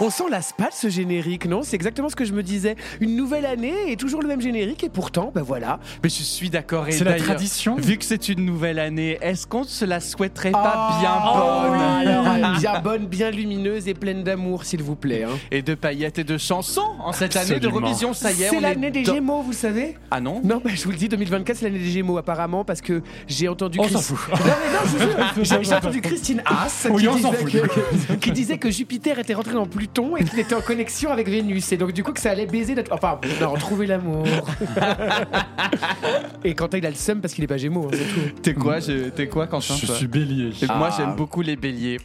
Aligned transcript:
On 0.00 0.10
sent 0.10 0.24
la 0.30 0.42
spate 0.42 0.72
ce 0.74 0.88
générique, 0.88 1.46
non? 1.46 1.62
C'est 1.62 1.76
exactement 1.76 2.08
ce 2.08 2.16
que 2.16 2.24
je 2.24 2.32
me 2.32 2.42
disais. 2.42 2.76
Une 3.00 3.16
nouvelle 3.16 3.46
année 3.46 3.72
et 3.88 3.96
toujours 3.96 4.20
le 4.22 4.28
même 4.28 4.40
générique 4.40 4.82
et 4.84 4.88
pourtant, 4.88 5.30
ben 5.34 5.42
voilà. 5.42 5.78
Mais 6.02 6.08
je 6.08 6.22
suis 6.22 6.50
d'accord. 6.50 6.88
et 6.88 6.92
C'est 6.92 7.04
la 7.04 7.14
tradition. 7.16 7.76
Vu 7.76 7.96
que 7.96 8.04
c'est 8.04 8.28
une 8.28 8.44
nouvelle 8.44 8.78
année, 8.78 9.18
est-ce 9.20 9.46
qu'on 9.46 9.64
se 9.64 9.84
la 9.84 10.00
souhaiterait 10.00 10.50
pas 10.50 10.90
Oh, 10.90 11.00
bien 11.00 11.10
bonne? 11.10 11.80
alors, 11.80 12.26
euh, 12.54 12.58
bien 12.58 12.80
bonne, 12.84 13.06
bien 13.06 13.30
lumineuse 13.30 13.86
et 13.88 13.94
pleine 13.94 14.22
d'amour, 14.24 14.64
s'il 14.64 14.82
vous 14.82 14.96
plaît. 14.96 15.24
hein. 15.24 15.38
Et 15.50 15.62
de 15.62 15.74
paillettes 15.74 16.18
et 16.18 16.24
de 16.24 16.38
chansons 16.38 16.82
en 16.98 17.12
cette 17.12 17.36
année 17.36 17.52
Absolument. 17.54 17.80
d'Eurovision, 17.80 18.12
ça 18.14 18.32
y 18.32 18.42
est, 18.42 18.48
C'est 18.48 18.60
l'année 18.60 18.90
des 18.90 19.02
dans- 19.02 19.14
Gémeaux, 19.14 19.42
vous 19.42 19.52
savez? 19.52 19.96
Ah 20.10 20.20
non? 20.20 20.40
Non, 20.44 20.60
bah, 20.64 20.70
je 20.74 20.82
vous 20.84 20.90
le 20.90 20.96
dis, 20.96 21.08
2024, 21.08 21.56
c'est 21.58 21.66
l'année 21.66 21.78
des 21.78 21.90
Gémeaux, 21.90 22.18
apparemment, 22.18 22.64
parce 22.64 22.80
que 22.80 23.02
j'ai 23.28 23.48
entendu. 23.48 23.78
On 23.80 23.88
s'en 23.88 24.00
fout. 24.00 24.18
Non, 24.30 24.36
mais 24.44 24.72
non, 24.72 24.78
je 24.84 24.90
vous 24.90 25.44
jure, 25.44 25.62
j'ai- 25.64 25.74
entendu 25.74 26.00
Christine 26.00 26.42
Haas 26.44 26.86
Oui, 26.90 27.02
qui, 27.02 27.08
on 27.08 27.18
s'en 27.18 27.30
disait 27.32 27.60
que, 27.62 28.14
qui 28.14 28.32
disait 28.32 28.58
que 28.58 28.70
Jupiter 28.70 29.18
était 29.18 29.34
rentré 29.34 29.54
dans 29.54 29.66
Pluton 29.84 30.16
et 30.16 30.24
qu'il 30.24 30.38
était 30.38 30.54
en 30.54 30.62
connexion 30.62 31.10
avec 31.10 31.28
Vénus. 31.28 31.70
Et 31.72 31.76
donc, 31.76 31.92
du 31.92 32.02
coup, 32.02 32.12
que 32.12 32.20
ça 32.20 32.30
allait 32.30 32.46
baiser 32.46 32.74
notre. 32.74 32.92
Enfin, 32.92 33.20
non, 33.40 33.54
trouver 33.54 33.86
l'amour. 33.86 34.24
et 36.44 36.54
Quentin, 36.54 36.78
il 36.78 36.86
a 36.86 36.90
le 36.90 36.96
seum 36.96 37.20
parce 37.20 37.34
qu'il 37.34 37.44
est 37.44 37.48
pas 37.48 37.56
Gémeaux, 37.58 37.88
hein, 37.92 37.96
c'est 37.96 38.04
tout. 38.32 38.40
T'es 38.42 38.54
quoi, 38.54 38.80
je- 38.80 39.10
t'es 39.10 39.28
quoi, 39.28 39.46
Quentin 39.46 39.74
Je 39.76 39.86
toi? 39.86 39.94
suis 39.96 40.06
bélier. 40.06 40.50
Et 40.62 40.66
Moi, 40.66 40.88
Ah. 40.90 40.94
j'aime 40.96 41.14
beaucoup 41.16 41.42
les 41.42 41.56
béliers. 41.56 41.98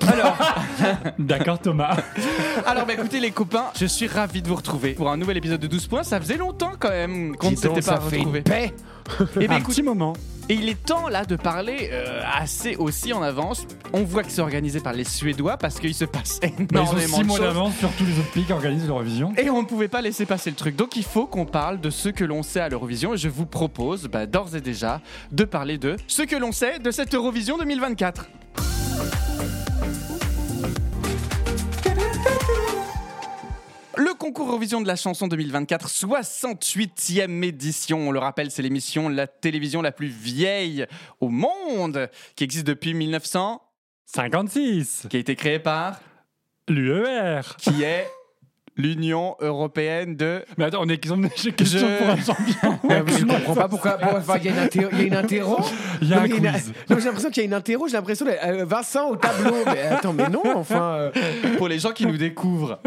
D'accord, 1.18 1.58
Thomas. 1.58 1.96
Alors, 2.66 2.86
bah, 2.86 2.94
écoutez, 2.94 3.20
les 3.20 3.30
copains, 3.30 3.66
je 3.78 3.86
suis 3.86 4.06
ravi 4.06 4.42
de 4.42 4.48
vous 4.48 4.56
retrouver 4.56 4.92
pour 4.92 5.10
un 5.10 5.16
nouvel 5.16 5.36
épisode 5.36 5.60
de 5.60 5.66
12 5.66 5.86
points. 5.86 6.02
Ça 6.02 6.20
faisait 6.20 6.36
longtemps 6.36 6.72
quand 6.78 6.90
même 6.90 7.36
qu'on 7.36 7.50
ne 7.50 7.56
Dis 7.56 7.62
donc, 7.62 7.76
s'était 7.76 7.90
pas 7.90 8.00
ça 8.00 8.08
fait 8.08 8.42
paix. 8.42 8.72
Et 9.40 9.48
ben, 9.48 9.54
Un 9.54 9.58
écoute, 9.58 9.74
petit 9.74 9.82
moment. 9.82 10.12
Et 10.48 10.54
il 10.54 10.68
est 10.68 10.82
temps 10.84 11.08
là 11.08 11.24
de 11.24 11.36
parler 11.36 11.90
euh, 11.92 12.20
assez 12.34 12.74
aussi 12.76 13.12
en 13.12 13.22
avance. 13.22 13.64
On 13.92 14.02
voit 14.02 14.22
que 14.24 14.30
c'est 14.30 14.40
organisé 14.40 14.80
par 14.80 14.92
les 14.92 15.04
Suédois 15.04 15.56
parce 15.56 15.78
qu'il 15.78 15.94
se 15.94 16.04
passe 16.04 16.40
Bah, 16.40 16.48
ils 16.58 16.62
ont 16.62 16.66
énormément 16.82 17.16
six 17.16 17.22
de 17.22 17.26
mois 17.26 17.36
choses. 17.38 17.46
d'avance 17.46 17.76
sur 17.76 17.90
tous 17.92 18.04
les 18.04 18.18
autres 18.18 18.30
pays 18.32 18.44
qui 18.44 18.52
organisent 18.52 18.86
l'Eurovision. 18.86 19.32
Et 19.38 19.50
on 19.50 19.62
ne 19.62 19.66
pouvait 19.66 19.88
pas 19.88 20.00
laisser 20.02 20.26
passer 20.26 20.50
le 20.50 20.56
truc. 20.56 20.74
Donc 20.76 20.96
il 20.96 21.04
faut 21.04 21.26
qu'on 21.26 21.46
parle 21.46 21.80
de 21.80 21.90
ce 21.90 22.08
que 22.08 22.24
l'on 22.24 22.42
sait 22.42 22.60
à 22.60 22.68
l'Eurovision. 22.68 23.14
Et 23.14 23.18
je 23.18 23.28
vous 23.28 23.46
propose 23.46 24.08
bah, 24.08 24.26
d'ores 24.26 24.56
et 24.56 24.60
déjà 24.60 25.00
de 25.30 25.44
parler 25.44 25.78
de 25.78 25.96
ce 26.08 26.22
que 26.22 26.36
l'on 26.36 26.52
sait 26.52 26.78
de 26.80 26.90
cette 26.90 27.14
Eurovision 27.14 27.56
2024. 27.58 28.26
Concours 34.22 34.46
Eurovision 34.50 34.80
de 34.80 34.86
la 34.86 34.94
chanson 34.94 35.26
2024, 35.26 35.88
68e 35.88 37.42
édition. 37.42 38.06
On 38.06 38.12
le 38.12 38.20
rappelle, 38.20 38.52
c'est 38.52 38.62
l'émission, 38.62 39.08
la 39.08 39.26
télévision 39.26 39.82
la 39.82 39.90
plus 39.90 40.06
vieille 40.06 40.86
au 41.18 41.28
monde, 41.28 42.08
qui 42.36 42.44
existe 42.44 42.64
depuis 42.64 42.94
1900, 42.94 43.60
56. 44.06 45.08
qui 45.10 45.16
a 45.16 45.18
été 45.18 45.34
créée 45.34 45.58
par, 45.58 46.00
L'UER. 46.68 47.40
qui 47.58 47.82
est 47.82 48.06
l'Union 48.76 49.36
européenne 49.40 50.16
de. 50.16 50.44
Mais 50.56 50.64
attends, 50.64 50.80
on 50.82 50.88
est 50.88 50.96
question, 50.98 51.20
j'ai 51.36 51.52
question 51.52 51.78
Je- 51.80 51.98
pour 51.98 52.08
un 52.08 52.16
champion. 52.16 52.78
Ouais, 52.88 53.02
mais 53.04 53.12
je 53.18 53.24
comprends 53.24 53.54
pas 53.54 53.68
pourquoi. 53.68 53.98
enfin, 54.16 54.36
Il 54.38 54.44
y 54.44 54.48
a 54.48 54.52
une 54.52 54.58
interro. 54.58 54.90
Il 54.92 54.98
y 54.98 55.02
a 55.02 55.06
une 55.06 55.14
interro. 55.14 55.56
Il 56.00 56.08
y 56.08 56.14
a 56.14 56.16
Non, 56.16 56.22
un 56.22 56.28
quiz. 56.28 56.72
non, 56.90 56.96
j'ai 56.98 57.04
l'impression 57.04 57.30
qu'il 57.30 57.42
y 57.42 57.44
a 57.44 57.46
une 57.46 57.54
interro. 57.54 57.86
J'ai 57.88 57.92
l'impression 57.96 58.24
d'être, 58.24 58.44
euh, 58.44 58.64
Vincent 58.64 59.08
au 59.10 59.16
tableau. 59.16 59.54
Mais 59.66 59.82
attends, 59.82 60.12
mais 60.12 60.28
non, 60.28 60.42
enfin. 60.56 60.94
euh, 60.94 61.10
Pour 61.58 61.68
les 61.68 61.78
gens 61.78 61.92
qui 61.92 62.06
nous 62.06 62.16
découvrent. 62.16 62.80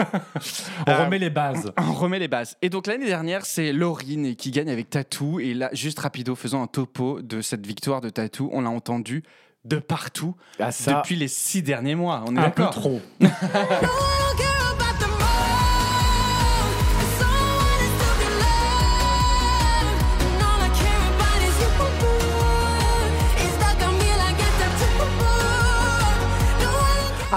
On 0.88 0.92
Euh, 0.92 1.04
remet 1.06 1.20
les 1.20 1.30
bases. 1.30 1.72
On 1.78 1.94
remet 1.94 2.20
les 2.20 2.28
bases. 2.28 2.58
Et 2.62 2.70
donc 2.70 2.88
l'année 2.88 3.06
dernière, 3.08 3.46
c'est 3.46 3.72
Laurine 3.72 4.36
qui 4.36 4.52
gagne 4.52 4.70
avec 4.70 4.90
Tatou. 4.90 5.40
Et 5.40 5.54
là, 5.54 5.70
juste 5.74 6.00
rapido, 6.00 6.36
faisons 6.36 6.62
un 6.64 6.68
topo 6.68 7.22
de 7.22 7.42
cette 7.42 7.66
victoire 7.66 8.02
de 8.02 8.10
Tatou. 8.10 8.50
On 8.54 8.62
l'a 8.62 8.70
entendu 8.70 9.24
de 9.66 9.78
partout 9.78 10.36
Ah, 10.60 10.72
ça. 10.72 10.94
depuis 10.96 11.16
les 11.16 11.28
six 11.28 11.62
derniers 11.64 11.96
mois. 11.96 12.24
On 12.28 12.36
est 12.36 12.40
Un 12.40 12.50
peu 12.50 12.64
d'accord 12.64 12.76
trop. 12.82 13.02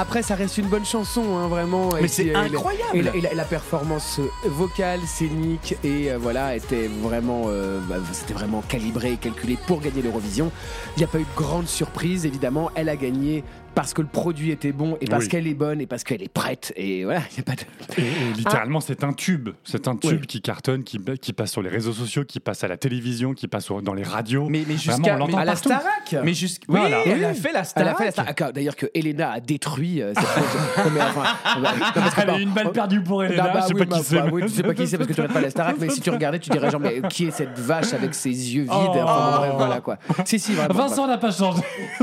Après, 0.01 0.23
ça 0.23 0.35
reste 0.37 0.59
une 0.59 0.69
bonne 0.69 0.85
chanson, 0.85 1.37
hein, 1.37 1.49
vraiment. 1.49 1.89
Mais 2.01 2.09
c'est 2.09 2.35
euh, 2.35 2.39
incroyable. 2.39 2.97
Et, 2.97 3.03
la, 3.03 3.17
et 3.17 3.21
la- 3.21 3.35
la 3.35 3.45
performance 3.45 4.21
euh, 4.21 4.29
vocale, 4.49 5.01
scénique, 5.07 5.75
et 5.83 6.11
euh, 6.13 6.19
voilà, 6.19 6.55
était 6.57 6.87
vraiment, 7.03 7.45
euh, 7.49 7.81
bah, 7.89 7.97
c'était 8.13 8.35
vraiment 8.35 8.63
calibré 8.63 9.13
et 9.13 9.17
calculé 9.17 9.59
pour 9.67 9.81
gagner 9.81 10.03
l'Eurovision. 10.03 10.53
Il 10.97 11.01
n'y 11.01 11.05
a 11.05 11.09
pas 11.09 11.19
eu 11.19 11.23
de 11.25 11.37
grande 11.37 11.67
surprise, 11.67 12.27
évidemment. 12.27 12.71
Elle 12.77 12.89
a 12.89 12.97
gagné 12.97 13.43
parce 13.75 13.93
que 13.95 14.03
le 14.03 14.09
produit 14.09 14.51
était 14.51 14.73
bon 14.73 14.97
et 15.01 15.07
parce 15.07 15.25
Oui. 15.25 15.29
qu'elle 15.31 15.47
est 15.47 15.55
bonne 15.55 15.81
et 15.81 15.87
parce 15.87 16.03
qu'elle 16.03 16.23
est 16.23 16.33
prête. 16.33 16.73
Et 16.77 17.05
voilà, 17.05 17.21
il 17.31 17.35
n'y 17.35 17.41
a 17.41 17.43
pas 17.45 17.55
de. 17.55 18.03
Et, 18.03 18.07
et 18.07 18.33
littéralement, 18.37 18.81
c'est 18.81 19.05
un 19.05 19.13
tube. 19.13 19.51
C'est 19.65 19.87
un 19.89 19.97
tube 19.97 20.27
qui 20.27 20.41
cartonne, 20.43 20.83
qui, 20.85 20.99
qui 21.21 21.33
passe 21.33 21.53
sur 21.53 21.63
les 21.63 21.69
réseaux 21.71 21.93
sociaux, 21.93 22.25
qui 22.25 22.41
passe 22.41 22.65
à 22.65 22.69
la 22.69 22.77
télévision, 22.77 23.35
qui 23.35 23.47
passe 23.49 23.69
dans 23.83 23.95
les 23.95 24.03
radios. 24.05 24.49
Mais, 24.49 24.65
mais 24.67 24.77
jusqu'à. 24.77 25.17
la. 25.17 25.57
Starac 25.57 26.17
Mais 26.25 26.35
jusqu'à. 26.35 26.65
Oui, 26.69 26.79
Voilà. 26.81 27.03
elle 27.07 27.19
Oui. 27.19 27.25
a 27.25 27.35
fait 27.35 27.53
la 27.53 27.63
Elle 27.77 27.89
a 27.89 27.95
fait 27.95 28.05
la 28.07 28.11
Starac. 28.13 28.53
D'ailleurs, 28.53 28.77
que 28.77 28.87
Elena 28.95 29.33
a 29.33 29.41
détruit. 29.41 29.88
Euh, 30.01 30.13
cette 30.15 30.25
chose. 30.25 30.85
Non, 30.85 30.91
mais 30.93 31.01
enfin, 31.01 31.23
non, 31.57 31.63
parce 31.95 32.15
que, 32.15 32.21
Elle 32.21 32.31
a 32.31 32.33
bah, 32.33 32.39
eu 32.39 32.43
une 32.43 32.51
balle 32.51 32.73
perdue 32.73 33.03
pour 33.03 33.25
Elena. 33.25 33.47
Ah 33.49 33.55
bah 33.55 33.61
je 33.63 33.67
sais 33.69 33.75
oui, 33.75 33.81
pas 33.81 33.87
bah, 33.87 33.97
qui 33.99 34.05
c'est. 34.05 34.17
bah 34.17 34.29
oui, 34.33 34.43
tu 34.43 34.49
sais 34.49 34.63
pas 34.63 34.75
qui 34.75 34.87
c'est 34.87 34.97
parce 34.99 35.09
que 35.09 35.15
tu 35.15 35.21
regardes 35.21 35.35
pas 35.35 35.41
la 35.41 35.51
Starac, 35.51 35.77
mais 35.79 35.89
si 35.89 36.01
tu 36.01 36.11
regardais, 36.11 36.39
tu 36.39 36.51
dirais 36.51 36.71
genre, 36.71 36.81
mais 36.81 37.03
qui 37.09 37.27
est 37.27 37.31
cette 37.31 37.59
vache 37.59 37.93
avec 37.93 38.15
ses 38.15 38.31
yeux 38.31 38.63
vides? 38.63 38.73
Oh. 38.73 38.99
Enfin, 39.03 39.39
bref, 39.39 39.53
Voilà 39.57 39.81
quoi. 39.81 39.99
Si, 40.25 40.39
si, 40.39 40.53
vraiment. 40.53 40.75
Vincent 40.75 41.07
n'a 41.07 41.19
pas 41.19 41.31
changé. 41.31 41.63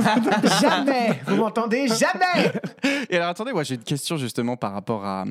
Jamais 0.61 1.21
Vous 1.27 1.35
m'entendez 1.35 1.87
Jamais 1.87 2.51
Et 3.09 3.17
alors 3.17 3.29
attendez, 3.29 3.53
moi 3.53 3.63
j'ai 3.63 3.75
une 3.75 3.83
question 3.83 4.17
justement 4.17 4.57
par 4.57 4.73
rapport 4.73 5.05
à, 5.05 5.25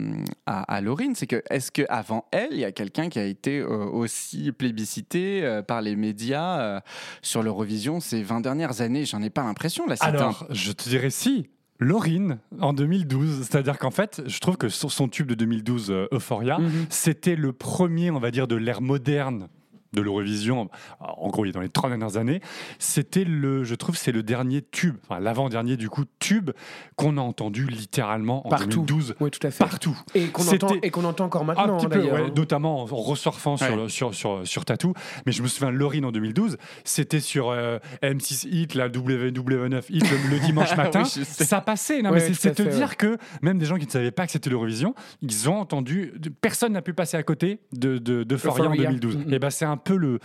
à, 0.47 0.63
à 0.75 0.81
Laurine, 0.81 1.15
c'est 1.15 1.27
que 1.27 1.43
est-ce 1.51 1.71
que 1.71 1.83
avant 1.89 2.25
elle, 2.31 2.49
il 2.53 2.59
y 2.59 2.65
a 2.65 2.73
quelqu'un 2.73 3.09
qui 3.09 3.19
a 3.19 3.25
été 3.25 3.61
euh, 3.61 3.85
aussi 3.87 4.53
plébiscité 4.53 5.45
euh, 5.45 5.63
par 5.63 5.83
les 5.83 5.97
médias 5.97 6.61
euh, 6.61 6.81
sur 7.23 7.43
l'Eurovision 7.43 8.01
ces 8.01 8.23
20 8.23 8.41
dernières 8.41 8.81
années? 8.81 9.05
J'en 9.05 9.23
ai 9.23 9.31
pas 9.31 9.43
l'impression 9.43 9.87
là. 9.87 9.97
c'est 9.97 10.05
Alors, 10.05 10.47
je 10.51 10.73
te 10.73 10.89
dirais 10.89 11.11
si. 11.11 11.49
Laurine, 11.81 12.39
en 12.61 12.73
2012, 12.73 13.43
c'est-à-dire 13.49 13.79
qu'en 13.79 13.91
fait, 13.91 14.23
je 14.27 14.39
trouve 14.39 14.57
que 14.57 14.69
son, 14.69 14.89
son 14.89 15.09
tube 15.09 15.27
de 15.27 15.35
2012, 15.35 15.91
euh, 15.91 16.07
Euphoria, 16.13 16.59
Mhm. 16.59 16.87
c'était 16.89 17.37
le 17.37 17.53
premier, 17.53 18.11
on 18.11 18.21
va 18.21 18.31
dire, 18.31 18.47
de 18.47 18.55
l'ère 18.57 18.81
moderne 18.81 19.49
de 19.95 20.01
l'Eurovision, 20.03 20.69
en 21.01 21.29
gros, 21.29 21.45
il 21.45 21.49
est 21.49 21.53
dans 21.53 21.61
les 21.61 21.69
30 21.69 21.91
dernières 21.91 22.17
années, 22.17 22.41
c'était 22.79 23.25
le, 23.25 23.65
je 23.65 23.75
trouve, 23.75 23.97
c'est 23.97 24.13
le 24.13 24.23
dernier 24.23 24.63
tube, 24.63 24.97
enfin 25.09 25.21
l'avant-dernier 25.21 25.77
du 25.77 25.89
coup 25.89 26.05
tube 26.19 26.51
qu'on 26.97 27.17
a 27.17 27.21
entendu 27.21 27.67
littéralement 27.67 28.47
en 28.47 28.51
Partout. 28.51 28.85
2012 28.85 29.15
Oui, 29.21 29.31
tout 29.31 29.45
à 29.47 29.51
fait. 29.51 29.65
partout. 29.65 29.97
Et 30.15 30.27
qu'on 30.29 30.47
entend, 30.47 30.75
et 30.83 30.91
qu'on 30.91 31.05
entend 31.05 31.25
encore 31.27 31.43
Un 31.43 31.45
maintenant, 31.47 31.77
petit 31.77 31.87
hein, 31.87 31.89
peu, 31.91 32.03
ouais, 32.11 32.31
notamment 32.35 32.83
en 32.83 32.85
ressurfant 32.87 33.57
sur, 33.57 33.77
le- 33.77 33.89
sur, 33.89 34.15
sur, 34.15 34.47
sur 34.47 34.65
Tattoo. 34.65 34.95
Mais 35.27 35.33
je 35.33 35.43
me 35.43 35.49
souviens, 35.49 35.71
Laurine 35.71 36.05
en 36.05 36.13
2012, 36.13 36.57
c'était 36.85 37.21
sur 37.21 37.51
euh, 37.51 37.79
M6 38.03 38.49
Hit, 38.49 38.75
la 38.75 38.89
W9 38.89 39.83
Hit, 39.91 40.11
le, 40.11 40.31
le 40.31 40.39
dimanche 40.41 40.77
matin. 40.77 41.03
Oui, 41.05 41.11
je 41.19 41.25
sais. 41.25 41.45
ça 41.45 41.61
passait. 41.61 42.03
Non, 42.03 42.11
Ouais, 42.11 42.17
mais 42.29 42.35
c'est- 42.35 42.53
te 42.55 42.63
fait, 42.63 42.69
dire 42.69 42.97
que 42.97 43.19
même 43.43 43.59
des 43.59 43.67
gens 43.67 43.77
qui 43.77 43.87
ne 43.87 43.91
savaient 43.91 44.11
pas 44.11 44.27
que 44.27 44.33
c'était 44.33 44.51
l'Eurovision, 44.51 44.95
ils 45.23 45.49
ont 45.49 45.59
entendu. 45.59 46.13
Personne 46.41 46.73
n'a 46.73 46.83
pu 46.83 46.95
passer 46.95 47.17
à 47.17 47.23
côté 47.23 47.59
de, 47.73 47.99
de, 47.99 48.23
de 48.25 48.35
Euphoria 48.35 48.65
en 48.65 48.73
Euphoria. 48.73 48.89
2012. 48.91 49.17
Mhm. 49.17 49.33
Et 49.33 49.39
ben 49.39 49.51
c'est 49.51 49.65
un 49.65 49.77
peu 49.85 49.97
le, 49.97 50.19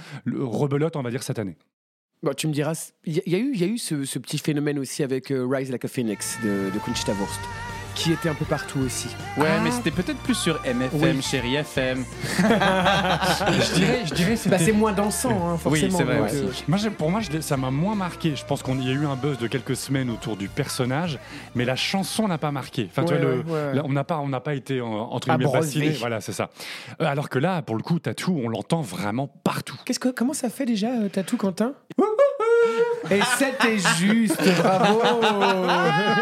rebelote, 0.44 0.96
on 0.96 1.02
va 1.02 1.12
dire, 1.12 1.24
cette 1.24 1.40
année. 1.40 1.58
Tu 2.36 2.47
me 2.47 2.53
diras, 2.53 2.92
il 3.06 3.13
y, 3.25 3.36
a- 3.36 3.38
eu, 3.38 3.56
y 3.56 3.63
a 3.63 3.68
eu 3.68 3.78
ce, 3.78 3.95
petit 4.19 4.39
phénomène 4.39 4.78
aussi 4.78 5.04
avec 5.04 5.31
euh, 5.31 5.48
Rise 5.48 5.72
Like 5.72 5.86
a 5.86 5.88
Phoenix 5.88 6.38
de, 6.44 6.69
de 6.74 6.80
qui 7.95 8.12
était 8.13 8.30
un 8.30 8.33
peu 8.33 8.45
partout 8.45 8.80
aussi. 8.80 9.07
Ouais, 9.38 9.59
mais 9.63 9.71
c'était 9.71 9.91
peut-être 9.91 10.19
plus 10.19 10.36
sur 10.36 10.59
MFM, 10.65 10.89
Oui. 11.18 11.21
chérie 11.21 11.56
FM. 11.56 12.03
je 12.39 13.74
dirais, 13.74 14.00
je 14.06 14.13
dirais 14.13 14.31
Bah, 14.31 14.38
c'était- 14.38 14.57
c'est 14.59 14.71
moins 14.71 14.94
dansant, 14.94 15.50
hein, 15.53 15.57
forcément. 15.57 15.97
c'est 15.97 16.03
vrai 16.03 16.18
donc, 16.18 16.25
aussi. 16.27 16.38
euh, 16.38 16.51
Moi, 16.68 16.77
pour 16.97 17.12
moi, 17.12 17.19
je 17.21 17.39
ça 17.41 17.57
m'a 17.57 17.71
moins 17.71 17.95
marqué. 17.95 18.36
Je 18.36 18.45
pense 18.45 18.63
qu'il 18.63 18.83
y 18.86 18.89
a 18.89 18.94
eu 18.94 19.06
un 19.06 19.15
buzz 19.15 19.38
de 19.38 19.47
quelques 19.47 19.75
semaines 19.75 20.09
autour 20.09 20.36
du 20.38 20.47
personnage, 20.50 21.19
mais 21.56 21.65
la 21.65 21.75
chanson 21.75 22.27
n'a 22.27 22.38
pas 22.38 22.51
marqué. 22.51 22.88
Enfin, 22.89 23.03
tu 23.06 23.13
Ouais, 23.13 23.19
vois, 23.19 23.30
le- 23.31 23.38
ouais, 23.41 23.51
ouais. 23.51 23.74
là, 23.75 23.81
on 23.86 23.92
n'a 23.92 24.03
pas, 24.03 24.18
on 24.19 24.27
n'a 24.30 24.39
pas 24.39 24.53
été 24.56 24.81
en- 24.81 24.88
entre 25.12 25.27
guillemets 25.35 25.51
vacciné. 25.51 25.89
Voilà, 25.92 26.21
c'est 26.21 26.33
ça. 26.33 26.50
Euh, 27.01 27.06
alors 27.06 27.30
que 27.30 27.39
là, 27.39 27.62
pour 27.62 27.75
le 27.75 27.83
coup, 27.83 28.00
Tattoo, 28.00 28.39
on 28.44 28.50
l'entend 28.50 28.81
vraiment 28.81 29.27
partout. 29.27 29.75
Qu'est-ce 29.85 30.00
que, 30.00 30.09
comment 30.09 30.33
ça 30.33 30.50
fait 30.50 30.65
déjà, 30.65 30.88
euh, 30.88 31.09
Tatou, 31.09 31.38
Quentin? 31.38 31.74
Et 33.12 33.19
c'était 33.38 33.78
juste, 33.98 34.42
bravo 34.62 35.01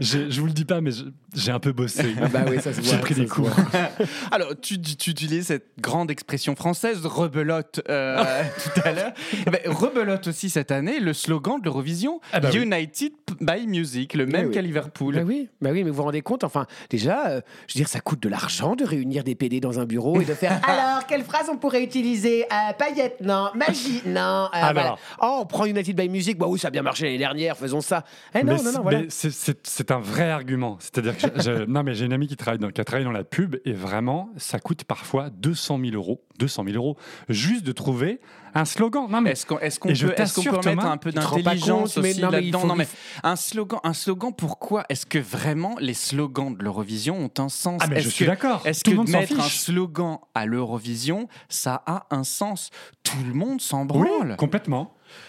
J'ai- 0.00 0.30
Je 0.30 0.40
vous 0.40 0.46
le 0.46 0.52
dis 0.52 0.64
pas, 0.64 0.80
mais 0.80 0.90
je- 0.92 1.04
j'ai 1.34 1.50
un 1.52 1.58
peu 1.58 1.72
bossé. 1.72 2.14
Bah 2.32 2.40
oui, 2.48 2.56
ça 2.60 2.72
se 2.72 2.80
voit. 2.80 2.90
J'ai 2.90 2.98
pris 2.98 3.14
ça 3.14 3.20
des 3.20 3.26
cours. 3.26 3.50
Alors, 4.30 4.52
tu, 4.60 4.80
tu, 4.80 5.10
utilises 5.10 5.46
cette 5.48 5.66
grande 5.80 6.10
expression 6.10 6.54
française, 6.56 7.04
rebelote, 7.04 7.80
euh, 7.88 8.42
tout 8.74 8.80
à 8.84 8.92
l'heure. 8.92 9.12
Eh 9.46 9.50
ben, 9.50 9.60
rebelote 9.66 10.26
aussi 10.28 10.50
cette 10.50 10.70
année 10.70 11.00
le 11.00 11.12
slogan 11.12 11.58
de 11.60 11.64
l'Eurovision, 11.64 12.20
Ah 12.32 12.40
bah 12.40 12.50
oui. 12.52 12.60
United 12.60 13.12
by 13.40 13.66
Music, 13.66 14.14
le 14.14 14.26
même 14.26 14.46
oui. 14.48 14.54
qu'à 14.54 14.62
Liverpool. 14.62 15.14
Bah 15.16 15.22
oui, 15.24 15.48
bah 15.60 15.70
oui, 15.72 15.84
mais 15.84 15.90
vous 15.90 15.96
vous 15.96 16.02
rendez 16.04 16.22
compte, 16.22 16.44
enfin, 16.44 16.66
déjà, 16.90 17.26
euh, 17.28 17.40
je 17.66 17.74
veux 17.74 17.78
dire, 17.78 17.88
ça 17.88 18.00
coûte 18.00 18.22
de 18.22 18.28
l'argent 18.28 18.76
de 18.76 18.84
réunir 18.84 19.24
des 19.24 19.34
PD 19.34 19.60
dans 19.60 19.80
un 19.80 19.84
bureau 19.84 20.20
et 20.20 20.24
de 20.24 20.34
faire 20.34 20.60
alors, 20.68 21.06
quelle 21.06 21.24
phrase 21.24 21.48
on 21.50 21.56
pourrait 21.56 21.82
utiliser? 21.82 22.44
Euh, 22.44 22.72
Paillette, 22.78 23.20
non. 23.20 23.48
Magie, 23.54 24.02
non. 24.06 24.20
Euh, 24.20 24.46
Alors. 24.52 24.72
voilà. 24.72 24.96
Oh, 25.34 25.38
on 25.42 25.46
prend 25.46 25.64
United 25.64 25.96
by 25.96 26.08
Music, 26.10 26.36
bah 26.36 26.46
oui, 26.46 26.58
ça 26.58 26.68
a 26.68 26.70
bien 26.70 26.82
marché 26.82 27.04
l'année 27.06 27.16
dernière, 27.18 27.56
faisons 27.56 27.80
ça. 27.80 28.04
Eh 28.34 28.38
non, 28.38 28.44
mais 28.44 28.52
non, 28.52 28.58
c'est- 28.58 28.76
non, 28.76 28.82
voilà. 28.82 28.98
mais 29.00 29.06
c'est- 29.08 29.30
c'est 29.30 29.66
c'est 29.66 29.90
un 29.90 29.98
vrai 30.00 30.30
argument. 30.30 30.76
C'est-à-dire 30.80 31.16
que 31.16 31.22
non, 31.66 31.82
mais 31.82 31.94
j'ai 31.94 32.04
une 32.04 32.12
amie 32.12 32.26
qui 32.28 32.36
travaille 32.36 32.58
dans, 32.58 32.70
qui 32.70 32.80
a 32.80 32.84
travaillé 32.84 33.04
dans 33.06 33.12
la 33.12 33.24
pub 33.24 33.56
et 33.64 33.72
vraiment, 33.72 34.28
ça 34.36 34.58
coûte 34.58 34.84
parfois 34.84 35.30
200 35.30 35.78
000 35.82 35.94
euros, 35.94 36.22
200 36.38 36.64
000 36.64 36.76
euros, 36.76 36.96
juste 37.28 37.64
de 37.64 37.72
trouver 37.72 38.20
un 38.54 38.66
slogan. 38.66 39.06
Non, 39.08 39.22
mais 39.22 39.30
Est-ce 39.30 39.46
qu'on 39.46 39.58
est-ce 39.60 39.80
qu'on 39.80 39.88
Et 39.88 39.92
peut, 39.92 39.96
je 39.98 40.06
est-ce 40.08 40.34
qu'on 40.34 40.42
t'assure, 40.42 40.42
peut 40.52 40.58
remettre 40.58 40.82
Thomas, 40.82 40.92
un 40.92 40.96
peu 40.98 41.10
d'intelligence 41.12 41.96
aussi 41.96 42.20
là-dedans 42.20 42.66
Non, 42.66 42.74
mais 42.76 42.86
un 43.22 43.36
slogan, 43.36 43.80
un 43.84 43.94
slogan. 43.94 44.32
Pourquoi 44.36 44.84
est-ce 44.90 45.06
que 45.06 45.18
vraiment 45.18 45.76
les 45.80 45.94
slogans 45.94 46.54
de 46.54 46.62
l'Eurovision 46.62 47.16
ont 47.18 47.30
un 47.42 47.48
sens 47.48 47.80
Ah, 47.82 47.86
mais 47.88 47.96
Est-ce 47.96 48.04
je 48.04 48.10
suis 48.10 48.24
que- 48.26 48.30
d'accord. 48.30 48.60
Est-ce 48.66 48.82
Tout 48.82 48.90
que 48.90 48.94
le 48.96 48.96
monde 48.98 49.08
s'en 49.08 49.20
mettre 49.20 49.40
un 49.40 49.48
slogan 49.48 50.18
à 50.34 50.44
l'Eurovision, 50.44 51.28
ça 51.48 51.82
a 51.86 52.06
un 52.10 52.24
sens? 52.24 52.68
Tout 53.02 53.16
le 53.26 53.32
monde 53.32 53.60
s'en 53.62 53.82
oui, 53.82 53.86
branle. 53.86 54.36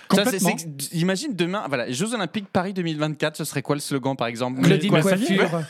Complètement. 0.08 0.58
Ça, 0.58 0.66
imagine 0.94 1.36
demain, 1.36 1.66
voilà, 1.68 1.86
les 1.86 1.94
Jeux 1.94 2.14
Olympiques 2.14 2.48
Paris 2.52 2.74
2024, 2.74 3.38
ce 3.38 3.44
serait 3.46 3.62
quoi 3.62 3.76
le 3.76 3.82
slogan 3.82 4.16
par 4.16 4.28
exemple? 4.28 4.62
Claudine 4.62 4.90
quoi, 4.90 5.02
Coiffure. 5.02 5.50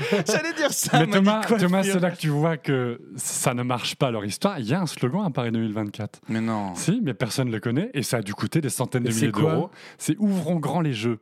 J'allais 0.26 0.52
dire 0.54 0.72
ça. 0.72 0.98
Mais 0.98 1.12
Thomas. 1.12 1.42
Thomas 1.44 1.82
c'est 1.82 2.00
là 2.00 2.10
que 2.10 2.16
tu 2.16 2.28
vois 2.28 2.56
que 2.56 3.00
ça 3.16 3.54
ne 3.54 3.62
marche 3.62 3.96
pas 3.96 4.10
leur 4.10 4.24
histoire. 4.24 4.58
Il 4.58 4.66
y 4.66 4.74
a 4.74 4.80
un 4.80 4.86
slogan 4.86 5.24
à 5.26 5.30
Paris 5.30 5.50
2024. 5.52 6.20
Mais 6.28 6.40
non. 6.40 6.74
Si, 6.74 7.00
mais 7.02 7.14
personne 7.14 7.48
ne 7.48 7.52
le 7.52 7.60
connaît 7.60 7.90
et 7.94 8.02
ça 8.02 8.18
a 8.18 8.22
dû 8.22 8.34
coûter 8.34 8.60
des 8.60 8.70
centaines 8.70 9.04
de 9.04 9.10
milliers 9.10 9.32
d'euros. 9.32 9.70
C'est 9.98 10.16
Ouvrons 10.18 10.56
grand 10.56 10.80
les 10.80 10.92
jeux. 10.92 11.18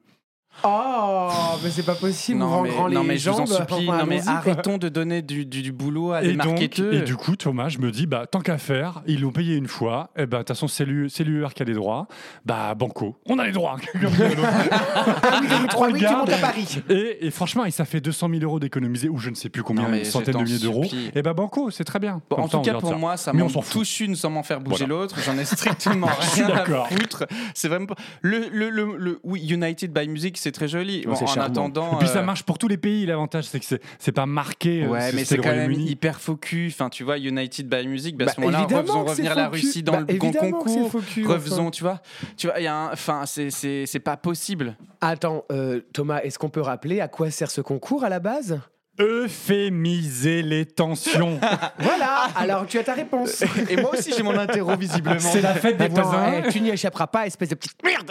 Oh, 0.65 1.29
mais 1.63 1.71
c'est 1.71 1.85
pas 1.85 1.95
possible, 1.95 2.39
Non 2.41 2.63
mais, 2.63 2.71
grand 2.71 2.89
non, 2.89 3.03
les 3.03 3.09
mais 3.09 3.17
je 3.19 3.31
vous 3.31 3.37
en 3.37 3.47
jambes, 3.47 3.57
supplie, 3.57 3.89
enfin, 3.89 3.99
non 3.99 4.07
mais 4.07 4.27
arrêtons 4.27 4.77
de 4.79 4.89
donner 4.89 5.23
du, 5.23 5.47
du, 5.47 5.63
du 5.63 5.73
boulot 5.73 6.13
à 6.13 6.21
des 6.21 6.31
Et, 6.31 6.33
donc, 6.35 6.47
marketeurs. 6.47 6.93
et 6.95 7.03
du 7.03 7.15
coup, 7.17 7.37
Thomas, 7.37 7.69
je 7.69 7.79
me 7.79 7.91
dis, 7.93 8.07
bah, 8.07 8.27
tant 8.27 8.41
qu'à 8.41 8.59
faire, 8.59 9.03
ils 9.07 9.21
l'ont 9.21 9.31
payé 9.31 9.55
une 9.57 9.69
fois. 9.69 10.11
Et 10.17 10.27
bah, 10.27 10.39
de 10.39 10.43
toute 10.43 10.49
façon, 10.49 10.67
c'est 10.69 10.85
l'U- 10.85 11.09
c'est 11.11 11.23
l'UR 11.25 11.55
qui 11.55 11.63
a 11.63 11.65
les 11.67 11.75
droits. 11.75 12.09
Bah, 12.45 12.75
banco. 12.75 13.17
On 13.27 13.39
a 13.39 13.47
les 13.47 13.53
droits. 13.53 13.77
Trois, 15.69 15.89
à 15.89 16.37
Paris. 16.41 16.83
et, 16.89 17.27
et 17.27 17.31
franchement, 17.31 17.65
et 17.65 17.71
ça 17.71 17.85
fait 17.85 18.01
200 18.01 18.29
000 18.31 18.43
euros 18.43 18.59
d'économiser, 18.61 19.09
ou 19.09 19.19
je 19.19 19.31
ne 19.31 19.35
sais 19.35 19.49
plus 19.49 19.63
combien, 19.63 19.93
une 19.93 20.05
centaine 20.05 20.35
de 20.35 20.43
milliers 20.43 20.59
d'euros. 20.59 20.85
Et 21.15 21.23
bah, 21.23 21.35
banco, 21.35 21.71
c'est 21.71 21.85
très 21.85 21.99
bien. 21.99 22.21
Bon, 22.31 22.37
en 22.37 22.49
tout 22.49 22.61
cas, 22.61 22.75
pour 22.75 22.91
ça. 22.91 22.97
moi, 22.97 23.17
ça 23.17 23.33
Mais 23.33 23.43
on 23.43 23.47
m'en 23.47 23.51
s'en 23.51 23.63
fout. 23.63 23.81
touche 23.83 24.01
une 24.01 24.17
sans 24.17 24.31
m'en 24.31 24.43
faire 24.43 24.61
bouger 24.61 24.87
l'autre. 24.87 25.17
J'en 25.25 25.37
ai 25.39 25.45
strictement 25.45 26.09
rien 26.35 26.49
à 26.49 26.65
foutre. 26.65 27.25
C'est 27.55 27.69
vraiment 27.69 27.87
pas... 27.87 27.95
le, 28.23 28.47
le, 28.51 28.71
le, 28.71 28.97
le- 28.97 29.21
oui, 29.25 29.47
United 29.49 29.93
by 29.93 30.09
Music, 30.09 30.37
c'est 30.39 30.48
très 30.53 30.69
joli. 30.69 31.03
C'est 31.03 31.09
en 31.23 31.27
charmant. 31.27 31.43
attendant, 31.45 31.93
Et 31.95 31.99
puis 31.99 32.09
ça 32.09 32.19
euh, 32.21 32.23
marche 32.25 32.43
pour 32.43 32.59
tous 32.59 32.69
les 32.69 32.77
pays. 32.77 33.07
L'avantage, 33.07 33.45
c'est 33.45 33.59
que 33.61 33.65
c'est- 33.67 33.81
c'est 33.99 34.13
pas 34.13 34.27
marqué. 34.27 34.85
euh, 34.85 34.89
Ouais, 34.89 35.01
c'est- 35.01 35.13
mais 35.17 35.25
c'est 35.25 35.37
c'est 35.37 35.43
quand 35.43 35.55
même 35.55 35.73
hyper 35.73 36.21
focus. 36.21 36.75
Enfin, 36.75 36.89
tu 36.91 37.05
vois, 37.05 37.19
United 37.19 37.69
by 37.69 37.87
Music, 37.87 38.17
bah, 38.17 38.25
à 38.25 38.27
Bah, 38.27 38.33
ce 38.35 38.41
moment-là, 38.41 38.59
évidemment 38.61 38.81
refaisons 38.83 39.05
c'est 39.05 39.11
revenir 39.11 39.35
la. 39.35 39.49
Russie 39.49 39.83
dans 39.83 39.93
Bah, 39.93 39.99
le 40.01 40.07
c'est 40.09 40.19
concours. 40.19 40.91
Refaisons, 41.27 41.63
enfin. 41.63 41.71
tu 41.71 41.83
vois. 41.83 42.01
Tu 42.37 42.47
vois, 42.47 42.59
il 42.61 42.65
y 42.65 42.67
a 42.67 42.75
un... 42.77 42.93
Enfin, 42.93 43.23
c'est- 43.27 43.51
c'est 43.51 43.85
c'est 43.87 44.01
pas 44.01 44.17
possible. 44.17 44.77
Attends, 45.01 45.45
euh, 45.53 45.81
Thomas, 45.93 46.21
est-ce 46.23 46.39
qu'on 46.39 46.51
peut 46.51 46.61
rappeler 46.61 47.01
à 47.01 47.09
quoi 47.09 47.31
sert 47.31 47.51
ce 47.51 47.61
concours 47.61 48.05
à 48.05 48.09
la 48.09 48.19
base? 48.21 48.61
Euphémiser 49.01 50.43
les 50.43 50.67
tensions. 50.67 51.39
Voilà, 51.79 52.29
alors 52.37 52.67
tu 52.67 52.79
as 52.79 52.85
ta 52.85 52.95
réponse. 52.95 53.43
Et 53.71 53.77
moi 53.77 53.93
aussi, 53.95 54.13
j'ai 54.17 54.23
mon 54.23 54.37
interro, 54.37 54.77
visiblement. 54.77 55.19
c'est 55.21 55.41
la 55.41 55.55
fête 55.55 55.77
des 55.77 55.85
Attends, 55.85 56.03
voisins. 56.03 56.43
eh, 56.47 56.49
tu 56.51 56.61
n'y 56.61 56.71
échapperas 56.71 57.07
pas, 57.07 57.27
espèce 57.27 57.49
de 57.51 57.55
petite 57.55 57.83
merde. 57.85 58.11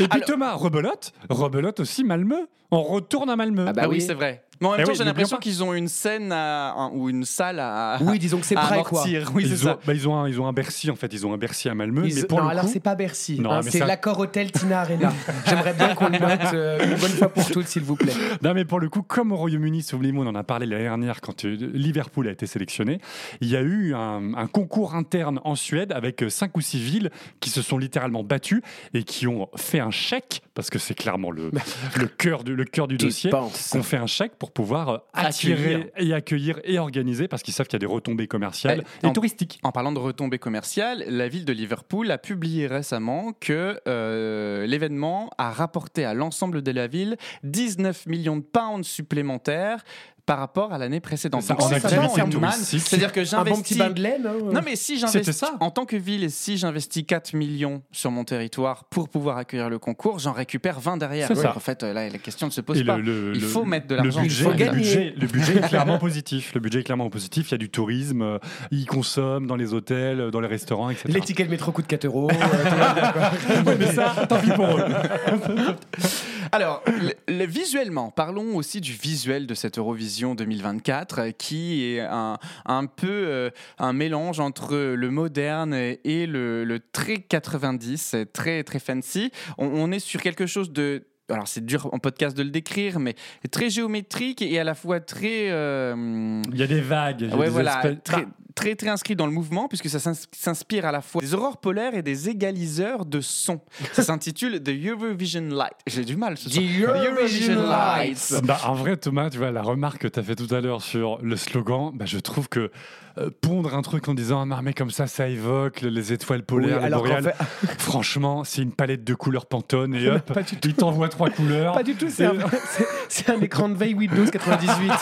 Et 0.00 0.08
puis 0.08 0.20
Thomas, 0.26 0.52
rebelote. 0.54 1.12
Rebelote 1.28 1.80
aussi 1.80 2.04
Malmö. 2.04 2.36
On 2.70 2.82
retourne 2.82 3.28
à 3.30 3.36
Malmö. 3.36 3.66
Ah 3.68 3.72
bah 3.72 3.82
Ah 3.84 3.88
oui, 3.88 3.96
oui. 3.96 4.00
c'est 4.00 4.14
vrai. 4.14 4.42
Mais 4.60 4.68
en 4.68 4.70
même 4.72 4.80
Eh 4.80 4.84
temps, 4.84 4.90
oui, 4.92 4.96
j'ai 4.98 5.04
l'impression 5.04 5.36
qu'ils 5.38 5.64
ont 5.64 5.74
une 5.74 5.88
scène 5.88 6.30
à- 6.30 6.88
ou 6.92 7.08
une 7.10 7.24
salle 7.24 7.58
à, 7.58 7.98
Oui, 8.02 8.18
disons 8.20 8.38
que 8.38 8.46
c'est 8.46 8.56
à 8.56 8.60
prêt, 8.60 8.82
quoi. 8.84 9.00
amortir. 9.00 9.32
Oui, 9.34 9.42
c'est 9.44 9.50
ils, 9.54 9.62
ont, 9.68 9.70
ça. 9.72 9.78
bah, 9.84 9.92
ils, 9.92 10.08
ont 10.08 10.16
un, 10.16 10.28
ils 10.28 10.40
ont 10.40 10.46
un 10.46 10.52
Bercy 10.52 10.88
en 10.90 10.94
fait, 10.94 11.12
ils 11.12 11.26
ont 11.26 11.32
un 11.32 11.36
Bercy 11.38 11.68
à 11.68 11.74
Malmö, 11.74 12.06
Ils- 12.06 12.14
mais 12.14 12.22
pour 12.24 12.38
non, 12.38 12.44
le 12.44 12.50
alors 12.50 12.64
coup, 12.66 12.70
c'est 12.72 12.78
pas 12.80 12.94
Bercy, 12.94 13.40
Non, 13.40 13.50
hein, 13.50 13.60
mais 13.64 13.70
c'est 13.72 13.78
ça- 13.78 13.86
l'accord 13.86 14.20
hôtel 14.20 14.52
Tina 14.52 14.80
Arena. 14.82 15.12
J'aimerais 15.48 15.72
bien 15.74 15.94
qu'on 15.96 16.08
le 16.08 16.18
note 16.18 16.54
euh, 16.54 16.78
une 16.84 16.90
bonne 17.00 17.10
fois 17.10 17.28
pour 17.28 17.50
toutes, 17.50 17.66
s'il 17.66 17.82
vous 17.82 17.96
plaît. 17.96 18.12
non 18.42 18.54
mais 18.54 18.64
pour 18.64 18.78
le 18.78 18.88
coup, 18.88 19.02
comme 19.02 19.32
au 19.32 19.36
Royaume-Uni, 19.36 19.82
souvenez-vous, 19.82 20.22
on 20.22 20.26
en 20.28 20.34
a 20.36 20.44
parlé 20.44 20.66
l'année 20.66 20.84
dernière 20.84 21.20
quand 21.20 21.44
euh, 21.44 21.56
Liverpool 21.72 22.28
a 22.28 22.30
été 22.30 22.46
sélectionné, 22.46 23.00
il 23.40 23.48
y 23.48 23.56
a 23.56 23.62
eu 23.62 23.94
un, 23.94 24.34
un 24.34 24.46
concours 24.46 24.94
interne 24.94 25.40
en 25.44 25.56
Suède 25.56 25.90
avec 25.92 26.22
euh, 26.22 26.30
cinq 26.30 26.56
ou 26.56 26.60
six 26.60 26.78
villes 26.78 27.10
qui 27.40 27.50
se 27.50 27.62
sont 27.62 27.78
littéralement 27.78 28.22
battues 28.22 28.62
et 28.94 29.02
qui 29.02 29.26
ont 29.26 29.48
fait 29.56 29.80
un 29.80 29.90
chèque 29.90 30.42
parce 30.54 30.70
que 30.70 30.78
c'est 30.78 30.94
clairement 30.94 31.30
le, 31.30 31.50
le 31.96 32.06
cœur 32.06 32.44
du 32.44 32.54
le 32.54 32.64
cœur 32.64 32.86
du 32.86 32.98
Tu 32.98 33.06
dossier. 33.06 33.30
penses. 33.30 33.70
qu'on 33.72 33.82
fait 33.82 33.96
un 33.96 34.06
chèque 34.06 34.32
pour 34.42 34.50
pouvoir 34.50 34.88
euh, 34.88 34.98
attirer 35.12 35.74
Accueillir. 35.74 35.90
et 36.10 36.12
accueillir 36.14 36.60
et 36.64 36.78
organiser 36.80 37.28
parce 37.28 37.44
qu'ils 37.44 37.54
savent 37.54 37.68
qu'il 37.68 37.76
y 37.76 37.76
a 37.76 37.86
des 37.86 37.86
retombées 37.86 38.26
commerciales 38.26 38.82
Eh, 39.02 39.06
et 39.06 39.08
en- 39.08 39.12
touristiques. 39.12 39.60
En 39.62 39.70
parlant 39.70 39.92
de 39.92 40.00
retombées 40.00 40.40
commerciales, 40.40 41.04
la 41.06 41.28
ville 41.28 41.44
de 41.44 41.52
Liverpool 41.52 42.10
a 42.10 42.18
publié 42.18 42.66
récemment 42.66 43.34
que 43.38 43.78
euh, 43.86 44.66
l'événement 44.66 45.30
a 45.38 45.52
rapporté 45.52 46.04
à 46.04 46.12
l'ensemble 46.12 46.60
de 46.62 46.70
la 46.72 46.88
ville 46.88 47.16
19 47.44 48.06
millions 48.06 48.36
de 48.36 48.42
pounds 48.42 48.84
supplémentaires 48.84 49.84
par 50.24 50.38
rapport 50.38 50.72
à 50.72 50.78
l'année 50.78 51.00
précédente. 51.00 51.42
Ça, 51.42 51.54
Donc, 51.54 51.68
touristique. 51.68 52.80
C'est-à-dire 52.80 53.12
que 53.12 53.20
Un 53.20 53.24
j'investis. 53.24 53.56
bon 53.56 53.62
petit 53.62 53.74
bain 53.76 53.90
de 53.90 54.00
laine. 54.00 54.26
hein. 54.26 54.34
Non 54.52 54.60
mais 54.64 54.76
si 54.76 54.96
j'investis 54.98 55.36
ça. 55.36 55.54
en 55.60 55.70
tant 55.70 55.84
que 55.84 55.96
ville 55.96 56.22
et 56.24 56.28
si 56.28 56.56
j'investis 56.56 57.04
4 57.06 57.34
millions 57.34 57.82
sur 57.90 58.10
mon 58.12 58.22
territoire 58.24 58.84
pour 58.84 59.08
pouvoir 59.08 59.36
accueillir 59.38 59.68
le 59.68 59.78
concours, 59.80 60.18
j'en 60.20 60.32
récupère 60.32 60.78
20 60.80 60.96
derrière. 60.96 61.28
Ça. 61.36 61.56
En 61.56 61.60
fait, 61.60 61.82
euh, 61.82 61.92
là, 61.92 62.08
la 62.08 62.18
question 62.18 62.46
ne 62.46 62.52
se 62.52 62.60
pose 62.60 62.78
Et 62.78 62.84
pas. 62.84 62.96
le- 62.98 63.02
le- 63.02 63.32
Il 63.34 63.40
le- 63.40 63.46
faut 63.48 63.64
mettre 63.64 63.88
de 63.88 63.96
l'argent. 63.96 64.22
budget, 64.22 64.44
faut 64.44 64.50
le 64.50 64.56
gagner. 64.56 64.72
budget- 64.78 65.14
le 65.18 65.26
budget 65.26 65.56
est 65.56 65.68
clairement 65.68 65.98
positif. 65.98 66.54
Le 66.54 66.60
budget 66.60 66.80
est 66.80 66.84
clairement 66.84 67.10
positif. 67.10 67.48
Il 67.48 67.52
y 67.52 67.54
a 67.54 67.58
du 67.58 67.70
tourisme, 67.70 68.22
euh, 68.22 68.38
ils 68.70 68.86
consomment 68.86 69.46
dans 69.48 69.56
les 69.56 69.74
hôtels, 69.74 70.30
dans 70.30 70.40
les 70.40 70.48
restaurants, 70.48 70.90
etc. 70.90 71.08
Les 71.08 71.20
tickets 71.20 71.46
de 71.46 71.50
métro 71.50 71.72
coûtent 71.72 71.86
4 71.88 72.04
euros. 72.04 72.30
euh. 72.30 72.34
Ouais, 73.66 73.76
mais 73.78 73.92
ça, 73.92 74.14
tant 74.28 74.38
pis 74.40 74.50
pour 74.50 74.66
eux. 74.66 74.84
Alors, 76.50 76.82
le- 76.86 77.12
le- 77.32 77.46
visuellement, 77.46 78.10
parlons 78.10 78.56
aussi 78.56 78.80
du 78.80 78.92
visuel 78.92 79.46
de 79.46 79.54
cette 79.54 79.78
Eurovision 79.78 80.34
2024, 80.34 81.18
euh, 81.20 81.30
qui 81.30 81.84
est 81.84 82.00
un, 82.00 82.38
un 82.66 82.86
peu 82.86 83.06
euh, 83.08 83.50
un 83.78 83.92
mélange 83.92 84.40
entre 84.40 84.74
le 84.76 85.10
moderne 85.10 85.74
et 85.74 86.26
le, 86.26 86.78
très 86.92 87.18
90, 87.18 88.14
euh, 88.14 88.24
très 88.32 88.64
très 88.64 88.78
fancy. 88.78 89.30
On 89.58 89.92
est 89.92 89.98
sur 90.00 90.20
quelque 90.20 90.46
chose 90.46 90.72
de 90.72 91.04
alors 91.32 91.48
c'est 91.48 91.64
dur 91.64 91.88
en 91.92 91.98
podcast 91.98 92.36
de 92.36 92.42
le 92.42 92.50
décrire, 92.50 92.98
mais 93.00 93.14
très 93.50 93.70
géométrique 93.70 94.42
et 94.42 94.58
à 94.58 94.64
la 94.64 94.74
fois 94.74 95.00
très 95.00 95.50
euh, 95.50 96.42
Il 96.52 96.58
y 96.58 96.62
a 96.62 96.66
des 96.66 96.80
vagues. 96.80 97.28
ouais, 97.34 97.44
des 97.46 97.50
voilà, 97.50 97.76
espèces- 97.76 98.02
très, 98.04 98.26
très, 98.54 98.74
très 98.74 98.88
inscrit 98.88 99.16
dans 99.16 99.26
le 99.26 99.32
mouvement, 99.32 99.66
puisque 99.68 99.88
ça 99.88 99.98
s'ins- 99.98 100.12
s'inspire 100.32 100.84
à 100.84 100.92
la 100.92 101.00
fois 101.00 101.20
des 101.22 101.32
aurores 101.34 101.56
polaires 101.58 101.94
et 101.94 102.02
des 102.02 102.28
égaliseurs 102.28 103.06
de 103.06 103.20
son. 103.20 103.60
Ça 103.92 104.02
s'intitule 104.02 104.62
The 104.62 104.70
Eurovision 104.86 105.48
Light. 105.48 105.72
J'ai 105.86 106.04
du 106.04 106.16
mal 106.16 106.36
ce 106.36 106.50
soir. 106.50 106.64
Eurovision 107.06 107.62
Lights. 107.66 108.34
Bah, 108.44 108.58
en 108.66 108.74
vrai, 108.74 108.96
Thomas, 108.96 109.30
tu 109.30 109.38
vois, 109.38 109.50
la 109.50 109.62
remarque 109.62 110.02
que 110.02 110.08
tu 110.08 110.20
as 110.20 110.22
fait 110.22 110.36
tout 110.36 110.52
à 110.54 110.60
l'heure 110.60 110.82
sur 110.82 111.18
le 111.22 111.36
slogan, 111.36 111.92
bah, 111.94 112.04
je 112.06 112.18
trouve 112.18 112.48
que 112.48 112.70
euh, 113.18 113.30
pondre 113.40 113.74
un 113.74 113.82
truc 113.82 114.08
en 114.08 114.14
disant 114.14 114.40
un 114.40 114.50
armée 114.50 114.72
comme 114.74 114.90
ça, 114.90 115.06
ça 115.06 115.28
évoque 115.28 115.80
le- 115.82 115.88
les 115.90 116.12
étoiles 116.12 116.42
polaires, 116.42 116.78
Oui, 116.82 116.84
les 116.88 116.90
boréales. 116.94 117.24
fait- 117.24 117.66
Franchement, 117.78 118.44
c'est 118.44 118.62
une 118.62 118.72
palette 118.72 119.04
de 119.04 119.14
couleurs 119.14 119.46
Pantone 119.46 119.94
et 119.94 120.08
hop, 120.10 120.32
il 120.64 120.74
t'envoie 120.74 121.08
trois 121.08 121.30
couleurs. 121.30 121.74
Pas 121.74 121.82
du 121.82 121.94
tout, 121.94 122.08
c'est 122.08 122.24
Et- 122.24 122.26
un, 122.26 122.34
c'est- 123.08 123.30
un 123.30 123.40
écran 123.40 123.68
de 123.68 123.74
veille 123.74 123.94
Windows 123.94 124.24
98. 124.26 124.92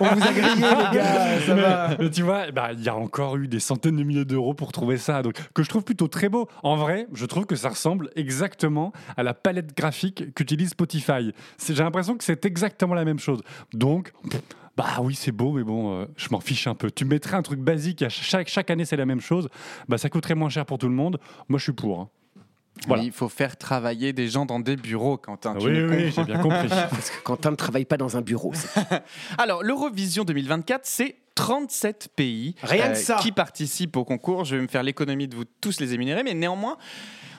On 0.00 0.04
vous 0.14 0.22
a 0.22 0.32
grillé, 0.32 0.54
les 0.54 0.96
gars, 0.98 1.40
ça 1.46 1.54
mais, 1.54 1.60
va. 1.62 1.88
mais 1.98 2.10
tu 2.10 2.22
vois, 2.22 2.50
bah, 2.52 2.70
il 2.72 2.82
y 2.82 2.88
a 2.88 2.94
encore 2.96 3.36
eu 3.36 3.48
des 3.48 3.60
centaines 3.60 3.96
de 3.96 4.02
milliers 4.04 4.24
d'euros 4.24 4.54
pour 4.54 4.72
trouver 4.72 4.96
ça, 4.96 5.22
donc 5.22 5.34
que 5.54 5.62
je 5.62 5.68
trouve 5.68 5.84
plutôt 5.84 6.08
très 6.08 6.28
beau. 6.28 6.48
En 6.62 6.76
vrai, 6.76 7.06
je 7.12 7.26
trouve 7.26 7.46
que 7.46 7.56
ça 7.56 7.68
ressemble 7.70 8.10
exactement 8.16 8.92
à 9.16 9.22
la 9.22 9.34
palette 9.34 9.76
graphique 9.76 10.34
qu'utilise 10.34 10.70
Spotify. 10.70 11.32
C'est- 11.56 11.74
J'ai 11.74 11.82
l'impression 11.82 12.16
que 12.16 12.24
c'est 12.24 12.44
exactement 12.46 12.94
la 12.94 13.04
même 13.04 13.18
chose. 13.18 13.40
Donc, 13.72 14.12
pff, 14.30 14.40
bah 14.78 15.00
oui, 15.02 15.14
c'est 15.14 15.32
beau, 15.32 15.52
mais 15.52 15.64
bon, 15.64 16.00
euh, 16.00 16.06
je 16.16 16.28
m'en 16.30 16.40
fiche 16.40 16.66
un 16.68 16.74
peu. 16.74 16.90
Tu 16.90 17.04
mettrais 17.04 17.36
un 17.36 17.42
truc 17.42 17.58
basique, 17.60 18.00
à 18.02 18.08
chaque, 18.08 18.48
chaque 18.48 18.70
année 18.70 18.84
c'est 18.86 18.96
la 18.96 19.04
même 19.06 19.20
chose, 19.20 19.48
bah 19.88 19.98
ça 19.98 20.08
coûterait 20.08 20.34
moins 20.36 20.48
cher 20.48 20.64
pour 20.64 20.78
tout 20.78 20.88
le 20.88 20.94
monde. 20.94 21.18
Moi, 21.48 21.58
je 21.58 21.64
suis 21.64 21.72
pour. 21.72 22.00
hein. 22.00 22.08
Voilà. 22.86 23.02
Il 23.02 23.10
faut 23.10 23.28
faire 23.28 23.56
travailler 23.56 24.12
des 24.12 24.28
gens 24.28 24.46
dans 24.46 24.60
des 24.60 24.76
bureaux, 24.76 25.16
Quentin. 25.16 25.56
tu 25.58 25.66
oui, 25.66 25.72
me 25.72 25.90
oui, 25.90 26.04
comprends 26.06 26.22
j'ai 26.24 26.32
bien 26.32 26.40
compris. 26.40 26.68
Parce 26.90 27.10
que 27.10 27.20
Quentin 27.24 27.50
ne 27.50 27.56
travaille 27.56 27.84
pas 27.86 27.96
dans 27.96 28.16
un 28.16 28.20
bureau. 28.20 28.52
c'est- 28.54 28.80
Alors, 29.38 29.64
l'Eurovision 29.64 30.22
2024, 30.22 30.82
c'est 30.84 31.16
37 31.34 32.10
pays 32.14 32.54
euh, 32.62 32.66
Rien 32.68 32.88
que 32.90 32.94
ça. 32.98 33.16
qui 33.16 33.32
participent 33.32 33.96
au 33.96 34.04
concours. 34.04 34.44
Je 34.44 34.54
vais 34.54 34.62
me 34.62 34.68
faire 34.68 34.84
l'économie 34.84 35.26
de 35.26 35.34
vous 35.34 35.44
tous 35.60 35.80
les 35.80 35.92
énumérer, 35.92 36.22
mais 36.22 36.34
néanmoins, 36.34 36.76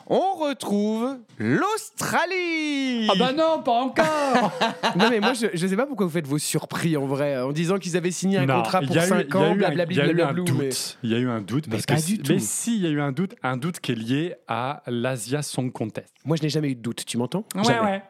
on 0.10 0.34
retrouve 0.36 1.18
l'Australie. 1.38 3.08
Ah 3.10 3.13
bah 3.18 3.32
non, 3.34 3.62
pas 3.63 3.72
encore 3.72 4.51
Non 4.98 5.10
mais 5.10 5.20
moi 5.20 5.34
je, 5.34 5.48
je 5.54 5.68
sais 5.68 5.75
pas 5.75 5.86
pourquoi 5.86 6.06
vous 6.06 6.12
faites 6.12 6.28
vos 6.28 6.38
surpris 6.38 6.98
en 6.98 7.06
vrai 7.06 7.38
en 7.39 7.51
disant 7.51 7.78
qu'ils 7.78 7.96
avaient 7.98 8.12
signé 8.12 8.38
un 8.39 8.46
Non, 8.46 8.56
contrat 8.58 8.80
il 8.82 8.88
pour 8.88 8.96
y 8.96 9.00
a 9.00 9.06
eu- 9.06 9.10
5 9.10 9.25
il 9.30 9.34
y 9.34 9.38
a 9.38 9.39
ans, 9.39 9.44
eu 9.44 9.51
un- 9.51 9.56
blablabli, 9.56 9.96
Il 9.96 9.98
y 9.98 10.01
a 10.01 10.06
eu 10.06 10.10
un 10.10 10.13
blablabla, 10.13 10.44
doute. 10.44 10.60
mais- 10.60 10.70
Il 11.04 11.10
y 11.12 11.16
a 11.16 11.18
eu 11.20 11.30
un 11.30 11.42
doute 11.42 11.68
Mais 11.68 11.72
parce 11.74 11.86
pas 11.86 11.96
que 11.96 12.01
du 12.06 12.18
mais 12.18 12.24
tout. 12.39 12.44
si, 12.46 12.75
il 12.78 12.82
y 12.84 12.88
a 12.88 12.89
eu 12.89 13.01
un 13.01 13.12
doute, 13.12 13.36
un 13.44 13.58
doute 13.58 13.80
qui 13.80 13.92
est 13.92 13.96
lié 13.96 14.36
à 14.48 14.82
l'Asia 14.88 15.42
Song 15.42 15.72
Contest. 15.72 16.13
Moi 16.25 16.38
je 16.38 16.44
n'ai 16.44 16.50
jamais 16.50 16.70
eu 16.72 16.75
de 16.75 16.82
doute, 16.82 17.06
tu 17.06 17.18
m'entends? 17.18 17.46
Ouais, 17.56 17.63
Jamais. 17.63 17.82
ouais. 17.82 18.04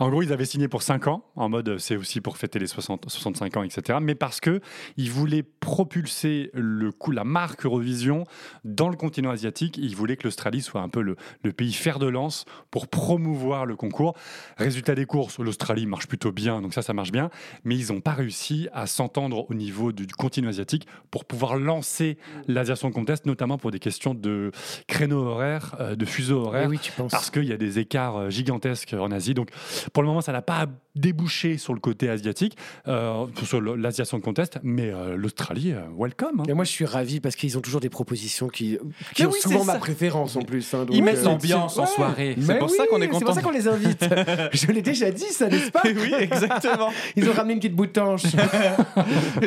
En 0.00 0.08
gros, 0.10 0.20
ils 0.22 0.32
avaient 0.32 0.46
signé 0.46 0.66
pour 0.66 0.82
5 0.82 1.06
ans, 1.06 1.22
en 1.36 1.48
mode 1.48 1.68
euh, 1.68 1.78
c'est 1.78 1.94
aussi 1.96 2.20
pour 2.20 2.36
fêter 2.36 2.58
les 2.58 2.66
60, 2.66 3.04
65 3.08 3.56
ans, 3.56 3.62
etc. 3.62 3.98
Mais 4.02 4.16
parce 4.16 4.40
que 4.40 4.60
ils 4.96 5.10
voulaient 5.12 5.44
propulser 5.44 6.50
le 6.54 6.90
coup, 6.90 7.12
la 7.12 7.22
marque 7.22 7.64
Eurovision 7.64 8.24
dans 8.64 8.88
le 8.88 8.96
continent 8.96 9.30
asiatique. 9.30 9.78
Ils 9.78 9.94
voulaient 9.94 10.16
que 10.16 10.24
l'Australie 10.24 10.60
soit 10.60 10.80
un 10.80 10.88
peu 10.88 11.02
le, 11.02 11.14
le 11.42 11.52
pays 11.52 11.72
fer 11.72 11.98
de 11.98 12.06
lance 12.06 12.44
pour 12.70 12.88
promouvoir 12.88 13.66
le 13.66 13.76
concours. 13.76 14.14
Résultat 14.56 14.94
des 14.94 15.06
courses, 15.06 15.38
l'Australie 15.38 15.86
marche 15.86 16.06
plutôt 16.06 16.32
bien, 16.32 16.60
donc 16.60 16.74
ça, 16.74 16.82
ça 16.82 16.92
marche 16.92 17.12
bien. 17.12 17.30
Mais 17.64 17.76
ils 17.76 17.92
n'ont 17.92 18.00
pas 18.00 18.12
réussi 18.12 18.68
à 18.72 18.86
s'entendre 18.86 19.50
au 19.50 19.54
niveau 19.54 19.92
du, 19.92 20.06
continent 20.06 20.48
asiatique 20.48 20.86
pour 21.10 21.24
pouvoir 21.24 21.56
lancer 21.56 22.18
l'Asia 22.46 22.76
Song 22.76 22.92
Contest, 22.92 23.26
notamment 23.26 23.58
pour 23.58 23.70
des 23.70 23.78
questions 23.78 24.14
de 24.14 24.50
créneaux 24.86 25.24
horaires, 25.24 25.76
euh, 25.80 25.96
de 25.96 26.04
fuseaux 26.04 26.46
horaires 26.46 26.68
oui, 26.68 26.78
tu 26.78 26.92
penses. 26.92 27.10
parce 27.10 27.30
qu'il 27.30 27.44
y 27.44 27.52
a 27.52 27.56
des 27.56 27.78
écarts 27.78 28.16
euh, 28.16 28.30
gigantesques 28.30 28.94
en 28.98 29.10
Asie. 29.10 29.34
Donc, 29.34 29.50
pour 29.92 30.02
le 30.02 30.08
moment, 30.08 30.20
ça 30.20 30.32
n'a 30.32 30.42
pas 30.42 30.66
débouché 30.96 31.56
sur 31.58 31.72
le 31.74 31.80
côté 31.80 32.08
asiatique, 32.08 32.56
euh, 32.88 33.26
sur 33.44 33.60
le- 33.60 33.76
l'Asia 33.76 34.04
Song 34.04 34.20
Contest, 34.20 34.58
mais 34.62 34.90
euh, 34.92 35.16
l'Australie, 35.16 35.72
euh, 35.72 35.80
welcome. 35.98 36.40
hein. 36.40 36.44
Et 36.48 36.52
moi 36.54 36.64
je 36.64 36.70
suis 36.70 36.84
ravi 36.84 37.20
parce 37.20 37.36
qu'ils 37.36 37.56
ont 37.56 37.60
toujours 37.60 37.80
des 37.80 37.88
propositions 37.90 38.48
qui, 38.48 38.78
qui 39.14 39.22
Mais 39.22 39.28
ont 39.28 39.30
oui, 39.32 39.38
souvent 39.40 39.60
c'est 39.60 39.66
ma 39.66 39.72
ça. 39.74 39.78
préférence 39.78 40.36
en 40.36 40.42
plus. 40.42 40.72
hein, 40.74 40.84
donc, 40.84 40.96
Ils 40.96 41.02
mettent 41.04 41.18
euh, 41.18 41.24
l'ambiance 41.24 41.78
en 41.78 41.86
soirée. 41.86 42.36
C'est 42.40 42.58
pour 42.58 42.70
oui, 42.70 42.76
ça 42.76 42.86
qu'on 42.86 42.98
est 42.98 43.02
C'est 43.04 43.08
content. 43.10 43.26
pour 43.26 43.34
ça 43.34 43.42
qu'on 43.42 43.50
les 43.50 43.68
invite. 43.68 44.04
je 44.52 44.66
l'ai 44.72 44.82
déjà 44.82 45.10
dit 45.10 45.24
ça, 45.30 45.48
n'est-ce 45.48 45.70
pas 45.70 45.82
oui, 45.84 46.12
exactement. 46.18 46.90
Ils 47.16 47.28
ont 47.28 47.32
ramené 47.32 47.54
une 47.54 47.60
petite 47.60 47.76
boutanche. 47.76 48.22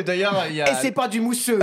D'ailleurs, 0.04 0.44
il 0.48 0.56
y 0.56 0.58
Et 0.58 0.62
a 0.62 0.74
c'est 0.74 0.92
pas 0.92 1.08
du 1.08 1.20
mousseux. 1.20 1.58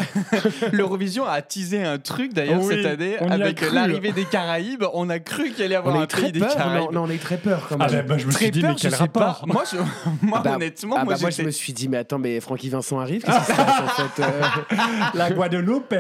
l'Eurovision 0.71 1.25
a 1.25 1.41
teasé 1.41 1.83
un 1.83 1.97
truc 1.97 2.33
d'ailleurs 2.33 2.61
Oui, 2.61 2.75
cette 2.75 2.85
année 2.85 3.17
avec 3.17 3.61
l'arrivée 3.71 4.11
des 4.11 4.25
Caraïbes. 4.25 4.83
On 4.93 5.09
a 5.09 5.19
cru 5.19 5.51
qu'il 5.51 5.63
allait 5.63 5.73
y 5.73 5.77
avoir 5.77 5.95
On 5.95 6.01
un 6.01 6.07
des 6.31 6.39
peur. 6.39 6.55
Caraïbes. 6.55 6.91
Non, 6.91 7.03
on 7.03 7.09
a 7.09 7.13
eu 7.13 7.17
très 7.17 7.37
peur 7.37 7.65
quand 7.69 7.77
Ah 7.79 7.87
même. 7.87 8.01
bah, 8.05 8.15
bah, 8.15 8.17
je 8.17 8.27
me 8.27 8.31
Très 8.31 8.45
suis 8.45 8.51
dit, 8.51 8.61
peur, 8.61 8.71
mais 8.71 8.75
quel 8.79 8.95
rapport. 8.95 9.43
Moi, 9.47 9.63
je, 9.71 9.77
moi 10.21 10.39
Ah 10.39 10.43
bah, 10.43 10.55
honnêtement, 10.55 10.95
ah 10.99 11.03
moi, 11.05 11.13
bah, 11.15 11.19
moi 11.21 11.29
je 11.29 11.41
me 11.43 11.51
suis 11.51 11.73
dit 11.73 11.87
mais 11.89 11.97
attends 11.97 12.19
mais 12.19 12.39
Francky 12.39 12.69
Vincent 12.69 12.99
arrive 12.99 13.23
qu'est-ce 13.23 13.37
qui 13.39 13.45
se 13.51 13.55
passe 13.57 13.79
en 13.81 13.87
fait 14.09 14.21
euh 14.23 14.41
La 15.13 15.31
Guadeloupe 15.31 15.93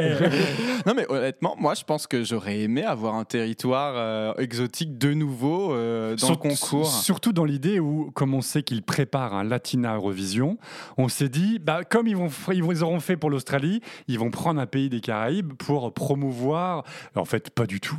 Non 0.85 0.93
mais 0.95 1.05
honnêtement, 1.09 1.55
moi 1.59 1.73
je 1.73 1.83
pense 1.83 2.07
que 2.07 2.23
j'aurais 2.23 2.59
aimé 2.59 2.83
avoir 2.83 3.15
un 3.15 3.23
territoire 3.25 3.93
euh, 3.95 4.33
exotique 4.37 4.97
de 4.97 5.13
nouveau 5.13 5.73
euh, 5.73 6.15
dans 6.15 6.29
le 6.29 6.35
concours. 6.35 6.87
Surtout 6.91 7.33
dans 7.33 7.45
l'idée 7.45 7.79
où, 7.79 8.11
comme 8.13 8.33
on 8.33 8.41
sait 8.41 8.63
qu'ils 8.63 8.83
préparent 8.83 9.33
un 9.33 9.43
Latina 9.43 9.95
Eurovision, 9.95 10.57
on 10.97 11.07
s'est 11.07 11.29
dit, 11.29 11.59
bah, 11.59 11.81
comme 11.83 12.07
ils, 12.07 12.15
vont, 12.15 12.29
ils, 12.51 12.63
vont- 12.63 12.71
ils 12.71 12.83
auront 12.83 12.99
fait 12.99 13.17
pour 13.17 13.29
l'Australie, 13.29 13.81
ils 14.07 14.17
vont 14.19 14.31
prendre 14.31 14.59
un 14.59 14.65
pays 14.65 14.89
des 14.89 15.01
Caraïbes 15.01 15.53
pour 15.53 15.93
promouvoir. 15.93 16.83
En 17.15 17.25
fait, 17.25 17.49
pas 17.49 17.65
du 17.65 17.79
tout. 17.79 17.97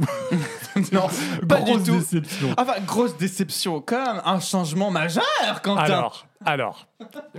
non, 0.93 1.07
pas 1.49 1.61
du 1.61 1.73
Grosse 1.73 1.85
tout. 1.85 1.93
déception. 1.99 2.49
Enfin, 2.57 2.75
grosse 2.87 3.17
déception, 3.17 3.81
quand 3.85 4.15
même, 4.15 4.23
un 4.25 4.41
changement 4.41 4.91
majeur, 4.91 5.62
Quentin. 5.63 5.83
Alors, 5.83 6.27
alors, 6.45 6.89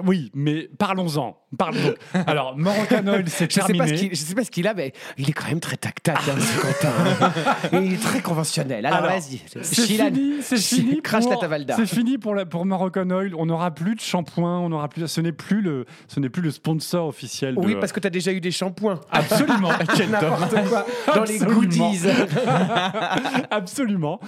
oui, 0.05 0.31
mais 0.33 0.69
parlons-en. 0.77 1.37
Parlons. 1.57 1.93
Alors, 2.25 2.57
Moroccan 2.57 3.05
Oil, 3.07 3.25
c'est 3.27 3.49
je 3.51 3.55
sais, 3.55 3.61
pas 3.61 3.67
ce 3.67 3.73
terminé. 3.93 4.09
je 4.11 4.15
sais 4.15 4.33
pas 4.33 4.43
ce 4.43 4.49
qu'il 4.49 4.67
a, 4.67 4.73
mais 4.73 4.91
il 5.17 5.29
est 5.29 5.33
quand 5.33 5.47
même 5.47 5.59
très 5.59 5.77
tac-tac, 5.77 6.17
hein, 6.17 6.35
ce 6.39 6.59
Quentin. 6.59 6.93
hein. 7.71 7.79
Il 7.83 7.93
est 7.93 8.01
très 8.01 8.21
conventionnel. 8.21 8.85
Alors, 8.87 8.99
Alors, 8.99 9.11
vas-y. 9.11 9.39
C'est 9.61 9.81
fini, 9.85 10.35
c'est 10.41 10.57
fini. 10.75 11.01
Crache 11.01 11.25
la 11.25 11.31
pour- 11.33 11.41
Tavalda. 11.41 11.75
C'est 11.75 11.85
fini 11.85 12.17
pour, 12.17 12.33
la, 12.33 12.45
pour 12.47 12.65
Moroccan 12.65 13.07
Oil. 13.11 13.33
On 13.37 13.45
n'aura 13.45 13.69
plus 13.71 13.93
de 13.95 14.01
shampoing. 14.01 14.59
On 14.59 14.69
n'aura 14.69 14.87
plus. 14.89 15.07
Ce 15.07 15.21
n'est 15.21 15.31
plus 15.31 15.61
le. 15.61 15.85
Ce 16.07 16.19
n'est 16.19 16.29
plus 16.29 16.41
le 16.41 16.49
sponsor 16.51 17.07
officiel. 17.07 17.53
Oui, 17.57 17.75
de- 17.75 17.79
parce 17.79 17.91
que 17.91 17.99
tu 17.99 18.07
as 18.07 18.11
déjà 18.11 18.31
eu 18.31 18.41
des 18.41 18.51
shampoings. 18.51 18.99
absolument. 19.11 19.69
N'importe 20.09 20.55
quoi. 20.69 20.85
Dans 21.13 21.23
les 21.23 21.35
Absolument. 21.43 21.59
goodies. 21.59 21.99
Absolument. 23.51 24.19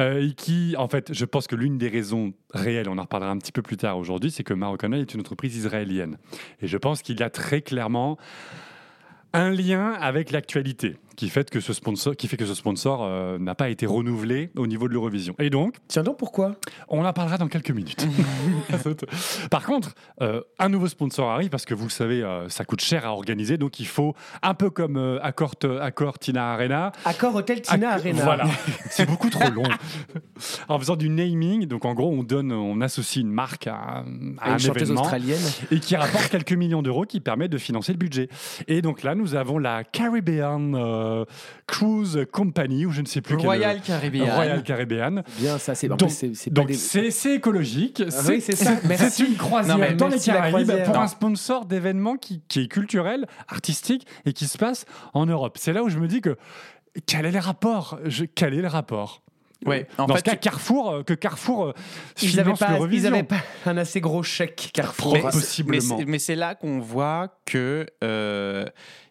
Euh, 0.00 0.26
et 0.28 0.32
qui, 0.32 0.74
en 0.78 0.88
fait, 0.88 1.12
je 1.12 1.24
pense 1.24 1.46
que 1.46 1.56
l'une 1.56 1.78
des 1.78 1.88
raisons 1.88 2.32
réelles, 2.52 2.88
on 2.88 2.98
en 2.98 3.02
reparlera 3.02 3.30
un 3.30 3.38
petit 3.38 3.52
peu 3.52 3.62
plus 3.62 3.76
tard 3.76 3.98
aujourd'hui, 3.98 4.13
c'est 4.30 4.44
que 4.44 4.54
Moroccan 4.54 4.92
Oil 4.92 5.00
est 5.00 5.14
une 5.14 5.20
entreprise 5.20 5.56
israélienne. 5.56 6.18
Et 6.60 6.66
je 6.66 6.76
pense 6.76 7.02
qu'il 7.02 7.20
y 7.20 7.22
a 7.22 7.30
très 7.30 7.62
clairement 7.62 8.18
un 9.32 9.50
lien 9.50 9.92
avec 9.92 10.30
l'actualité 10.30 10.96
qui 11.16 11.28
fait 11.28 11.48
que 11.50 11.60
ce 11.60 11.72
sponsor, 11.72 12.16
qui 12.16 12.28
fait 12.28 12.36
que 12.36 12.46
ce 12.46 12.54
sponsor 12.54 13.02
euh, 13.02 13.38
n'a 13.38 13.54
pas 13.54 13.68
été 13.68 13.86
renouvelé 13.86 14.50
au 14.56 14.66
niveau 14.66 14.88
de 14.88 14.92
l'Eurovision. 14.92 15.34
Et 15.38 15.50
donc, 15.50 15.76
Tiens 15.88 16.02
donc, 16.02 16.18
pourquoi? 16.18 16.56
on 16.88 17.04
en 17.04 17.12
parlera 17.12 17.38
dans 17.38 17.48
quelques 17.48 17.70
minutes. 17.70 18.06
Par 19.50 19.64
contre, 19.64 19.94
euh, 20.22 20.40
un 20.58 20.68
nouveau 20.68 20.88
sponsor 20.88 21.30
arrive 21.30 21.50
parce 21.50 21.64
que 21.64 21.74
vous 21.74 21.84
le 21.84 21.90
savez, 21.90 22.22
euh, 22.22 22.48
ça 22.48 22.64
coûte 22.64 22.80
cher 22.80 23.06
à 23.06 23.12
organiser, 23.12 23.58
donc 23.58 23.80
il 23.80 23.86
faut 23.86 24.14
un 24.42 24.54
peu 24.54 24.70
comme 24.70 24.96
euh, 24.96 25.18
Accor, 25.22 25.54
Accor 25.80 26.18
Tina 26.18 26.52
Arena, 26.52 26.92
Accord 27.04 27.34
Hôtel 27.34 27.62
Tina 27.62 27.92
Arena. 27.92 28.24
Voilà, 28.24 28.46
c'est 28.90 29.06
beaucoup 29.06 29.30
trop 29.30 29.50
long. 29.50 29.64
En 30.68 30.78
faisant 30.78 30.96
du 30.96 31.08
naming, 31.08 31.66
donc 31.66 31.84
en 31.84 31.94
gros, 31.94 32.10
on 32.12 32.22
donne, 32.22 32.52
on 32.52 32.80
associe 32.80 33.22
une 33.22 33.30
marque 33.32 33.66
à, 33.66 34.00
un 34.00 34.04
une 34.52 34.58
chanteuse 34.58 34.82
événement 34.82 35.02
australienne. 35.02 35.40
et 35.70 35.80
qui 35.80 35.96
rapporte 35.96 36.28
quelques 36.28 36.52
millions 36.52 36.82
d'euros, 36.82 37.04
qui 37.04 37.20
permet 37.20 37.48
de 37.48 37.58
financer 37.58 37.92
le 37.92 37.98
budget. 37.98 38.28
Et 38.68 38.82
donc 38.82 39.02
là, 39.02 39.14
nous 39.14 39.34
avons 39.34 39.58
la 39.58 39.84
Caribbean 39.84 40.74
euh, 40.74 41.24
Cruise 41.66 42.26
Company, 42.32 42.86
ou 42.86 42.90
je 42.90 43.00
ne 43.00 43.06
sais 43.06 43.20
plus 43.20 43.36
quel- 43.36 43.46
Royal 43.46 43.80
Caribbean. 43.80 44.30
Royal 44.30 44.62
Caribbean. 44.62 45.22
Bien, 45.38 45.58
ça, 45.58 45.74
c'est 45.74 45.88
Donc, 45.88 46.10
c'est- 46.10 46.28
des- 46.50 47.34
écologique. 47.34 48.02
oui, 48.28 48.40
c'est 48.40 49.18
une 49.26 49.36
croisière 49.36 49.78
Non, 49.78 49.96
dans 49.96 50.08
les 50.08 50.18
Caraïbes 50.18 50.84
pour 50.84 50.94
Non. 50.94 51.00
un 51.00 51.08
sponsor 51.08 51.64
d'événements 51.66 52.16
qui, 52.16 52.42
qui 52.48 52.60
est 52.60 52.68
culturel, 52.68 53.26
artistique 53.48 54.06
et 54.26 54.32
qui 54.32 54.46
se 54.46 54.58
passe 54.58 54.84
en 55.12 55.26
Europe. 55.26 55.56
C'est 55.58 55.72
là 55.72 55.82
où 55.82 55.88
je 55.88 55.98
me 55.98 56.06
dis 56.08 56.20
que 56.20 56.36
quel 57.06 57.26
est 57.26 57.32
le 57.32 57.38
rapport? 57.40 57.98
Je- 58.04 58.24
Quel 58.24 58.54
est 58.54 58.62
le 58.62 58.68
rapport? 58.68 59.22
Ouais, 59.66 59.86
en 59.98 60.06
Dans 60.06 60.14
fait, 60.14 60.20
ce 60.20 60.24
cas, 60.24 60.36
Carrefour, 60.36 60.90
euh, 60.90 61.02
que 61.02 61.14
Carrefour 61.14 61.66
euh, 61.66 61.72
Ils 62.22 62.36
n'avaient 62.36 62.52
pas, 62.54 62.78
ils 62.90 63.06
avaient 63.06 63.22
pas 63.22 63.40
un 63.66 63.76
assez 63.76 64.00
gros 64.00 64.22
chèque 64.22 64.70
Carrefour. 64.72 65.14
Mais- 65.14 65.20
possiblement. 65.22 65.96
Mais 65.96 66.02
c'est- 66.04 66.10
mais 66.10 66.18
c'est 66.18 66.34
là 66.36 66.54
qu'on 66.54 66.80
voit 66.80 67.28
que 67.46 67.86
euh, 68.02 68.66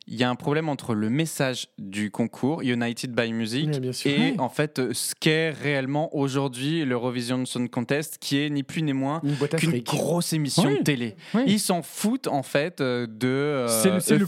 il 0.05 0.15
y 0.15 0.23
a 0.23 0.29
un 0.29 0.35
problème 0.35 0.67
entre 0.69 0.93
le 0.95 1.09
message 1.09 1.67
du 1.77 2.11
concours 2.11 2.61
United 2.61 3.11
by 3.15 3.31
Music 3.31 3.69
Oui, 3.81 4.11
et 4.11 4.35
en 4.39 4.49
fait 4.49 4.79
euh, 4.79 4.93
ce 4.93 5.13
qu'est 5.17 5.51
réellement 5.51 6.13
aujourd'hui 6.15 6.83
l'Eurovision 6.83 7.45
Song 7.45 7.69
Contest, 7.69 8.17
qui 8.19 8.37
est 8.39 8.49
ni 8.49 8.63
plus 8.63 8.81
ni 8.83 8.91
moins 8.93 9.21
qu'une 9.57 9.79
grosse 9.81 10.33
émission 10.33 10.63
Oui. 10.67 10.79
de 10.79 10.83
télé. 10.83 11.15
Oui. 11.33 11.43
Ils 11.47 11.59
s'en 11.59 11.81
foutent 11.81 12.27
en 12.27 12.43
fait 12.43 12.81
euh, 12.81 13.07
de 13.07 13.27
euh, 13.27 13.67
C'est 13.67 14.17
le- 14.17 14.25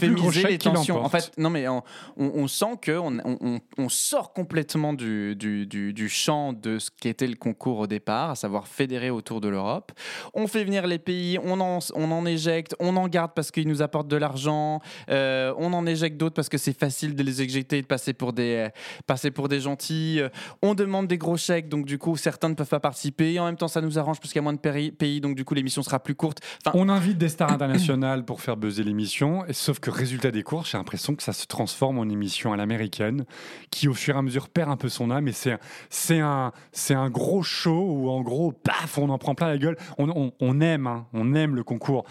les 0.47 0.57
tensions. 0.57 1.03
En 1.03 1.09
fait, 1.09 1.31
non 1.37 1.49
mais 1.49 1.67
on, 1.67 1.83
on- 2.17 2.31
on 2.35 2.47
sent 2.47 2.77
que 2.81 2.97
on, 2.97 3.17
on- 3.25 3.37
on- 3.41 3.59
on 3.77 3.89
sort 3.89 4.31
complètement 4.33 4.93
du, 4.93 5.35
du, 5.35 5.65
du- 5.65 5.91
du 5.93 6.07
champ 6.09 6.53
de 6.53 6.79
ce 6.79 6.89
qu'était 7.01 7.27
le 7.27 7.35
concours 7.35 7.79
au 7.79 7.87
départ, 7.87 8.29
à 8.31 8.35
savoir 8.35 8.67
fédérer 8.67 9.09
autour 9.09 9.41
de 9.41 9.49
l'Europe. 9.49 9.91
On 10.33 10.47
fait 10.47 10.63
venir 10.63 10.87
les 10.87 10.99
pays, 10.99 11.37
on 11.43 11.59
en, 11.59 11.79
on 11.95 12.11
en 12.11 12.25
éjecte, 12.25 12.75
on 12.79 12.95
en 12.95 13.07
garde 13.07 13.31
parce 13.35 13.51
qu'ils 13.51 13.67
nous 13.67 13.81
apportent 13.81 14.07
de 14.07 14.15
l'argent, 14.17 14.79
euh, 15.09 15.53
on 15.57 15.64
en 15.73 15.85
éjecte 15.85 16.17
d'autres 16.17 16.35
parce 16.35 16.49
que 16.49 16.57
c'est 16.57 16.77
facile 16.77 17.15
de 17.15 17.23
les 17.23 17.41
éjecter 17.41 17.77
et 17.77 17.81
de 17.81 17.87
passer 17.87 18.13
pour 18.13 18.33
des, 18.33 18.69
passer 19.07 19.31
pour 19.31 19.47
des 19.47 19.59
gentils. 19.59 20.19
Euh, 20.19 20.29
On 20.61 20.73
demande 20.75 21.07
des 21.07 21.17
gros 21.17 21.37
chèques, 21.37 21.69
donc 21.69 21.85
du 21.85 21.97
coup 21.97 22.17
certains 22.17 22.49
ne 22.49 22.53
peuvent 22.55 22.67
pas 22.69 22.79
participer. 22.79 23.33
Et 23.33 23.39
en 23.39 23.45
même 23.45 23.57
temps, 23.57 23.67
ça 23.67 23.81
nous 23.81 23.97
arrange 23.99 24.19
parce 24.19 24.31
qu'il 24.31 24.39
y 24.39 24.43
a 24.43 24.43
moins 24.43 24.53
de 24.53 24.91
pays, 24.91 25.21
donc 25.21 25.35
du 25.35 25.45
coup 25.45 25.53
l'émission 25.53 25.83
sera 25.83 25.99
plus 25.99 26.15
courte. 26.15 26.39
On 26.73 26.89
invite 26.89 27.17
des 27.17 27.29
stars 27.29 27.51
internationales 27.51 28.25
pour 28.25 28.41
faire 28.41 28.57
buzzer 28.57 28.83
l'émission, 28.83 29.43
sauf 29.51 29.79
que 29.79 29.89
résultat 29.89 30.31
des 30.31 30.43
courses, 30.43 30.71
j'ai 30.71 30.77
l'impression 30.77 31.15
que 31.15 31.23
ça 31.23 31.33
se 31.33 31.45
transforme 31.45 31.97
en 31.99 32.09
émission 32.09 32.53
à 32.53 32.57
l'américaine, 32.57 33.25
qui 33.71 33.87
au 33.87 33.93
fur 33.93 34.15
et 34.15 34.17
à 34.17 34.21
mesure 34.21 34.49
perd 34.49 34.69
un 34.69 34.77
peu 34.77 34.89
son 34.89 35.11
âme, 35.11 35.27
et 35.27 35.31
c'est 35.31 35.53
un, 35.53 35.59
c'est 35.89 36.19
un, 36.19 36.51
c'est 36.71 36.93
un 36.93 37.09
gros 37.09 37.43
show 37.43 37.85
où 37.89 38.09
en 38.09 38.21
gros, 38.21 38.51
paf, 38.51 38.97
on 38.97 39.09
en 39.09 39.17
prend 39.17 39.35
plein 39.35 39.47
la 39.47 39.57
gueule. 39.57 39.77
On, 39.97 40.09
on- 40.09 40.31
on 40.39 40.61
aime, 40.61 40.87
hein, 40.87 41.05
on 41.13 41.33
aime 41.33 41.55
le 41.55 41.63
concours, 41.63 42.05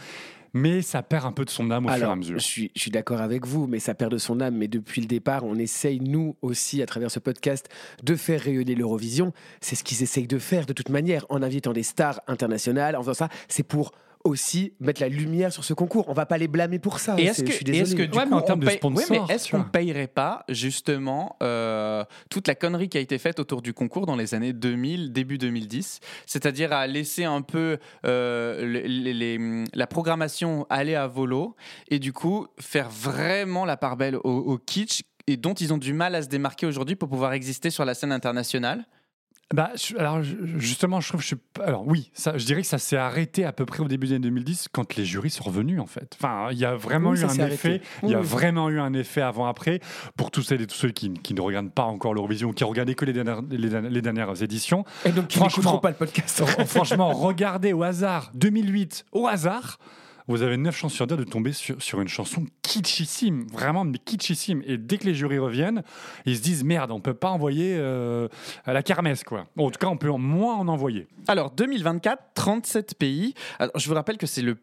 mais 0.54 0.82
ça 0.82 1.02
perd 1.02 1.26
un 1.26 1.32
peu 1.32 1.44
de 1.44 1.50
son 1.50 1.70
âme 1.72 1.86
au 1.86 1.88
fur 1.90 2.06
et 2.06 2.10
à 2.10 2.16
mesure. 2.16 2.38
je 2.38 2.44
suis, 2.44 2.70
je 2.76 2.80
suis 2.80 2.90
d'accord 2.92 3.20
avec 3.20 3.44
vous, 3.44 3.66
mais 3.66 3.80
ça 3.80 3.94
perd 3.94 4.12
de 4.12 4.18
son 4.18 4.40
âme. 4.40 4.56
Mais 4.56 4.68
depuis 4.68 5.00
le 5.00 5.08
départ, 5.08 5.44
on 5.44 5.56
essaye, 5.56 6.00
nous 6.00 6.36
aussi, 6.42 6.80
à 6.80 6.86
travers 6.86 7.10
ce 7.10 7.18
podcast, 7.18 7.68
de 8.04 8.14
faire 8.14 8.40
rayonner 8.40 8.76
l'Eurovision. 8.76 9.32
C'est 9.60 9.74
ce 9.74 9.82
qu'ils 9.82 10.02
essayent 10.04 10.28
de 10.28 10.38
faire 10.38 10.64
de 10.64 10.72
toute 10.72 10.90
manière, 10.90 11.26
en 11.28 11.42
invitant 11.42 11.72
des 11.72 11.82
stars 11.82 12.20
internationales, 12.28 12.94
en 12.94 13.00
faisant 13.02 13.14
ça. 13.14 13.28
C'est 13.48 13.64
pour 13.64 13.92
aussi 14.24 14.72
mettre 14.80 15.00
la 15.02 15.08
lumière 15.08 15.52
sur 15.52 15.64
ce 15.64 15.74
concours. 15.74 16.08
On 16.08 16.14
va 16.14 16.24
pas 16.26 16.38
les 16.38 16.48
blâmer 16.48 16.78
pour 16.78 16.98
ça. 16.98 17.14
Et 17.18 17.24
est-ce 17.24 17.36
C'est- 17.40 17.44
que, 17.44 17.50
je 17.52 17.56
suis 17.56 17.66
et 17.66 17.76
est-ce 17.78 17.90
que 17.92 18.02
désolé. 18.02 18.08
du 18.08 18.16
Ouais, 18.18 18.24
coup, 18.24 18.30
mais 18.30 18.36
en 18.36 18.38
on 18.38 18.42
termes 18.42 18.60
de 18.60 18.66
paye- 18.66 18.76
sponsor, 18.76 19.10
Ouais, 19.10 19.20
mais 19.28 19.34
est-ce 19.34 19.50
qu'on 19.50 19.64
payerait 19.64 20.06
pas 20.06 20.44
justement 20.48 21.36
euh, 21.42 22.04
toute 22.30 22.48
la 22.48 22.54
connerie 22.54 22.88
qui 22.88 22.96
a 22.98 23.00
été 23.00 23.18
faite 23.18 23.38
autour 23.38 23.60
du 23.62 23.74
concours 23.74 24.06
dans 24.06 24.16
les 24.16 24.34
années 24.34 24.52
2000, 24.54 25.12
début 25.12 25.36
2010, 25.38 26.00
c'est-à-dire 26.26 26.72
à 26.72 26.86
laisser 26.86 27.24
un 27.24 27.42
peu 27.42 27.78
euh, 28.06 28.66
les- 28.66 28.88
les- 28.88 29.14
les- 29.14 29.64
la 29.72 29.86
programmation 29.86 30.66
aller 30.70 30.94
à 30.94 31.06
volo 31.06 31.54
et 31.90 31.98
du 31.98 32.12
coup 32.12 32.46
faire 32.58 32.88
vraiment 32.90 33.64
la 33.64 33.76
part 33.76 33.96
belle 33.96 34.16
au, 34.16 34.20
au 34.24 34.58
kitsch 34.58 35.02
et 35.26 35.36
dont 35.36 35.54
ils 35.54 35.72
ont 35.72 35.78
du 35.78 35.92
mal 35.92 36.14
à 36.14 36.22
se 36.22 36.28
démarquer 36.28 36.66
aujourd'hui 36.66 36.96
pour 36.96 37.08
pouvoir 37.08 37.32
exister 37.34 37.70
sur 37.70 37.84
la 37.84 37.94
scène 37.94 38.12
internationale? 38.12 38.84
Bah, 39.52 39.70
je- 39.76 39.96
alors 39.98 40.22
justement, 40.22 41.00
je 41.00 41.08
trouve 41.08 41.20
que 41.20 41.22
je 41.24 41.34
suis. 41.34 41.36
Alors 41.62 41.86
oui, 41.86 42.10
ça, 42.14 42.38
je 42.38 42.44
dirais 42.46 42.62
que 42.62 42.66
ça 42.66 42.78
s'est 42.78 42.96
arrêté 42.96 43.44
à 43.44 43.52
peu 43.52 43.66
près 43.66 43.80
au 43.80 43.88
début 43.88 44.06
des 44.06 44.14
années 44.14 44.22
2010 44.22 44.68
quand 44.72 44.96
les 44.96 45.04
jurys 45.04 45.30
sont 45.30 45.44
revenus 45.44 45.80
en 45.80 45.86
fait. 45.86 46.16
Enfin, 46.18 46.48
il 46.50 46.58
y 46.58 46.64
a 46.64 46.74
vraiment 46.74 47.10
Oui, 47.10 47.20
eu 47.20 47.24
un 47.24 47.46
effet. 47.48 47.82
Il 48.02 48.08
y 48.08 48.14
a 48.14 48.20
Oui, 48.20 48.26
vraiment 48.26 48.70
eu 48.70 48.80
un 48.80 48.94
effet 48.94 49.20
avant-après 49.20 49.80
pour 50.16 50.30
tous 50.30 50.42
celles 50.42 50.62
et 50.62 50.66
tous 50.66 50.74
ceux 50.76 50.90
qui, 50.90 51.12
qui 51.12 51.34
ne 51.34 51.40
regardent 51.42 51.70
pas 51.72 51.84
encore 51.84 52.14
l'Eurovision 52.14 52.48
ou 52.48 52.52
qui 52.52 52.64
regardaient 52.64 52.94
que 52.94 53.04
les 53.04 53.12
dernières, 53.12 53.42
les, 53.50 53.68
dernières- 53.68 53.90
les 53.90 54.02
dernières 54.02 54.42
éditions. 54.42 54.84
Et 55.04 55.12
donc, 55.12 55.28
qui 55.28 55.36
Franchement- 55.38 55.78
pas 55.78 55.90
le 55.90 55.96
podcast. 55.96 56.42
Franchement, 56.66 57.12
regardez 57.12 57.72
au 57.74 57.82
hasard 57.82 58.30
2008, 58.34 59.04
au 59.12 59.26
hasard. 59.26 59.78
Vous 60.26 60.42
avez 60.42 60.56
9 60.56 60.74
chances 60.74 60.94
sur 60.94 61.06
10 61.06 61.16
de 61.16 61.24
tomber 61.24 61.52
sur, 61.52 62.00
une 62.00 62.08
chanson 62.08 62.46
kitschissime, 62.62 63.46
vraiment 63.52 63.84
mais 63.84 63.98
kitschissime. 63.98 64.62
Et 64.66 64.78
dès 64.78 64.96
que 64.98 65.04
les 65.04 65.14
jurys 65.14 65.38
reviennent, 65.38 65.82
ils 66.24 66.36
se 66.36 66.42
disent 66.42 66.64
merde, 66.64 66.90
on 66.92 67.00
peut 67.00 67.14
pas 67.14 67.28
envoyer 67.30 67.76
euh, 67.78 68.28
à 68.64 68.72
la 68.72 68.82
kermesse 68.82 69.22
quoi. 69.22 69.46
En 69.58 69.70
tout 69.70 69.78
cas, 69.78 69.88
on 69.88 69.96
peut 69.98 70.10
en- 70.10 70.18
moins 70.18 70.56
en 70.56 70.68
envoyer. 70.68 71.08
Alors 71.28 71.50
2024, 71.50 72.22
37 72.34 72.94
pays. 72.98 73.34
Je 73.76 73.88
vous 73.88 73.94
rappelle 73.94 74.16
que 74.16 74.26
c'est 74.26 74.42
le 74.42 74.56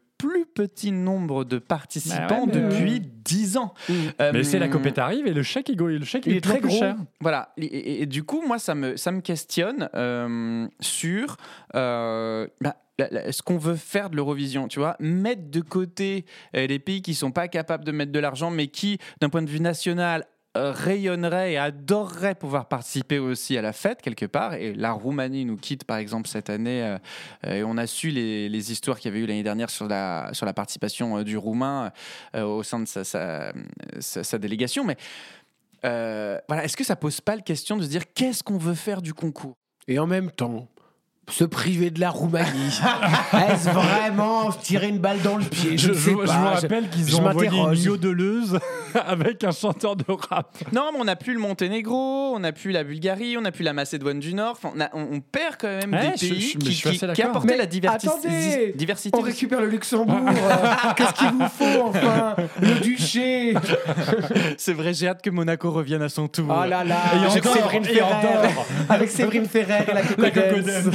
petit 0.54 0.92
nombre 0.92 1.44
de 1.46 1.58
participants 1.60 2.46
Bah 2.48 2.54
ouais, 2.54 2.62
mais- 2.62 2.70
depuis 2.70 3.02
10 3.02 3.58
ans. 3.58 3.74
Euh, 4.20 4.32
Mais 4.34 4.44
c'est 4.44 4.60
la 4.60 4.68
copette 4.68 4.98
arrive 4.98 5.28
et 5.28 5.34
le 5.34 5.44
chèque 5.44 5.70
est, 5.70 5.76
go- 5.76 5.88
le 5.88 6.04
chèque 6.04 6.26
Il 6.26 6.36
est, 6.36 6.42
très 6.42 6.60
gros. 6.60 6.78
cher. 6.78 6.96
Voilà, 7.20 7.54
et, 7.58 7.66
et- 7.66 8.02
et 8.02 8.06
du 8.06 8.24
coup, 8.24 8.42
moi, 8.46 8.60
ça 8.60 8.76
me, 8.76 8.98
ça 8.98 9.12
me 9.12 9.22
questionne 9.22 9.90
euh, 9.96 10.68
sur 10.80 11.38
euh, 11.76 12.48
bah, 12.62 12.76
la- 13.00 13.10
la- 13.10 13.32
ce 13.32 13.42
qu'on 13.42 13.58
veut 13.58 13.76
faire 13.76 14.10
de 14.10 14.16
l'Eurovision, 14.16 14.68
tu 14.68 14.80
vois, 14.80 14.96
mettre 15.00 15.50
de 15.50 15.62
côté 15.62 16.26
euh, 16.56 16.68
les 16.68 16.80
pays 16.80 17.02
qui 17.02 17.14
sont 17.16 17.32
pas 17.32 17.48
capables 17.48 17.84
de 17.84 17.92
mettre 17.92 18.12
de 18.12 18.20
l'argent, 18.20 18.52
mais 18.52 18.68
qui, 18.68 18.98
d'un 19.22 19.30
point 19.30 19.42
de 19.42 19.50
vue 19.50 19.60
national, 19.62 20.26
euh, 20.58 20.72
rayonneraient 20.72 21.54
et 21.54 21.58
adoreraient 21.58 22.36
pouvoir 22.36 22.68
participer 22.68 23.20
aussi 23.20 23.58
à 23.58 23.62
la 23.62 23.72
fête 23.74 24.02
quelque 24.02 24.26
part. 24.26 24.54
Et 24.56 24.74
la 24.74 24.92
Roumanie 24.92 25.46
nous 25.46 25.58
quitte 25.58 25.86
par 25.86 25.98
exemple 25.98 26.28
cette 26.28 26.50
année 26.50 26.84
euh, 26.84 26.98
et 27.56 27.64
on 27.64 27.78
a 27.78 27.88
su 27.88 28.10
les, 28.10 28.50
les 28.50 28.72
histoires 28.72 29.00
qu'il 29.00 29.10
y 29.10 29.14
avait 29.16 29.24
eu 29.24 29.28
l'année 29.28 29.44
dernière 29.44 29.70
sur 29.70 29.88
la, 29.88 30.30
sur 30.34 30.46
la 30.46 30.54
participation 30.54 31.18
euh, 31.18 31.24
du 31.24 31.38
Roumain 31.38 31.92
au 32.36 32.64
sein 32.64 32.80
de 32.80 32.86
sa, 32.86 33.04
sa- 34.00 34.38
délégation. 34.40 34.84
Mais 34.84 34.98
voilà, 35.84 36.64
est-ce 36.64 36.76
que 36.78 36.84
ça 36.84 36.96
pose 36.96 37.22
pas 37.22 37.36
la 37.36 37.42
question 37.42 37.78
de 37.78 37.84
se 37.84 37.88
dire 37.88 38.04
qu'est-ce 38.14 38.44
qu'on 38.44 38.58
veut 38.58 38.76
faire 38.76 39.02
du 39.02 39.14
concours? 39.14 39.56
Et 39.88 40.00
en 40.00 40.08
même 40.08 40.32
temps, 40.32 40.68
se 41.32 41.44
priver 41.46 41.90
de 41.92 42.00
la 42.00 42.10
Roumanie, 42.10 42.80
est-ce 43.34 43.70
vraiment 43.70 44.52
tirer 44.52 44.88
une 44.90 45.00
balle 45.00 45.22
dans 45.22 45.38
le 45.38 45.44
pied? 45.44 45.78
Je, 45.78 45.88
Je, 45.88 45.90
ne 45.90 45.94
sais 45.94 46.12
je- 46.12 46.16
pas. 46.18 46.26
je 46.26 46.32
vous 46.38 46.46
rappelle 46.46 46.90
qu'ils 46.90 47.16
ont 47.16 47.26
envoyé 47.26 47.50
une 47.58 47.74
yodeleuse 47.76 48.60
avec 49.08 49.44
un 49.44 49.52
chanteur 49.52 49.96
de 49.96 50.04
rap. 50.10 50.50
Non, 50.74 50.90
mais 50.94 51.00
on 51.00 51.06
n'a 51.06 51.16
plus 51.16 51.34
le 51.34 51.40
Monténégro, 51.40 52.34
on 52.36 52.40
n'a 52.40 52.52
plus 52.52 52.72
la 52.72 52.84
Bulgarie, 52.84 53.38
on 53.38 53.42
n'a 53.42 53.52
plus 53.52 53.64
la 53.64 53.74
Macédoine 53.74 54.20
du 54.20 54.34
Nord. 54.34 54.58
Enfin, 54.62 54.72
on, 54.76 54.82
a- 54.82 54.90
on- 54.94 55.08
on 55.16 55.20
perd 55.22 55.56
quand 55.60 55.68
même 55.68 55.94
Ouais, 55.94 56.12
des 56.12 56.28
je- 56.28 56.34
pays 56.34 56.56
qui, 56.60 56.92
qui- 57.14 57.22
apportaient 57.22 57.48
Mais 57.48 57.58
la 57.58 57.64
attendez, 57.64 58.74
diversité. 58.76 59.18
On 59.18 59.22
récupère 59.22 59.62
le 59.62 59.68
Luxembourg. 59.68 60.18
euh, 60.28 60.92
Qu'est-ce 60.98 61.14
qu'il 61.14 61.30
vous 61.30 61.48
faut 61.48 61.82
enfin? 61.88 62.36
Le 62.62 62.80
duché. 62.82 63.54
C'est 64.58 64.74
vrai, 64.74 64.94
j'ai 64.94 65.08
hâte 65.08 65.22
que 65.22 65.30
Monaco 65.30 65.72
revienne 65.72 66.02
à 66.02 66.10
son 66.10 66.28
tour. 66.28 66.48
Oh 66.50 66.68
là 66.68 66.84
là. 66.84 66.98
Et 67.16 67.26
avec 67.26 67.46
encore, 67.46 67.56
Séverine 67.56 67.84
et 67.86 67.94
Ferrer. 67.94 68.50
Avec 68.90 69.10
Séverine 69.10 69.46
Ferrer 69.46 69.86
et 69.90 69.94
la 70.22 70.32
cocodesse. 70.32 70.90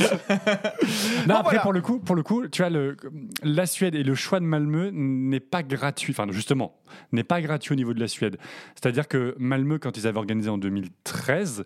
Non, 1.27 1.37
après, 1.37 1.43
voilà. 1.57 1.61
pour 1.63 1.73
le 1.73 1.81
coup, 1.81 1.99
pour 1.99 2.17
le 2.17 2.23
coup, 2.23 2.47
tu 2.49 2.63
vois, 2.63 2.71
le, 2.71 2.97
la 3.43 3.67
Suède 3.67 3.95
et 3.95 4.03
le 4.03 4.15
choix 4.15 4.41
de 4.41 4.45
Malmö 4.45 4.91
n'est 4.93 5.41
pas 5.41 5.63
gratuit. 5.63 6.13
Enfin, 6.13 6.27
justement, 6.31 6.77
n'est 7.13 7.25
pas 7.25 7.41
gratuit 7.41 7.73
au 7.73 7.77
niveau 7.77 7.95
de 7.95 8.01
la 8.01 8.09
Suède. 8.09 8.37
C'est-à-dire 8.75 9.09
que 9.09 9.35
Malmö, 9.39 9.79
quand 9.79 9.97
ils 9.97 10.07
avaient 10.07 10.19
organisé 10.19 10.49
en 10.49 10.59
2013, 10.59 11.65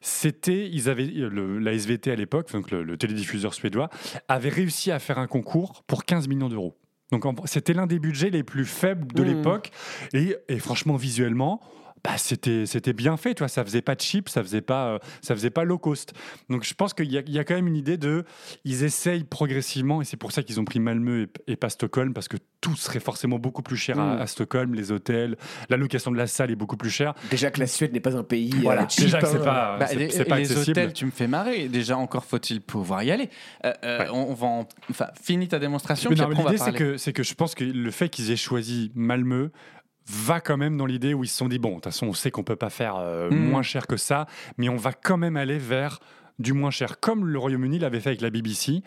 c'était, 0.00 0.68
ils 0.70 0.88
avaient, 0.88 1.06
le, 1.06 1.58
la 1.58 1.72
SVT 1.72 2.10
à 2.10 2.16
l'époque, 2.16 2.50
donc 2.52 2.70
le, 2.70 2.82
le 2.82 2.96
télédiffuseur 2.96 3.54
suédois, 3.54 3.88
avait 4.28 4.48
réussi 4.48 4.90
à 4.90 4.98
faire 4.98 5.18
un 5.18 5.26
concours 5.26 5.82
pour 5.86 6.04
15 6.04 6.28
millions 6.28 6.48
d'euros. 6.48 6.76
Donc, 7.10 7.24
c'était 7.44 7.74
l'un 7.74 7.86
des 7.86 7.98
budgets 7.98 8.30
les 8.30 8.42
plus 8.42 8.64
faibles 8.64 9.12
de 9.12 9.22
Mmh. 9.22 9.26
l'époque. 9.26 9.70
Et, 10.14 10.34
et 10.48 10.58
franchement, 10.58 10.96
visuellement, 10.96 11.60
bah, 12.04 12.16
c'était 12.18 12.66
c'était 12.66 12.92
bien 12.92 13.16
fait, 13.16 13.34
toi. 13.34 13.46
Ça 13.48 13.64
faisait 13.64 13.82
pas 13.82 13.94
cheap, 13.98 14.28
ça 14.28 14.42
faisait 14.42 14.60
pas, 14.60 14.94
euh, 14.94 14.98
ça 15.20 15.34
faisait 15.34 15.50
pas 15.50 15.64
low 15.64 15.78
cost. 15.78 16.12
Donc 16.50 16.64
je 16.64 16.74
pense 16.74 16.94
qu'il 16.94 17.10
y, 17.12 17.18
a- 17.18 17.22
il 17.26 17.32
y 17.32 17.38
a 17.38 17.44
quand 17.44 17.54
même 17.54 17.68
une 17.68 17.76
idée 17.76 17.96
de, 17.96 18.24
ils 18.64 18.82
essayent 18.84 19.24
progressivement, 19.24 20.02
et 20.02 20.04
c'est 20.04 20.16
pour 20.16 20.32
ça 20.32 20.42
qu'ils 20.42 20.58
ont 20.60 20.64
pris 20.64 20.80
Malmö 20.80 21.28
et, 21.46 21.52
et 21.52 21.56
pas 21.56 21.68
Stockholm, 21.70 22.12
parce 22.14 22.28
que 22.28 22.36
tout 22.60 22.76
serait 22.76 23.00
forcément 23.00 23.38
beaucoup 23.38 23.62
plus 23.62 23.76
cher 23.76 23.98
à, 24.00 24.16
Mm. 24.16 24.20
à 24.20 24.26
Stockholm, 24.26 24.74
les 24.74 24.90
hôtels, 24.92 25.36
la 25.68 25.76
location 25.76 26.10
de 26.10 26.16
la 26.16 26.26
salle 26.26 26.50
est 26.50 26.56
beaucoup 26.56 26.76
plus 26.76 26.90
chère. 26.90 27.14
Déjà 27.30 27.50
que 27.50 27.60
la 27.60 27.66
Suède 27.66 27.92
n'est 27.92 28.00
pas 28.00 28.16
un 28.16 28.22
pays. 28.24 28.52
Voilà, 28.62 28.82
euh, 28.82 28.88
cheap, 28.88 29.04
déjà 29.04 29.20
que 29.20 29.26
c'est 29.26 29.36
hein. 29.36 29.44
pas, 29.44 29.76
Bah, 29.78 29.86
c'est- 29.86 29.96
les, 29.96 30.10
c'est 30.10 30.24
pas 30.24 30.38
les 30.38 30.50
accessible. 30.50 30.70
hôtels, 30.80 30.92
tu 30.92 31.06
me 31.06 31.10
fais 31.10 31.26
marrer. 31.28 31.68
Déjà, 31.68 31.96
encore 31.96 32.24
faut-il 32.24 32.60
pouvoir 32.60 33.02
y 33.04 33.10
aller. 33.10 33.30
Euh, 33.64 33.72
euh, 33.84 33.98
Ouais. 34.00 34.08
on, 34.12 34.34
va 34.34 34.46
en- 34.46 34.68
enfin, 34.90 35.06
finis 35.22 35.48
ta 35.48 35.58
démonstration, 35.58 36.10
Mais 36.10 36.16
l'idée, 36.16 36.58
c'est 36.58 36.72
que, 36.72 36.96
c'est 36.96 37.12
que 37.12 37.22
je 37.22 37.34
pense 37.34 37.54
que 37.54 37.64
le 37.64 37.90
fait 37.90 38.08
qu'ils 38.08 38.30
aient 38.30 38.36
choisi 38.36 38.90
Malmö 38.94 39.50
va 40.08 40.40
quand 40.40 40.56
même 40.56 40.76
dans 40.76 40.86
l'idée 40.86 41.14
où 41.14 41.24
ils 41.24 41.28
se 41.28 41.36
sont 41.36 41.48
dit 41.48 41.58
bon, 41.58 41.70
de 41.70 41.74
toute 41.76 41.84
façon, 41.84 42.06
on 42.08 42.12
sait 42.12 42.30
qu'on 42.30 42.42
peut 42.44 42.56
pas 42.56 42.70
faire 42.70 42.96
euh, 42.96 43.30
Mm. 43.30 43.36
moins 43.50 43.62
cher 43.62 43.86
que 43.86 43.96
ça, 43.96 44.26
mais 44.58 44.68
on 44.68 44.76
va 44.76 44.92
quand 44.92 45.16
même 45.16 45.36
aller 45.36 45.58
vers 45.58 46.00
du 46.42 46.52
moins 46.52 46.70
cher, 46.70 47.00
comme 47.00 47.26
le 47.26 47.38
Royaume-Uni 47.38 47.78
l'avait 47.78 48.00
fait 48.00 48.10
avec 48.10 48.20
la 48.20 48.30
BBC, 48.30 48.82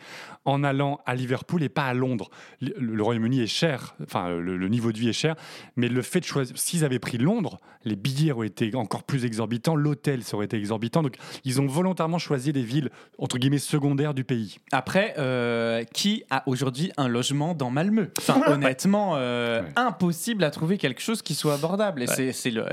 en 0.46 0.64
allant 0.64 1.00
à 1.06 1.16
Liverpool 1.16 1.64
et 1.64 1.70
pas 1.70 1.86
à 1.86 1.94
Londres. 1.94 2.30
Le, 2.62 2.74
le 2.78 3.02
Royaume-Uni 3.04 3.42
est 3.42 3.48
cher, 3.48 3.96
enfin 4.04 4.30
le, 4.30 4.58
le 4.58 4.68
niveau 4.68 4.92
de 4.92 5.00
vie 5.00 5.10
est 5.10 5.14
cher, 5.14 5.36
mais 5.76 5.88
le 5.88 6.02
fait 6.02 6.20
de 6.20 6.26
choisir, 6.26 6.56
s'ils 6.58 6.86
avaient 6.86 7.00
pris 7.00 7.18
Londres, 7.18 7.58
les 7.84 7.96
billets 7.96 8.32
auraient 8.32 8.48
été 8.48 8.76
encore 8.76 9.04
plus 9.04 9.26
exorbitants, 9.26 9.76
l'hôtel 9.76 10.24
ça 10.24 10.36
aurait 10.36 10.46
été 10.46 10.58
exorbitant, 10.58 11.02
donc 11.02 11.16
ils 11.44 11.62
ont 11.62 11.68
volontairement 11.68 12.20
choisi 12.20 12.52
des 12.54 12.64
villes 12.64 12.90
entre 13.18 13.38
guillemets 13.38 13.58
secondaires 13.58 14.14
du 14.14 14.24
pays. 14.24 14.58
Après, 14.72 15.16
euh, 15.18 15.84
qui 15.94 16.24
a 16.30 16.44
aujourd'hui 16.48 16.92
un 16.98 17.08
logement 17.08 17.54
dans 17.56 17.72
Malmö? 17.72 18.08
Enfin, 18.20 18.42
honnêtement, 18.48 19.14
euh, 19.16 19.62
Ouais. 19.62 19.68
impossible 19.76 20.44
à 20.44 20.52
trouver 20.52 20.78
quelque 20.78 21.02
chose 21.02 21.22
qui 21.22 21.34
soit 21.36 21.54
abordable. 21.54 22.04
Et, 22.04 22.08
c'est, 22.08 22.34
c'est 22.34 22.52
le, 22.52 22.66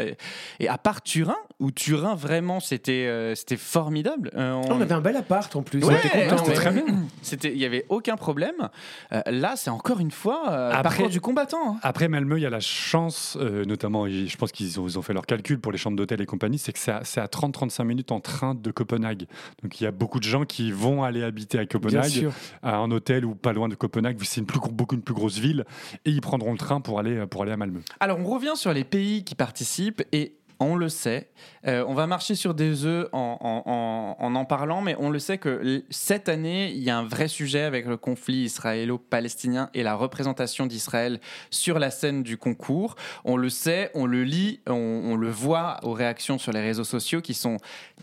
et 0.59 0.69
à 0.69 0.79
part 0.79 1.03
Turin, 1.03 1.37
où 1.61 1.71
Turin 1.71 2.15
vraiment 2.15 2.59
c'était, 2.61 3.07
euh, 3.07 3.35
c'était 3.35 3.57
formidable. 3.57 4.31
euh, 4.35 4.61
On 4.77 4.81
avait 4.81 4.93
un 4.95 5.01
bel 5.01 5.17
appart 5.17 5.55
en 5.57 5.63
plus. 5.63 5.83
Ouais, 5.85 5.95
on 5.95 5.97
était 6.07 6.29
contents, 6.29 6.37
non, 6.37 6.43
ouais. 6.43 6.49
mais- 6.49 6.55
très 6.55 6.71
bien. 6.73 6.85
C'était, 7.23 7.53
il 7.53 7.59
y 7.59 7.65
avait 7.65 7.87
aucun 7.89 8.17
problème. 8.17 8.69
Euh, 9.13 9.21
là, 9.27 9.55
c'est 9.57 9.71
encore 9.71 10.01
une 10.01 10.11
fois 10.11 10.51
euh, 10.51 10.69
Après- 10.71 10.83
parcours 10.83 11.09
du 11.09 11.21
combattant. 11.21 11.75
hein. 11.75 11.79
Après 11.83 12.09
Malmö, 12.09 12.39
il 12.39 12.43
y 12.43 12.47
a 12.47 12.51
la 12.51 12.61
chance, 12.61 13.37
euh, 13.41 13.65
notamment, 13.65 14.07
et 14.07 14.27
je 14.27 14.37
pense 14.37 14.53
qu'ils 14.53 14.79
ont, 14.81 14.89
fait 15.03 15.13
leur 15.13 15.27
calcul 15.27 15.59
pour 15.61 15.73
les 15.73 15.79
chambres 15.79 15.97
d'hôtel 15.97 16.21
et 16.21 16.27
compagnie, 16.27 16.59
c'est 16.59 16.73
que 16.73 16.79
c'est 16.79 16.93
à, 16.93 17.01
c'est 17.05 17.21
à 17.21 17.27
30-35 17.27 17.85
minutes 17.85 18.13
en 18.13 18.21
train 18.21 18.55
de 18.55 18.71
Copenhague. 18.71 19.27
Donc 19.63 19.81
il 19.81 19.85
y 19.85 19.87
a 19.87 19.91
beaucoup 19.91 20.19
de 20.19 20.25
gens 20.25 20.45
qui 20.45 20.71
vont 20.73 21.03
aller 21.03 21.23
habiter 21.23 21.59
à 21.59 21.67
Copenhague, 21.67 22.29
à 22.63 22.77
un 22.77 22.91
hôtel 22.91 23.25
ou 23.25 23.35
pas 23.35 23.53
loin 23.53 23.69
de 23.69 23.75
Copenhague, 23.75 24.17
vu 24.17 24.25
que 24.25 24.31
c'est 24.31 24.41
une 24.41 24.47
plus, 24.47 24.61
beaucoup 24.71 24.95
une 24.95 25.03
plus 25.03 25.15
grosse 25.15 25.39
ville, 25.39 25.65
et 26.05 26.11
ils 26.11 26.21
prendront 26.21 26.53
le 26.53 26.59
train 26.59 26.81
pour 26.81 26.99
aller, 26.99 27.27
pour 27.27 27.43
aller 27.43 27.53
à 27.53 27.57
Malmö. 27.57 27.81
Alors, 28.01 28.19
on 28.21 28.25
revient 28.25 28.53
sur 28.57 28.73
les 28.73 28.85
pays 28.85 29.25
qui 29.25 29.35
participent 29.35 30.03
et 30.13 30.35
on 30.65 30.77
le 30.77 30.89
sait, 30.89 31.31
euh, 31.67 31.85
on 31.87 31.95
va 31.95 32.07
marcher 32.07 32.35
sur 32.35 32.55
des 32.55 32.85
œufs 32.85 33.09
en 33.13 34.33
en, 34.35 34.45
parlant, 34.45 34.81
mais 34.83 34.97
on 34.99 35.11
le 35.11 35.19
sait 35.19 35.39
que 35.39 35.85
cette 35.91 36.29
année, 36.29 36.71
il 36.71 36.83
y 36.83 36.91
a 36.91 36.99
un 36.99 37.05
vrai 37.05 37.29
sujet 37.29 37.63
avec 37.63 37.87
le 37.87 37.97
conflit 37.97 38.45
israélo-palestinien 38.45 39.71
et 39.75 39.83
la 39.83 39.95
représentation 39.95 40.67
d'Israël 40.67 41.21
sur 41.51 41.79
la 41.79 41.91
scène 41.91 42.23
du 42.23 42.37
concours. 42.37 42.97
On 43.25 43.37
le 43.37 43.49
sait, 43.49 43.91
on 43.95 44.07
le 44.07 44.25
lit, 44.25 44.61
on, 44.67 45.17
le 45.17 45.31
voit 45.31 45.79
aux 45.83 45.93
réactions 45.93 46.39
sur 46.39 46.53
les 46.53 46.61
réseaux 46.61 46.85
sociaux 46.85 47.21
qui 47.21 47.35
sont 47.35 47.59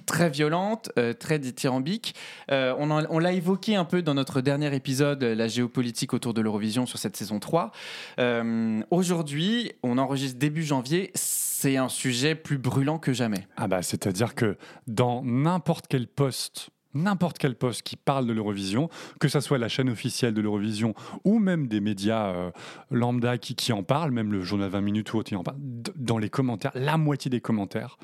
très 0.05 0.29
violentes, 0.29 0.91
euh, 0.97 1.13
très 1.13 1.39
dithyrambiques. 1.39 2.15
Euh, 2.51 2.73
on 2.77 2.89
on 2.89 3.19
l'a 3.19 3.33
évoqué 3.33 3.75
un 3.75 3.85
peu 3.85 4.01
dans 4.01 4.13
notre 4.13 4.41
dernier 4.41 4.73
épisode, 4.75 5.23
la 5.23 5.47
géopolitique 5.47 6.13
autour 6.13 6.33
de 6.33 6.41
l'Eurovision 6.41 6.85
sur 6.85 6.99
cette 6.99 7.15
saison 7.15 7.39
3. 7.39 7.71
Euh, 8.19 8.81
Aujourd'hui, 8.89 9.71
on 9.83 9.97
enregistre 9.97 10.39
début 10.39 10.63
janvier, 10.63 11.11
c'est 11.59 11.75
un 11.75 11.89
sujet 11.89 12.35
plus 12.35 12.57
brûlant 12.57 12.99
que 12.99 13.11
jamais. 13.11 13.45
Ah 13.57 13.67
bah, 13.67 13.81
c'est-à-dire 13.81 14.33
que 14.33 14.55
dans 14.87 15.21
n'importe 15.23 15.87
quel 15.89 16.07
poste, 16.07 16.69
n'importe 16.93 17.37
quel 17.37 17.55
poste 17.55 17.81
qui 17.81 17.97
parle 17.97 18.25
de 18.27 18.31
l'Eurovision, 18.31 18.89
que 19.19 19.27
ce 19.27 19.41
soit 19.41 19.57
la 19.57 19.67
chaîne 19.67 19.89
officielle 19.89 20.33
de 20.33 20.39
l'Eurovision 20.39 20.93
ou 21.25 21.37
même 21.37 21.67
des 21.67 21.81
médias 21.81 22.27
euh, 22.27 22.51
lambda 22.91 23.37
qui, 23.37 23.55
qui 23.55 23.73
en 23.73 23.83
parlent, 23.83 24.11
même 24.11 24.31
le 24.31 24.41
journal 24.41 24.69
20 24.69 24.79
minutes 24.79 25.11
ou 25.11 25.17
autre, 25.17 25.27
qui 25.27 25.35
en 25.35 25.43
parle, 25.43 25.57
dans 25.97 26.17
les 26.17 26.29
commentaires, 26.29 26.71
la 26.75 26.95
moitié 26.95 27.29
des 27.29 27.41
commentaires 27.41 27.97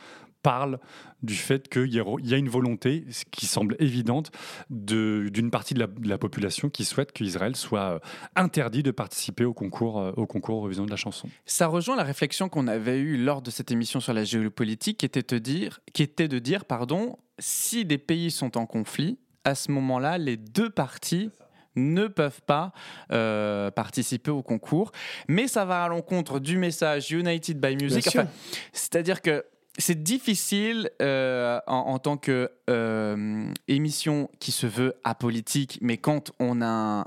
parlent 0.49 0.79
du 1.23 1.33
fait 1.35 1.67
qu'il 1.69 1.91
y, 1.93 1.99
a- 1.99 2.37
une 2.37 2.49
volonté, 2.49 3.03
ce 3.09 3.23
qui 3.31 3.47
semble 3.47 3.75
évidente, 3.79 4.27
de- 4.69 5.29
d'une 5.31 5.49
partie 5.49 5.73
de 5.73 5.79
la, 5.79 5.87
de 5.87 6.07
la 6.07 6.19
population 6.19 6.69
qui 6.69 6.85
souhaite 6.85 7.11
qu'Israël 7.11 7.55
soit 7.55 7.79
euh, 7.95 7.99
interdit 8.35 8.83
de 8.83 8.91
participer 8.91 9.43
au 9.43 9.53
concours, 9.53 9.99
euh, 9.99 10.11
au 10.17 10.27
concours 10.27 10.57
Eurovision 10.59 10.85
de 10.85 10.91
la 10.91 10.97
chanson. 10.97 11.27
Ça 11.47 11.65
rejoint 11.67 11.95
la 11.95 12.03
réflexion 12.03 12.47
qu'on 12.47 12.67
avait 12.67 12.99
eue 12.99 13.17
lors 13.17 13.41
de 13.41 13.49
cette 13.49 13.71
émission 13.71 13.99
sur 13.99 14.13
la 14.13 14.23
géopolitique, 14.23 14.97
qui 14.99 15.05
était, 15.07 15.23
de 15.23 15.39
dire, 15.39 15.79
qui 15.93 16.03
était 16.03 16.27
de 16.27 16.37
dire, 16.39 16.65
pardon, 16.65 17.17
si 17.39 17.83
des 17.85 17.97
pays 17.97 18.29
sont 18.29 18.55
en 18.57 18.67
conflit, 18.67 19.17
à 19.43 19.55
ce 19.55 19.71
moment-là, 19.71 20.17
les 20.19 20.37
deux 20.37 20.69
parties 20.69 21.31
ne 21.75 22.07
peuvent 22.07 22.41
pas 22.45 22.71
euh, 23.11 23.69
participer 23.71 24.31
au 24.31 24.43
concours. 24.43 24.91
Mais 25.27 25.47
ça 25.47 25.65
va 25.65 25.83
à 25.85 25.87
l'encontre 25.89 26.39
du 26.39 26.57
message 26.57 27.11
United 27.11 27.59
by 27.59 27.75
Music. 27.83 28.05
Enfin, 28.07 28.27
C'est-à-dire 28.73 29.21
que 29.21 29.43
c'est 29.77 30.01
difficile 30.01 30.89
euh, 31.01 31.59
en, 31.67 31.99
tant 31.99 32.17
que 32.17 32.49
euh, 32.69 33.51
émission 33.67 34.29
qui 34.39 34.51
se 34.51 34.67
veut 34.67 34.95
apolitique, 35.03 35.79
mais 35.81 35.97
quand 35.97 36.31
on 36.39 36.61
a 36.61 37.05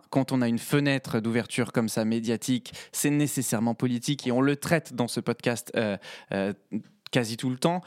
une 0.49 0.59
fenêtre 0.59 1.21
d'ouverture 1.21 1.73
comme 1.73 1.89
ça 1.89 2.05
médiatique, 2.05 2.75
c'est 2.93 3.11
nécessairement 3.11 3.75
politique 3.75 4.27
et 4.27 4.33
on 4.33 4.41
le 4.41 4.57
traite 4.57 4.95
dans 4.95 5.09
ce 5.09 5.21
podcast 5.21 5.73
euh, 5.77 5.97
quasi 7.11 7.37
tout 7.37 7.51
le 7.51 7.57
temps. 7.57 7.83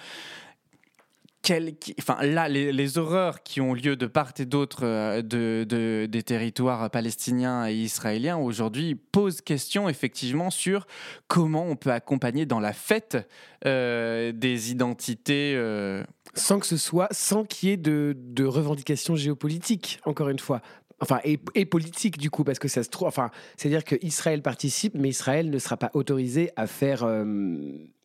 Quel- 1.44 1.74
enfin, 2.00 2.22
là, 2.24 2.48
les, 2.48 2.98
horreurs 3.00 3.42
qui 3.42 3.62
ont 3.62 3.74
lieu 3.74 3.96
de 3.96 4.06
part 4.06 4.34
et 4.38 4.46
d'autre 4.46 4.82
euh, 4.86 5.24
de, 5.24 5.66
de- 5.68 6.06
des 6.08 6.22
territoires 6.22 6.92
palestiniens 6.92 7.68
et 7.68 7.74
israéliens 7.74 8.38
aujourd'hui 8.38 8.94
posent 8.94 9.42
question 9.42 9.90
effectivement 9.90 10.52
sur 10.52 10.86
comment 11.28 11.66
on 11.66 11.76
peut 11.76 11.92
accompagner 11.92 12.46
dans 12.46 12.60
la 12.60 12.74
fête 12.74 13.18
euh, 13.66 14.32
des 14.32 14.72
identités. 14.72 15.54
euh, 15.56 16.04
sans 16.36 16.60
que 16.60 16.68
ce 16.68 16.78
soit, 16.78 17.08
sans 17.12 17.44
qu'il 17.44 17.70
y 17.70 17.72
ait 17.72 17.78
de, 17.78 18.16
de 18.18 18.46
revendications 18.46 19.16
géopolitiques, 19.16 20.00
encore 20.06 20.30
une 20.30 20.40
fois. 20.40 20.62
Enfin, 21.02 21.20
et, 21.24 21.40
et 21.56 21.66
politique 21.66 22.20
du 22.20 22.30
coup, 22.30 22.44
parce 22.44 22.60
que 22.60 22.68
ça 22.68 22.84
se 22.84 22.90
trouve. 22.90 23.08
Enfin, 23.08 23.32
c'est-à-dire 23.58 23.84
qu'Israël 23.84 24.44
participe, 24.44 24.94
mais 24.96 25.10
Israël 25.10 25.50
ne 25.50 25.58
sera 25.58 25.76
pas 25.76 25.90
autorisé 25.96 26.52
à 26.56 26.68
faire 26.68 27.04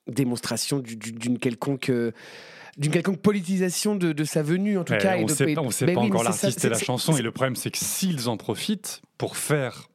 démonstration 0.09 0.79
du- 0.79 0.97
du- 0.97 1.13
d'une 1.13 1.39
quelconque. 1.39 1.93
D'une 2.77 2.93
quelconque 2.93 3.21
politisation 3.21 3.95
de, 3.97 4.13
de 4.13 4.25
sa 4.25 4.43
venue, 4.43 4.77
en 4.79 4.85
tout 4.85 4.97
cas. 4.97 5.17
et 5.17 5.23
on 5.23 5.27
de- 5.27 5.31
sait 5.33 5.51
et- 5.51 5.55
pas, 5.55 5.63
on 5.63 5.71
sait 5.71 5.87
pas 5.87 5.93
oui, 5.93 5.97
mais 6.09 6.13
encore 6.13 6.25
l'artiste 6.25 6.65
et 6.65 6.69
la 6.69 6.79
chanson. 6.79 7.17
Et 7.17 7.23
le 7.23 7.31
problème, 7.33 7.57
c'est 7.57 7.71
que 7.71 7.79
s'ils 7.79 8.29
en 8.29 8.37
profitent 8.37 9.03
pour 9.19 9.37
faire 9.37 9.89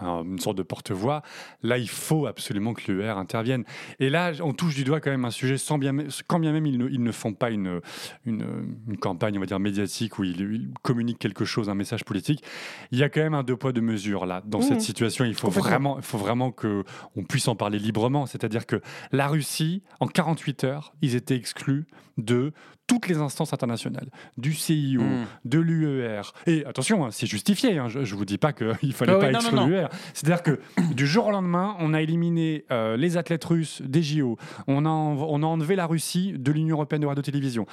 une 0.00 0.38
sorte 0.38 0.56
de 0.56 0.62
porte-voix, 0.62 1.22
là, 1.62 1.76
il 1.76 1.88
faut 1.88 2.26
absolument 2.26 2.72
que 2.72 2.90
l'UR 2.90 3.18
intervienne. 3.18 3.64
Et 4.00 4.08
là, 4.08 4.32
on 4.42 4.52
touche 4.52 4.74
du 4.74 4.84
doigt 4.84 5.00
quand 5.00 5.10
même 5.10 5.24
un 5.26 5.30
sujet, 5.30 5.58
sans 5.58 5.76
bien, 5.78 5.94
quand 6.26 6.38
bien 6.38 6.52
même 6.52 6.66
ils 6.66 6.78
ne, 6.78 6.88
ils 6.88 7.02
ne 7.02 7.12
font 7.12 7.34
pas 7.34 7.50
une, 7.50 7.80
une, 8.24 8.46
une 8.88 8.96
campagne, 8.96 9.36
on 9.36 9.40
va 9.40 9.46
dire, 9.46 9.60
médiatique 9.60 10.18
où 10.18 10.24
ils, 10.24 10.40
ils 10.40 10.70
communiquent 10.82 11.18
quelque 11.18 11.44
chose, 11.44 11.68
un 11.68 11.74
message 11.74 12.04
politique. 12.04 12.42
Il 12.90 12.98
y 12.98 13.02
a 13.02 13.10
quand 13.10 13.20
même 13.20 13.34
un 13.34 13.42
deux 13.42 13.56
poids, 13.56 13.72
deux 13.72 13.80
mesures 13.82 14.24
là. 14.26 14.42
Dans 14.46 14.62
Mmh. 14.62 14.68
cette 14.68 14.80
situation, 14.80 15.24
il 15.24 15.34
faut 15.34 15.50
vraiment, 15.50 15.96
il 15.98 16.04
faut 16.04 16.18
vraiment 16.18 16.52
que 16.52 16.84
on 17.16 17.24
puisse 17.24 17.48
en 17.48 17.56
parler 17.56 17.78
librement. 17.78 18.26
C'est-à-dire 18.26 18.66
que 18.66 18.80
la 19.10 19.26
Russie, 19.28 19.82
en 20.00 20.06
48 20.06 20.64
heures, 20.64 20.94
ils 21.02 21.14
étaient 21.16 21.36
exclus 21.36 21.86
de 22.18 22.52
toutes 22.92 23.08
les 23.08 23.16
instances 23.16 23.54
internationales, 23.54 24.10
du 24.36 24.52
CIO, 24.52 25.00
Mm. 25.00 25.24
de 25.46 25.58
l'UER. 25.58 26.20
Et 26.46 26.66
attention, 26.66 27.06
hein, 27.06 27.10
c'est 27.10 27.26
justifié, 27.26 27.78
hein, 27.78 27.88
je 27.88 28.00
ne 28.00 28.04
vous 28.04 28.26
dis 28.26 28.36
pas 28.36 28.52
qu'il 28.52 28.92
fallait 28.92 29.12
Ah 29.12 29.16
oui, 29.18 29.20
pas 29.22 29.30
non, 29.32 29.38
exclure 29.38 29.56
non, 29.60 29.62
non. 29.62 29.68
l'UER. 29.68 29.86
C'est-à-dire 30.12 30.42
que 30.42 30.60
du 30.94 31.06
jour 31.06 31.28
au 31.28 31.30
lendemain, 31.30 31.74
on 31.78 31.94
a 31.94 32.02
éliminé 32.02 32.66
euh, 32.70 32.98
les 32.98 33.16
athlètes 33.16 33.44
russes 33.44 33.80
des 33.82 34.02
JO, 34.02 34.36
on 34.66 34.84
a, 34.84 34.90
env- 34.90 35.24
on 35.26 35.42
a 35.42 35.46
enlevé 35.46 35.74
la 35.74 35.86
Russie 35.86 36.34
de 36.36 36.52
l'Union 36.52 36.76
européenne 36.76 37.00
de 37.00 37.06
radio-télévision. 37.06 37.64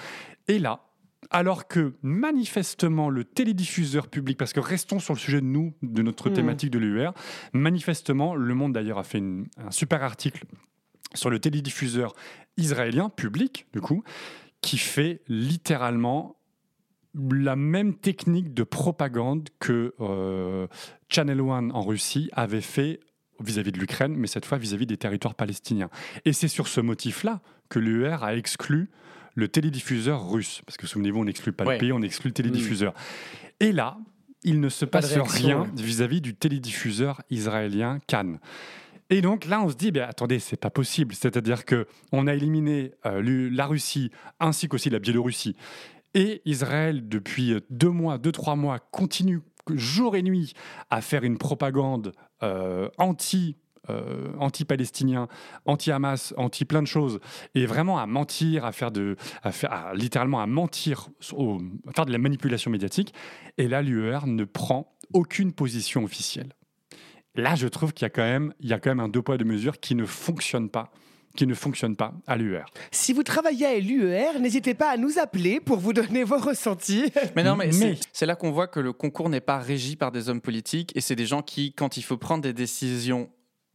Et 0.48 0.58
là, 0.58 0.86
alors 1.32 1.68
que 1.68 1.96
manifestement 2.02 3.10
le 3.10 3.26
télédiffuseur 3.26 4.08
public, 4.08 4.38
parce 4.38 4.54
que 4.54 4.62
restons 4.62 5.00
sur 5.00 5.14
le 5.14 5.20
sujet 5.20 5.42
de 5.42 5.46
nous, 5.46 5.74
de 5.84 6.02
notre 6.02 6.30
Mm. 6.30 6.34
thématique 6.34 6.72
de 6.72 6.80
l'UER, 6.80 7.10
manifestement, 7.54 8.36
Le 8.36 8.54
Monde 8.56 8.72
d'ailleurs 8.74 8.98
a 9.00 9.04
fait 9.04 9.18
une- 9.18 9.48
un 9.58 9.72
super 9.72 10.02
article 10.02 10.46
sur 11.14 11.30
le 11.30 11.40
télédiffuseur 11.40 12.14
israélien 12.58 13.10
public, 13.10 13.66
du 13.74 13.82
coup, 13.82 14.04
qui 14.62 14.78
fait 14.78 15.22
littéralement 15.28 16.36
la 17.32 17.56
même 17.56 17.96
technique 17.96 18.54
de 18.54 18.64
propagande 18.64 19.50
que 19.60 19.94
euh, 20.00 20.68
Channel 21.10 21.42
One 21.42 21.72
en 21.74 21.82
Russie 21.82 22.30
avait 22.34 22.62
fait 22.62 23.00
vis-à-vis 23.40 23.72
de 23.72 23.80
l'Ukraine, 23.80 24.16
mais 24.16 24.28
cette 24.28 24.46
fois 24.46 24.58
vis-à-vis 24.58 24.86
des 24.86 24.98
territoires 24.98 25.34
palestiniens. 25.36 25.90
Et 26.26 26.34
c'est 26.34 26.48
sur 26.50 26.68
ce 26.68 26.82
motif-là 26.82 27.42
que 27.70 27.80
l'UR 27.80 28.24
a 28.24 28.36
exclu 28.36 28.90
le 29.36 29.48
télédiffuseur 29.48 30.30
russe. 30.30 30.62
Parce 30.66 30.78
que 30.78 30.88
souvenez-vous, 30.88 31.20
on 31.22 31.26
n'exclut 31.26 31.54
pas 31.54 31.66
Ouais. 31.66 31.76
le 31.76 31.80
pays, 31.80 31.94
on 31.94 32.02
exclut 32.02 32.30
le 32.30 32.34
télédiffuseur. 32.34 32.94
Et 33.60 33.72
là, 33.72 33.98
il 34.44 34.60
ne 34.60 34.70
se 34.70 34.86
Pas 34.86 35.00
passe 35.02 35.14
réaction, 35.14 35.48
rien 35.48 35.62
ouais. 35.62 35.70
vis-à-vis 35.82 36.22
du 36.22 36.36
télédiffuseur 36.36 37.22
israélien 37.30 38.00
Cannes. 38.08 38.40
Et 39.10 39.22
donc 39.22 39.46
là, 39.46 39.62
on 39.62 39.70
se 39.70 39.76
dit, 39.76 39.92
ben, 39.92 40.08
attendez, 40.08 40.40
c'est 40.40 40.60
pas 40.60 40.70
possible. 40.70 41.16
C'est-à-dire 41.16 41.66
que 41.66 41.88
on 42.12 42.28
a 42.28 42.34
éliminé 42.34 42.94
euh, 43.06 43.50
la 43.52 43.66
Russie 43.66 44.12
ainsi 44.40 44.68
qu'aussi 44.68 44.90
la 44.90 45.00
Biélorussie. 45.00 45.56
Et 46.14 46.42
Israël, 46.46 47.08
depuis 47.08 47.54
euh, 47.54 47.60
deux 47.70 47.90
mois, 47.90 48.18
deux, 48.18 48.32
trois 48.32 48.56
mois, 48.56 48.80
continue 48.80 49.42
jour 49.70 50.16
et 50.16 50.24
nuit 50.24 50.54
à 50.90 51.02
faire 51.02 51.24
une 51.24 51.38
propagande 51.38 52.14
euh, 52.44 52.90
anti. 52.98 53.56
euh, 53.90 54.32
anti-palestinien, 54.38 55.28
anti-Hamas, 55.66 56.34
anti 56.38 56.64
plein 56.66 56.84
de 56.84 56.88
choses, 56.88 57.20
et 57.56 57.66
vraiment 57.66 57.98
à 57.98 58.06
mentir, 58.06 58.64
à 58.64 58.72
faire 58.72 58.92
de, 58.92 59.16
à 59.42 59.52
faire, 59.52 59.94
littéralement 59.96 60.42
à 60.42 60.46
mentir, 60.46 61.10
à 61.88 61.92
faire 61.94 62.06
de 62.06 62.12
la 62.12 62.20
manipulation 62.20 62.70
médiatique. 62.70 63.14
Et 63.58 63.68
là, 63.68 63.82
l'UER 63.82 64.28
ne 64.28 64.44
prend 64.44 64.96
aucune 65.14 65.54
position 65.54 66.04
officielle. 66.04 66.54
Là, 67.36 67.56
je 67.56 67.68
trouve 67.68 67.94
qu'il 67.94 68.06
y 68.06 68.08
a 68.08 68.10
quand 68.10 68.24
même, 68.24 68.54
il 68.60 68.70
y 68.70 68.74
a 68.74 68.80
quand 68.80 68.90
même 68.90 69.00
un 69.00 69.08
deux 69.10 69.22
poids 69.22 69.38
deux 69.38 69.46
mesures 69.46 69.80
qui 69.80 69.96
ne 69.96 70.06
fonctionne 70.06 70.70
pas, 70.70 70.92
qui 71.36 71.46
ne 71.46 71.54
fonctionne 71.54 71.96
pas 71.96 72.14
à 72.28 72.36
l'UER. 72.36 72.64
Si 72.92 73.14
vous 73.14 73.24
travaillez 73.24 73.66
à 73.68 73.80
l'UER, 73.80 74.40
n'hésitez 74.40 74.74
pas 74.74 74.90
à 74.90 74.98
nous 74.98 75.20
appeler 75.20 75.60
pour 75.60 75.78
vous 75.78 75.94
donner 75.94 76.24
vos 76.24 76.38
ressentis. 76.40 77.12
Mais 77.36 77.44
non, 77.44 77.56
mais, 77.56 77.68
Mais- 77.68 77.72
c'est- 77.72 78.00
c'est 78.12 78.26
là 78.26 78.36
qu'on 78.36 78.52
voit 78.52 78.68
que 78.68 78.80
le 78.80 78.94
concours 78.94 79.30
n'est 79.30 79.42
pas 79.42 79.60
régi 79.60 79.96
par 79.96 80.12
des 80.12 80.28
hommes 80.28 80.42
politiques 80.42 80.92
et 80.96 81.02
c'est 81.02 81.16
des 81.16 81.28
gens 81.28 81.42
qui, 81.44 81.72
quand 81.74 81.98
il 81.98 82.04
faut 82.04 82.18
prendre 82.18 82.42
des 82.44 82.54
décisions 82.54 83.30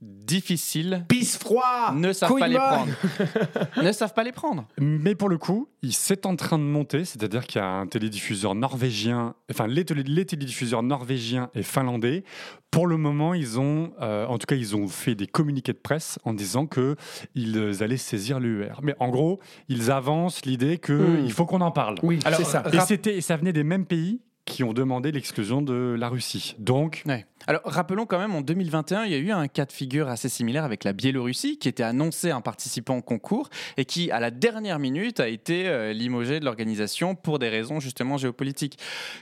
difficiles, 0.04 1.04
Pisse 1.08 1.36
froid 1.36 1.92
ne 1.94 2.12
savent 2.12 2.30
couille 2.30 2.40
pas 2.40 2.48
les 2.48 2.56
prendre. 2.56 2.88
ne 3.82 3.92
savent 3.92 4.14
pas 4.14 4.24
les 4.24 4.32
prendre. 4.32 4.66
Mais 4.80 5.14
pour 5.14 5.28
le 5.28 5.38
coup, 5.38 5.68
il 5.82 5.92
s'est 5.92 6.26
en 6.26 6.36
train 6.36 6.58
de 6.58 6.64
monter, 6.64 7.04
c'est-à-dire 7.04 7.46
qu'il 7.46 7.60
y 7.60 7.64
a 7.64 7.68
un 7.68 7.86
télédiffuseur 7.86 8.54
norvégien, 8.54 9.34
enfin 9.50 9.66
les, 9.66 9.84
télé- 9.84 10.02
les 10.02 10.24
télédiffuseurs 10.24 10.82
norvégiens 10.82 11.50
et 11.54 11.62
finlandais. 11.62 12.24
Pour 12.70 12.86
le 12.86 12.96
moment, 12.96 13.34
ils 13.34 13.60
ont, 13.60 13.92
euh, 14.00 14.26
en 14.26 14.38
tout 14.38 14.46
cas, 14.46 14.56
ils 14.56 14.74
ont 14.74 14.88
fait 14.88 15.14
des 15.14 15.26
communiqués 15.26 15.72
de 15.72 15.78
presse 15.78 16.18
en 16.24 16.32
disant 16.32 16.66
que 16.66 16.96
ils 17.34 17.82
allaient 17.82 17.96
saisir 17.96 18.40
l'UER. 18.40 18.80
Mais 18.82 18.94
en 18.98 19.08
gros, 19.10 19.40
ils 19.68 19.90
avancent 19.90 20.44
l'idée 20.44 20.78
que 20.78 20.92
Hmm. 20.92 21.24
il 21.24 21.32
faut 21.32 21.46
qu'on 21.46 21.60
en 21.60 21.70
parle. 21.70 21.96
Oui, 22.02 22.18
c'est 22.36 22.44
ça. 22.44 22.62
Et 22.72 23.08
et 23.16 23.20
ça 23.20 23.36
venait 23.36 23.52
des 23.52 23.64
mêmes 23.64 23.86
pays 23.86 24.20
qui 24.44 24.62
ont 24.62 24.72
demandé 24.72 25.10
l'exclusion 25.12 25.62
de 25.62 25.96
la 25.98 26.08
Russie. 26.08 26.54
Donc. 26.58 27.02
Alors, 27.46 27.60
rappelons 27.64 28.06
quand 28.06 28.18
même, 28.18 28.34
en 28.34 28.40
2021, 28.40 29.04
il 29.04 29.12
y 29.12 29.14
a 29.14 29.18
eu 29.18 29.30
un 29.30 29.48
cas 29.48 29.66
de 29.66 29.72
figure 29.72 30.08
assez 30.08 30.30
similaire 30.30 30.64
avec 30.64 30.82
la 30.84 30.94
Biélorussie, 30.94 31.58
qui 31.58 31.68
était 31.68 31.82
annoncé 31.82 32.30
un 32.30 32.40
participant 32.40 32.96
au 32.96 33.02
concours 33.02 33.50
et 33.76 33.84
qui, 33.84 34.10
à 34.10 34.18
la 34.20 34.30
dernière 34.30 34.78
minute, 34.78 35.20
a 35.20 35.28
été 35.28 35.66
euh, 35.68 35.92
limogé 35.92 36.40
de 36.40 36.44
l'organisation 36.46 37.14
pour 37.14 37.38
des 37.38 37.50
raisons 37.50 37.80
justement 37.80 38.16
géopolitiques. 38.16 38.78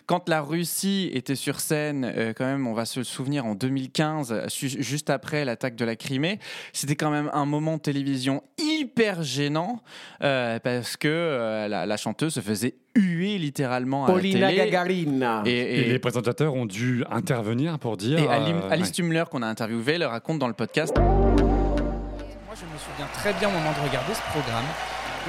Quand 0.07 0.29
la 0.29 0.41
Russie 0.41 1.11
était 1.13 1.35
sur 1.35 1.59
scène, 1.59 2.05
euh, 2.17 2.33
quand 2.33 2.45
même, 2.45 2.67
on 2.69 2.75
va 2.75 2.85
se 2.85 3.01
le 3.01 3.05
souvenir, 3.05 3.45
en 3.45 3.57
2015, 3.57 4.47
su- 4.49 4.69
juste 4.83 5.11
après 5.11 5.45
l'attaque 5.45 5.75
de 5.75 5.85
la 5.85 5.97
Crimée, 5.97 6.39
c'était 6.73 6.97
quand 6.97 7.11
même 7.11 7.29
un 7.33 7.47
moment 7.47 7.77
de 7.77 7.83
télévision 7.83 8.43
hyper 8.59 9.23
gênant 9.25 9.83
euh, 10.23 10.61
parce 10.61 10.97
que 10.97 11.09
euh, 11.09 11.67
la 11.69 11.97
chanteuse 11.97 12.35
se 12.35 12.41
faisait 12.41 12.75
huer 12.95 13.39
littéralement 13.39 14.05
à 14.05 14.09
Paulina 14.09 14.41
la 14.41 14.49
télé. 14.49 14.65
Gagarina. 14.65 15.43
Et, 15.47 15.51
et, 15.51 15.81
et- 15.81 15.85
les 15.93 15.99
présentateurs 15.99 16.55
ont 16.55 16.67
dû 16.67 17.05
intervenir 17.11 17.79
pour 17.79 17.97
dire. 17.97 18.19
et 18.19 18.29
Ali- 18.29 18.53
euh, 18.53 18.71
Alice 18.71 18.87
ouais. 18.89 18.93
Tumler, 18.93 19.25
qu'on 19.31 19.43
a 19.43 19.47
interviewé, 19.47 19.99
le 19.99 20.07
raconte 20.07 20.39
dans 20.39 20.49
le 20.49 20.55
podcast. 20.55 20.95
Moi, 20.99 22.55
je 22.55 22.67
me 22.67 22.79
souviens 22.79 23.07
très 23.15 23.33
bien 23.35 23.49
au 23.49 23.53
moment 23.53 23.73
de 23.73 23.89
regarder 23.89 24.13
ce 24.15 24.21
programme. 24.31 24.65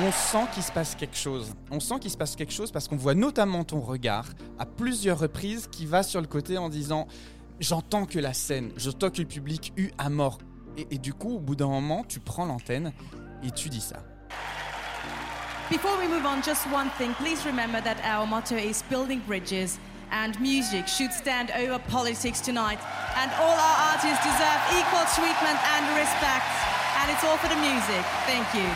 On 0.06 0.12
sent 0.12 0.46
qu'il 0.54 0.64
se 0.64 0.72
passe 0.72 0.96
quelque 0.96 1.16
chose. 1.18 1.54
On 1.72 1.80
sent 1.80 1.96
qu'il 2.02 2.10
se 2.12 2.18
passe 2.18 2.36
quelque 2.36 2.52
chose 2.54 2.72
parce 2.72 2.88
qu'on 2.88 2.96
voit 2.96 3.14
notamment 3.14 3.64
ton 3.64 3.80
regard 3.80 4.26
à 4.58 4.66
plusieurs 4.66 5.20
reprises 5.20 5.68
qui 5.72 5.86
va 5.86 6.02
sur 6.04 6.20
le 6.20 6.28
côté 6.28 6.58
en 6.58 6.70
disant 6.70 7.08
J'entends 7.60 8.06
que 8.06 8.18
la 8.18 8.34
scène, 8.34 8.72
j'entends 8.76 9.12
que 9.12 9.20
le 9.22 9.28
public 9.28 9.72
eut 9.78 9.92
à 10.00 10.10
mort. 10.10 10.40
Et, 10.78 10.88
et 10.96 10.98
du 10.98 11.14
coup, 11.14 11.36
au 11.36 11.40
bout 11.40 11.56
d'un 11.56 11.68
moment, 11.68 12.04
tu 12.10 12.20
prends 12.20 12.46
l'antenne 12.46 12.92
et 13.46 13.52
tu 13.52 13.70
dis 13.70 13.80
ça. 13.82 13.98
Before 15.74 15.98
we 15.98 16.08
move 16.08 16.26
on, 16.26 16.44
just 16.44 16.64
one 16.72 16.90
thing. 17.00 17.12
Please 17.16 17.42
remember 17.52 17.82
that 17.82 17.98
our 18.14 18.28
motto 18.28 18.56
is 18.56 18.84
building 18.94 19.22
bridges 19.26 19.80
and 20.12 20.40
music 20.40 20.88
should 20.88 21.12
stand 21.12 21.50
over 21.62 21.80
politics 21.90 22.40
tonight. 22.42 22.78
And 23.18 23.30
all 23.42 23.58
our 23.70 23.78
artists 23.92 24.22
deserve 24.30 24.60
equal 24.80 25.06
treatment 25.18 25.58
and 25.74 25.84
respect. 25.98 26.46
And 27.00 27.06
it's 27.12 27.24
all 27.28 27.38
for 27.38 27.50
the 27.50 27.60
music. 27.70 28.04
Thank 28.30 28.46
you. 28.54 28.70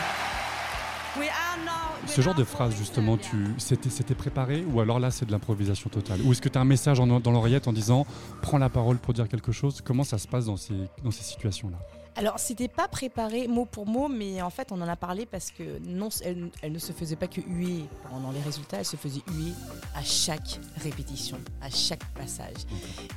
We 1.20 1.28
are 1.28 1.56
now, 1.64 1.94
we're 2.02 2.08
Ce 2.16 2.20
genre 2.20 2.34
de 2.34 2.44
phrase, 2.44 2.74
justement, 2.76 3.16
tu, 3.16 3.36
c'était, 3.58 3.90
c'était 3.90 4.14
préparé 4.16 4.64
ou 4.68 4.80
alors 4.80 4.98
là, 4.98 5.10
c'est 5.12 5.24
de 5.26 5.30
l'improvisation 5.32 5.88
totale? 5.90 6.20
Ou 6.24 6.32
est-ce 6.32 6.42
que 6.42 6.48
tu 6.48 6.58
as 6.58 6.60
un 6.60 6.64
message 6.64 6.98
en- 7.00 7.06
dans 7.20 7.30
l'oreillette 7.30 7.68
en 7.68 7.72
disant 7.72 8.06
prends 8.42 8.58
la 8.58 8.68
parole 8.70 8.98
pour 8.98 9.14
dire 9.14 9.28
quelque 9.28 9.52
chose? 9.52 9.80
Comment 9.84 10.04
ça 10.04 10.18
se 10.18 10.26
passe 10.26 10.46
dans 10.46 10.56
ces, 10.56 10.74
dans 11.04 11.12
ces 11.12 11.22
situations-là? 11.22 11.78
Alors, 12.18 12.40
c'était 12.40 12.66
pas 12.66 12.88
préparé 12.88 13.46
mot 13.46 13.64
pour 13.64 13.86
mot, 13.86 14.08
mais 14.08 14.42
en 14.42 14.50
fait, 14.50 14.72
on 14.72 14.80
en 14.82 14.88
a 14.88 14.96
parlé 14.96 15.24
parce 15.24 15.52
que 15.52 15.78
non, 15.86 16.08
elle, 16.24 16.50
elle 16.62 16.72
ne 16.72 16.78
se 16.80 16.90
faisait 16.90 17.14
pas 17.14 17.28
que 17.28 17.40
huer 17.40 17.84
pendant 18.10 18.32
les 18.32 18.40
résultats, 18.40 18.78
elle 18.78 18.84
se 18.84 18.96
faisait 18.96 19.22
huer 19.30 19.52
à 19.94 20.02
chaque 20.02 20.58
répétition, 20.82 21.38
à 21.60 21.70
chaque 21.70 22.04
passage. 22.14 22.56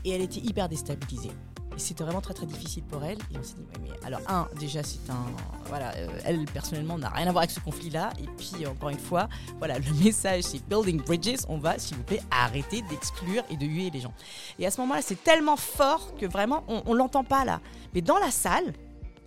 Et 0.05 0.11
elle 0.11 0.21
était 0.21 0.41
hyper 0.41 0.69
déstabilisée. 0.69 1.31
Et 1.75 1.79
c'était 1.79 2.03
vraiment 2.03 2.21
très 2.21 2.35
très 2.35 2.45
difficile 2.45 2.83
pour 2.83 3.03
elle. 3.03 3.17
Et 3.33 3.39
on 3.39 3.41
s'est 3.41 3.55
dit, 3.55 3.65
mais 3.81 3.89
alors, 4.05 4.21
un, 4.27 4.47
déjà, 4.59 4.83
c'est 4.83 5.09
un. 5.09 5.25
Voilà, 5.65 5.95
euh, 5.95 6.07
elle 6.23 6.45
personnellement 6.45 6.99
n'a 6.99 7.09
rien 7.09 7.25
à 7.25 7.31
voir 7.31 7.41
avec 7.41 7.49
ce 7.49 7.59
conflit-là. 7.59 8.11
Et 8.21 8.27
puis, 8.37 8.67
encore 8.67 8.89
une 8.89 8.99
fois, 8.99 9.29
voilà, 9.57 9.79
le 9.79 9.93
message 10.03 10.43
c'est 10.43 10.63
Building 10.67 11.01
Bridges. 11.01 11.39
On 11.49 11.57
va, 11.57 11.79
s'il 11.79 11.97
vous 11.97 12.03
plaît, 12.03 12.21
arrêter 12.29 12.83
d'exclure 12.83 13.41
et 13.49 13.57
de 13.57 13.65
huer 13.65 13.89
les 13.89 14.01
gens. 14.01 14.13
Et 14.59 14.67
à 14.67 14.69
ce 14.69 14.79
moment-là, 14.81 15.01
c'est 15.01 15.23
tellement 15.23 15.57
fort 15.57 16.13
que 16.19 16.27
vraiment, 16.27 16.63
on, 16.67 16.83
on 16.85 16.93
l'entend 16.93 17.23
pas 17.23 17.45
là. 17.45 17.61
Mais 17.95 18.01
dans 18.01 18.19
la 18.19 18.29
salle, 18.29 18.73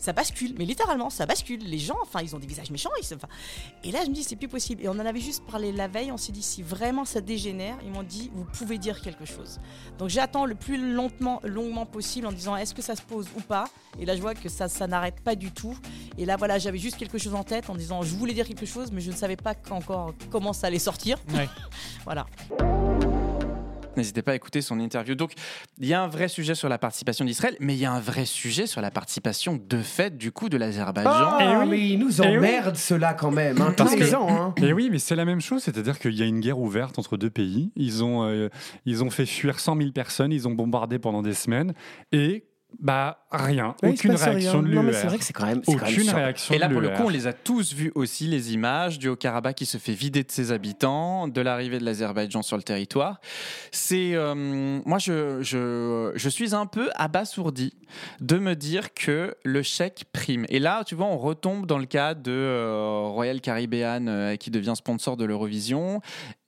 ça 0.05 0.13
bascule, 0.13 0.55
mais 0.59 0.67
littéralement, 0.67 1.09
ça 1.09 1.25
bascule. 1.25 1.61
Les 1.65 1.79
gens, 1.79 1.97
enfin, 2.03 2.21
ils 2.23 2.37
ont 2.37 2.39
des 2.39 2.47
visages 2.47 2.71
méchants. 2.71 2.91
Ils 3.01 3.07
se... 3.07 3.15
enfin, 3.15 3.29
et 3.83 3.91
là, 3.91 4.01
je 4.05 4.11
me 4.11 4.15
dis, 4.15 4.23
c'est 4.23 4.37
plus 4.37 4.49
possible. 4.49 4.83
Et 4.83 4.89
on 4.89 4.93
en 4.93 5.07
avait 5.07 5.21
juste 5.21 5.43
parlé 5.47 5.73
la 5.73 5.89
veille. 5.89 6.13
On 6.13 6.19
s'est 6.19 6.33
dit, 6.33 6.43
si 6.43 6.63
vraiment 6.63 7.07
ça 7.07 7.23
dégénère, 7.23 7.79
ils 7.85 7.91
m'ont 7.91 8.03
dit, 8.03 8.31
vous 8.35 8.45
pouvez 8.45 8.77
dire 8.77 9.01
quelque 9.01 9.25
chose. 9.25 9.61
Donc 9.99 10.11
j'attends 10.11 10.45
le 10.45 10.55
plus 10.55 10.77
longuement, 10.95 11.41
longuement 11.43 11.87
possible 11.87 12.27
en 12.27 12.33
disant, 12.33 12.55
est-ce 12.55 12.75
que 12.75 12.83
ça 12.83 12.97
se 12.97 13.03
pose 13.03 13.27
ou 13.35 13.41
pas? 13.41 13.65
Et 13.99 14.05
là, 14.05 14.15
je 14.15 14.21
vois 14.21 14.35
que 14.35 14.49
ça, 14.51 14.69
ça 14.69 14.87
n'arrête 14.87 15.21
pas 15.21 15.37
du 15.37 15.51
tout. 15.51 15.77
Et 16.19 16.27
là, 16.27 16.37
voilà, 16.37 16.59
j'avais 16.59 16.79
juste 16.79 16.99
quelque 16.99 17.17
chose 17.17 17.35
en 17.35 17.45
tête 17.45 17.71
en 17.71 17.75
disant, 17.75 18.03
je 18.03 18.15
voulais 18.15 18.35
dire 18.35 18.47
quelque 18.47 18.67
chose, 18.67 18.93
mais 18.93 19.01
je 19.01 19.11
ne 19.11 19.17
savais 19.17 19.37
pas 19.37 19.55
encore 19.71 20.13
comment 20.31 20.53
ça 20.53 20.67
allait 20.67 20.79
sortir. 20.79 21.17
Ouais. 21.33 21.49
voilà. 22.05 22.27
N'hésitez 23.97 24.23
pas 24.23 24.33
à 24.33 24.35
écouter 24.35 24.61
son 24.61 24.81
interview. 24.81 25.15
Donc, 25.15 25.33
il 25.79 25.87
y 25.87 25.95
a 25.95 26.03
un 26.03 26.09
vrai 26.09 26.29
sujet 26.29 26.55
sur 26.55 26.69
la 26.69 26.79
participation 26.79 27.25
d'Israël, 27.25 27.57
mais 27.61 27.75
il 27.75 27.79
y 27.81 27.85
a 27.85 27.93
un 27.93 28.01
vrai 28.01 28.25
sujet 28.25 28.67
sur 28.67 28.81
la 28.81 28.91
participation 28.91 29.59
de 29.69 29.79
fait, 29.79 30.17
du 30.17 30.33
coup, 30.33 30.49
de 30.49 30.57
l'Azerbaïdjan. 30.57 31.11
Ah, 31.13 31.65
mais 31.67 31.81
ils 31.91 31.99
nous 31.99 32.21
Eh 32.23 32.29
oui. 32.29 32.37
emmerdent, 32.39 32.77
ceux-là, 32.77 33.15
quand 33.15 33.31
même. 33.31 33.61
Hein, 33.61 33.75
Parce 33.77 33.93
tous 33.93 33.97
que- 33.99 34.05
les 34.05 34.15
ans. 34.15 34.27
Hein. 34.31 34.55
Et 34.63 34.73
oui, 34.73 34.89
mais 34.91 34.99
c'est 34.99 35.17
la 35.17 35.25
même 35.25 35.41
chose, 35.41 35.63
c'est-à-dire 35.63 35.99
qu'il 35.99 36.15
y 36.15 36.23
a 36.23 36.27
une 36.27 36.41
guerre 36.41 36.59
ouverte 36.59 36.99
entre 36.99 37.17
deux 37.17 37.31
pays. 37.31 37.71
Ils 37.77 38.03
ont, 38.05 38.25
euh, 38.25 38.49
ils 38.87 39.03
ont 39.05 39.11
fait 39.11 39.27
fuir 39.27 39.61
100 39.61 39.77
000 39.77 39.91
personnes, 39.93 40.33
ils 40.33 40.49
ont 40.49 40.53
bombardé 40.53 40.99
pendant 40.99 41.23
des 41.23 41.35
semaines, 41.35 41.75
et 42.13 42.45
bah 42.81 43.19
rien, 43.31 43.75
Ouais, 43.83 43.91
aucune 43.91 44.13
passe 44.13 44.23
rien. 44.25 44.31
réaction 44.33 44.63
de 44.63 44.69
Non, 44.69 44.83
mais 44.83 44.91
l'UR. 44.93 44.99
c'est 45.01 45.07
vrai 45.07 45.19
que 45.19 45.25
c'est 45.25 45.33
quand 45.33 45.47
même. 45.47 45.63
c'est 45.65 45.75
quand 45.75 45.85
même 45.87 45.95
Aucune 45.95 46.11
réaction 46.11 46.55
Et 46.55 46.59
là, 46.59 46.69
pour 46.69 46.81
le 46.81 46.91
coup, 46.91 47.03
on 47.05 47.09
les 47.09 47.27
a 47.27 47.33
tous 47.33 47.73
vus 47.75 47.93
aussi, 47.95 48.27
les 48.27 48.53
images 48.55 48.99
du 48.99 49.09
Haut-Karabakh 49.09 49.57
qui 49.57 49.67
se 49.67 49.79
fait 49.79 49.93
vider 49.93 50.23
de 50.23 50.31
ses 50.31 50.53
habitants, 50.53 51.29
de 51.29 51.41
l'arrivée 51.41 51.79
de 51.79 51.85
l'Azerbaïdjan 51.85 52.43
sur 52.43 52.57
le 52.57 52.63
territoire. 52.63 53.21
C'est. 53.73 54.15
euh, 54.15 54.35
moi, 54.85 54.99
je, 54.99 55.43
je, 55.43 56.13
je 56.15 56.29
suis 56.29 56.55
un 56.55 56.67
peu 56.67 56.91
abasourdi 56.95 57.75
de 58.21 58.39
me 58.39 58.55
dire 58.55 58.93
que 58.95 59.35
le 59.45 59.63
chèque 59.63 60.05
prime. 60.13 60.47
Et 60.49 60.59
là, 60.59 60.83
tu 60.85 60.95
vois, 60.95 61.07
on 61.07 61.17
retombe 61.19 61.67
dans 61.67 61.79
le 61.79 61.87
cas 61.87 62.15
de 62.15 62.33
euh, 62.33 63.03
Royal 63.07 63.41
Caribbean 63.41 64.09
euh, 64.09 64.37
qui 64.37 64.51
devient 64.51 64.75
sponsor 64.77 65.17
de 65.17 65.25
l'Eurovision. 65.25 66.01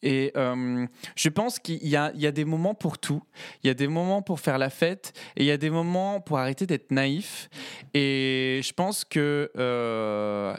Et 0.02 0.32
euh, 0.36 0.86
je 1.16 1.28
pense 1.28 1.58
qu'il 1.58 1.84
y 1.86 1.96
a, 1.96 2.12
il 2.14 2.20
y 2.20 2.26
a 2.26 2.32
des 2.32 2.44
moments 2.44 2.74
pour 2.74 2.98
tout. 2.98 3.22
Il 3.64 3.66
y 3.66 3.70
a 3.70 3.74
des 3.74 3.88
moments 3.88 4.22
pour 4.22 4.38
faire 4.40 4.58
la 4.58 4.70
fête 4.70 5.12
et 5.36 5.42
il 5.42 5.46
y 5.46 5.50
a 5.50 5.56
des 5.56 5.70
moments 5.70 6.15
pour 6.20 6.38
arrêter 6.38 6.66
d'être 6.66 6.90
naïf. 6.90 7.48
Et 7.94 8.60
je 8.62 8.72
pense 8.72 9.04
que 9.04 9.50
euh, 9.56 10.54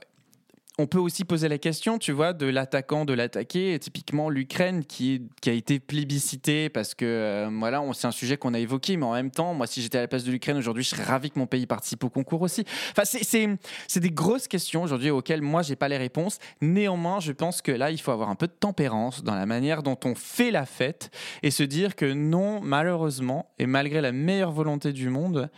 on 0.80 0.86
peut 0.86 1.00
aussi 1.00 1.26
poser 1.26 1.50
la 1.50 1.58
question, 1.58 1.98
tu 1.98 2.12
vois, 2.12 2.34
de 2.34 2.46
l'attaquant, 2.46 3.04
de 3.04 3.14
l'attaqué. 3.14 3.80
Typiquement, 3.80 4.30
l'Ukraine 4.30 4.86
qui, 4.86 5.28
a 5.48 5.52
été 5.52 5.80
plébiscitée 5.80 6.70
parce 6.70 6.94
que, 6.94 7.06
euh, 7.06 7.50
voilà, 7.52 7.84
c'est 7.94 8.06
un 8.06 8.12
sujet 8.12 8.38
qu'on 8.38 8.54
a 8.54 8.60
évoqué, 8.60 8.96
mais 8.96 9.06
en 9.06 9.14
même 9.14 9.32
temps, 9.32 9.56
moi, 9.56 9.66
si 9.66 9.82
j'étais 9.82 9.98
à 9.98 10.02
la 10.02 10.08
place 10.08 10.24
de 10.24 10.32
l'Ukraine 10.32 10.58
aujourd'hui, 10.58 10.84
je 10.84 10.90
serais 10.90 11.04
ravi 11.04 11.32
que 11.32 11.40
mon 11.40 11.48
pays 11.48 11.66
participe 11.66 12.04
au 12.04 12.10
concours 12.10 12.44
aussi. 12.44 12.64
Enfin, 12.92 13.04
c'est 13.06 14.00
des 14.00 14.12
grosses 14.12 14.48
questions 14.48 14.84
aujourd'hui 14.84 15.10
auxquelles 15.10 15.42
moi, 15.42 15.64
j'ai 15.64 15.76
pas 15.76 15.88
les 15.88 15.98
réponses. 15.98 16.38
Néanmoins, 16.62 17.20
je 17.22 17.32
pense 17.32 17.64
que 17.64 17.72
là, 17.72 17.90
il 17.90 18.00
faut 18.00 18.12
avoir 18.12 18.30
un 18.30 18.36
peu 18.36 18.46
de 18.46 18.54
tempérance 18.60 19.24
dans 19.24 19.36
la 19.36 19.48
manière 19.48 19.82
dont 19.82 19.98
on 20.06 20.14
fait 20.14 20.52
la 20.52 20.68
fête 20.68 21.10
et 21.42 21.50
se 21.50 21.64
dire 21.64 21.96
que 21.96 22.06
non, 22.06 22.62
malheureusement, 22.62 23.50
et 23.58 23.66
malgré 23.66 24.00
la 24.00 24.12
meilleure 24.12 24.52
volonté 24.52 24.94
du 24.94 25.10
monde, 25.10 25.50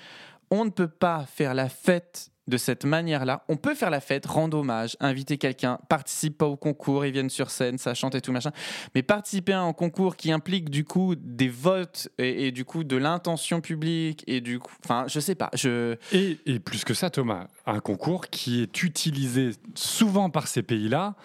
on 0.50 0.64
ne 0.64 0.70
peut 0.70 0.88
pas 0.88 1.26
faire 1.26 1.54
la 1.54 1.68
fête 1.68 2.32
de 2.50 2.58
cette 2.58 2.86
manière-là. 2.86 3.44
On 3.48 3.56
peut 3.56 3.76
faire 3.76 3.90
la 3.90 4.02
fête, 4.02 4.26
rendre 4.26 4.58
hommage, 4.58 4.98
inviter 5.00 5.38
quelqu'un, 5.38 5.80
participe 5.88 6.38
pas 6.38 6.48
au 6.48 6.58
concours, 6.58 7.06
ils 7.06 7.12
viennent 7.12 7.30
sur 7.30 7.50
scène, 7.50 7.78
ça 7.78 7.94
chante 7.94 8.16
et 8.16 8.22
tout 8.22 8.32
machin. 8.32 8.52
Mais 8.96 9.04
participer 9.04 9.54
à 9.54 9.62
un 9.62 9.74
concours 9.74 10.16
qui 10.16 10.32
implique 10.32 10.70
du 10.70 10.84
coup 10.84 11.16
des 11.16 11.50
votes 11.50 12.10
et, 12.18 12.48
et 12.48 12.52
du 12.52 12.66
coup 12.66 12.84
de 12.84 12.98
l'intention 12.98 13.62
publique 13.62 14.24
et 14.28 14.42
du 14.42 14.60
coup, 14.60 14.74
enfin, 14.84 15.06
je 15.08 15.20
sais 15.20 15.36
pas, 15.36 15.50
je. 15.54 15.96
Et, 16.12 16.38
et 16.46 16.60
plus 16.60 16.84
que 16.84 16.94
ça, 16.94 17.10
Thomas, 17.10 17.48
un 17.66 17.80
concours 17.80 18.28
qui 18.28 18.62
est 18.62 18.84
utilisé 18.84 19.52
souvent 19.76 20.30
par 20.30 20.48
ces 20.48 20.64
pays-là 20.64 21.16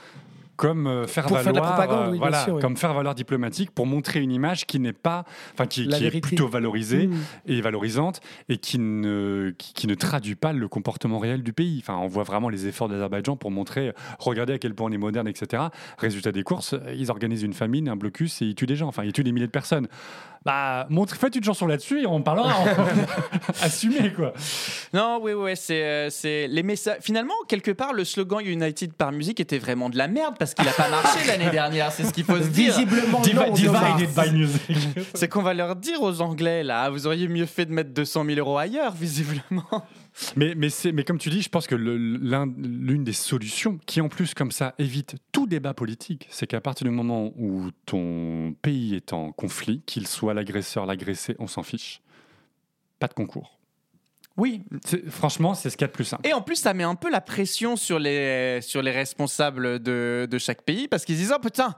comme 0.56 0.86
euh, 0.86 1.06
faire 1.06 1.26
Pour 1.26 1.36
valoir, 1.36 1.44
faire 1.44 1.52
de 1.52 1.58
la 1.58 1.72
propagande, 1.72 2.08
euh, 2.08 2.12
oui, 2.12 2.18
voilà, 2.18 2.44
sûr, 2.44 2.54
oui. 2.54 2.60
comme 2.60 2.76
faire 2.76 2.94
valoir 2.94 3.14
diplomatique 3.14 3.70
pour 3.70 3.86
montrer 3.86 4.20
une 4.20 4.32
image 4.32 4.66
qui 4.66 4.80
n'est 4.80 4.92
pas, 4.92 5.24
enfin 5.52 5.66
qui, 5.66 5.82
est 5.82 6.20
plutôt 6.20 6.48
valorisée 6.48 7.04
Mmh. 7.04 7.16
et 7.46 7.60
valorisante 7.60 8.20
et 8.48 8.58
qui 8.58 8.78
ne 8.78 9.54
qui, 9.56 9.72
qui 9.74 9.86
ne 9.86 9.94
traduit 9.94 10.34
pas 10.34 10.52
le 10.52 10.68
comportement 10.68 11.18
réel 11.18 11.42
du 11.42 11.52
pays. 11.52 11.78
Enfin, 11.80 11.96
on 11.96 12.06
voit 12.06 12.22
vraiment 12.22 12.48
les 12.48 12.66
efforts 12.66 12.88
de 12.88 12.94
l'Azerbaïdjan 12.94 13.36
pour 13.36 13.50
montrer, 13.50 13.92
regardez 14.18 14.52
à 14.52 14.58
quel 14.58 14.74
point 14.74 14.88
on 14.88 14.92
est 14.92 14.98
moderne, 14.98 15.28
etc. 15.28 15.64
Résultat 15.98 16.32
des 16.32 16.42
courses, 16.42 16.74
ils 16.94 17.10
organisent 17.10 17.42
une 17.42 17.52
famine, 17.52 17.88
un 17.88 17.96
blocus 17.96 18.42
et 18.42 18.46
ils 18.46 18.54
tuent 18.54 18.66
des 18.66 18.76
gens. 18.76 18.88
Enfin, 18.88 19.04
ils 19.04 19.12
tuent 19.12 19.24
des 19.24 19.32
milliers 19.32 19.46
de 19.46 19.52
personnes. 19.52 19.88
Bah, 20.44 20.86
montre, 20.90 21.16
faites 21.16 21.34
une 21.36 21.44
chanson 21.44 21.66
là-dessus 21.66 22.02
et 22.02 22.06
on 22.06 22.20
parlera. 22.20 22.52
Assumez 23.62 24.12
quoi. 24.12 24.34
Non, 24.92 25.18
oui, 25.22 25.32
oui, 25.32 25.52
c'est, 25.56 25.82
euh, 25.82 26.10
c'est 26.10 26.48
les 26.48 26.62
messages. 26.62 26.98
Finalement, 27.00 27.34
quelque 27.48 27.70
part, 27.70 27.94
le 27.94 28.04
slogan 28.04 28.44
United 28.44 28.92
par 28.92 29.10
musique 29.10 29.40
était 29.40 29.58
vraiment 29.58 29.88
de 29.88 29.96
la 29.96 30.06
merde 30.06 30.34
parce 30.38 30.52
qu'il 30.52 30.68
a 30.68 30.72
pas 30.72 30.90
marché 30.90 31.26
l'année 31.26 31.50
dernière. 31.50 31.90
C'est 31.92 32.04
ce 32.04 32.12
qu'il 32.12 32.24
faut 32.24 32.36
se 32.36 32.48
dire. 32.48 32.74
Visiblement, 32.74 33.22
non. 33.34 33.52
Divided 33.52 34.10
by 34.14 34.30
music. 34.32 34.60
C'est 35.14 35.28
qu'on 35.28 35.42
va 35.42 35.54
leur 35.54 35.76
dire 35.76 36.02
aux 36.02 36.20
Anglais 36.20 36.62
là, 36.62 36.90
vous 36.90 37.06
auriez 37.06 37.28
mieux 37.28 37.46
fait 37.46 37.64
de 37.64 37.72
mettre 37.72 37.90
200 37.90 38.24
000 38.26 38.38
euros 38.38 38.58
ailleurs, 38.58 38.92
visiblement. 38.92 39.64
Mais, 40.36 40.54
mais, 40.54 40.68
mais 40.92 41.04
comme 41.04 41.18
tu 41.18 41.28
dis, 41.28 41.42
je 41.42 41.48
pense 41.48 41.66
que 41.66 41.74
l'une 41.74 43.04
des 43.04 43.12
solutions 43.12 43.78
qui, 43.86 44.00
en 44.00 44.08
plus, 44.08 44.34
comme 44.34 44.52
ça, 44.52 44.74
évite 44.78 45.16
tout 45.32 45.46
débat 45.46 45.74
politique, 45.74 46.26
c'est 46.30 46.46
qu'à 46.46 46.60
partir 46.60 46.84
du 46.84 46.90
moment 46.90 47.32
où 47.36 47.70
ton 47.86 48.54
pays 48.62 48.94
est 48.94 49.12
en 49.12 49.32
conflit, 49.32 49.82
qu'il 49.86 50.06
soit 50.06 50.34
l'agresseur, 50.34 50.86
l'agressé, 50.86 51.34
on 51.38 51.46
s'en 51.46 51.62
fiche. 51.62 52.00
Pas 53.00 53.08
de 53.08 53.14
concours. 53.14 53.58
Oui. 54.36 54.62
Franchement, 55.08 55.54
c'est 55.54 55.70
ce 55.70 55.76
qu'il 55.76 55.84
y 55.84 55.86
a 55.86 55.88
de 55.88 55.92
plus 55.92 56.04
simple. 56.04 56.26
Et 56.26 56.32
en 56.32 56.42
plus, 56.42 56.56
ça 56.56 56.74
met 56.74 56.82
un 56.82 56.96
peu 56.96 57.08
la 57.08 57.20
pression 57.20 57.76
sur 57.76 58.00
les, 58.00 58.60
sur 58.62 58.82
les 58.82 58.90
responsables 58.90 59.78
de, 59.78 60.26
de 60.28 60.38
chaque 60.38 60.62
pays 60.62 60.88
parce 60.88 61.04
qu'ils 61.04 61.16
disent 61.16 61.32
Oh 61.34 61.40
putain, 61.40 61.76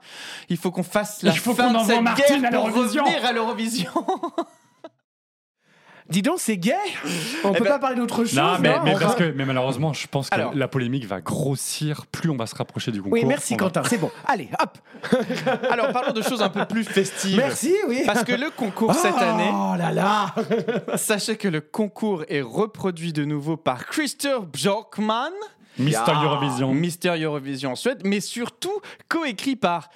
il 0.49 0.57
faut 0.57 0.71
qu'on 0.71 0.83
fasse 0.83 1.23
la 1.23 1.33
Il 1.33 1.39
faut 1.39 1.55
fin 1.55 1.73
de 1.73 1.79
cette 1.87 2.03
guerre 2.03 2.51
pour 2.51 2.73
revenir 2.73 3.25
à 3.25 3.33
l'Eurovision. 3.33 3.91
Dis 6.09 6.23
donc, 6.23 6.37
c'est 6.39 6.57
gay 6.57 6.75
On 7.43 7.51
Eh 7.53 7.59
peut 7.59 7.65
ben- 7.65 7.71
pas 7.71 7.79
parler 7.81 7.97
d'autre 7.97 8.17
chose 8.25 8.35
Non, 8.35 8.59
mais, 8.61 8.77
non 8.77 8.85
mais 8.85 8.93
parce 8.93 9.05
va- 9.05 9.15
que, 9.15 9.33
mais 9.33 9.45
malheureusement, 9.45 9.93
je 9.93 10.07
pense 10.07 10.31
que 10.31 10.35
Alors. 10.37 10.55
la 10.55 10.69
polémique 10.69 11.05
va 11.05 11.21
grossir 11.21 12.07
plus 12.07 12.31
on 12.31 12.37
va 12.37 12.47
se 12.47 12.55
rapprocher 12.55 12.93
du 12.93 13.03
concours. 13.03 13.13
Oui, 13.19 13.25
merci 13.25 13.55
va- 13.55 13.59
Quentin, 13.59 13.83
c'est 13.85 13.99
bon. 13.99 14.11
Allez, 14.27 14.49
hop 14.63 14.79
Alors 15.71 15.91
parlons 15.93 16.13
de 16.13 16.23
choses 16.23 16.43
un 16.43 16.49
peu 16.49 16.65
plus 16.65 16.85
festives. 16.85 17.37
Merci, 17.37 17.75
oui 17.89 18.03
Parce 18.07 18.23
que 18.25 18.33
le 18.33 18.51
concours 18.51 18.95
cette 18.95 19.17
année, 19.17 19.51
Oh 19.53 19.75
là 19.77 19.91
là 19.93 20.35
sachez 20.97 21.37
que 21.37 21.49
le 21.49 21.61
concours 21.61 22.25
est 22.29 22.41
reproduit 22.43 23.13
de 23.13 23.25
nouveau 23.25 23.57
par 23.57 23.87
Christophe 23.87 24.47
Bjorkman. 24.53 25.33
Mister 25.79 26.01
Ah, 26.15 26.23
Eurovision. 26.25 26.73
Mister 26.73 27.23
Eurovision 27.23 27.73
en 27.73 27.75
Suède, 27.77 28.01
mais 28.05 28.21
surtout 28.21 28.81
coécrit 29.09 29.57
par 29.57 29.91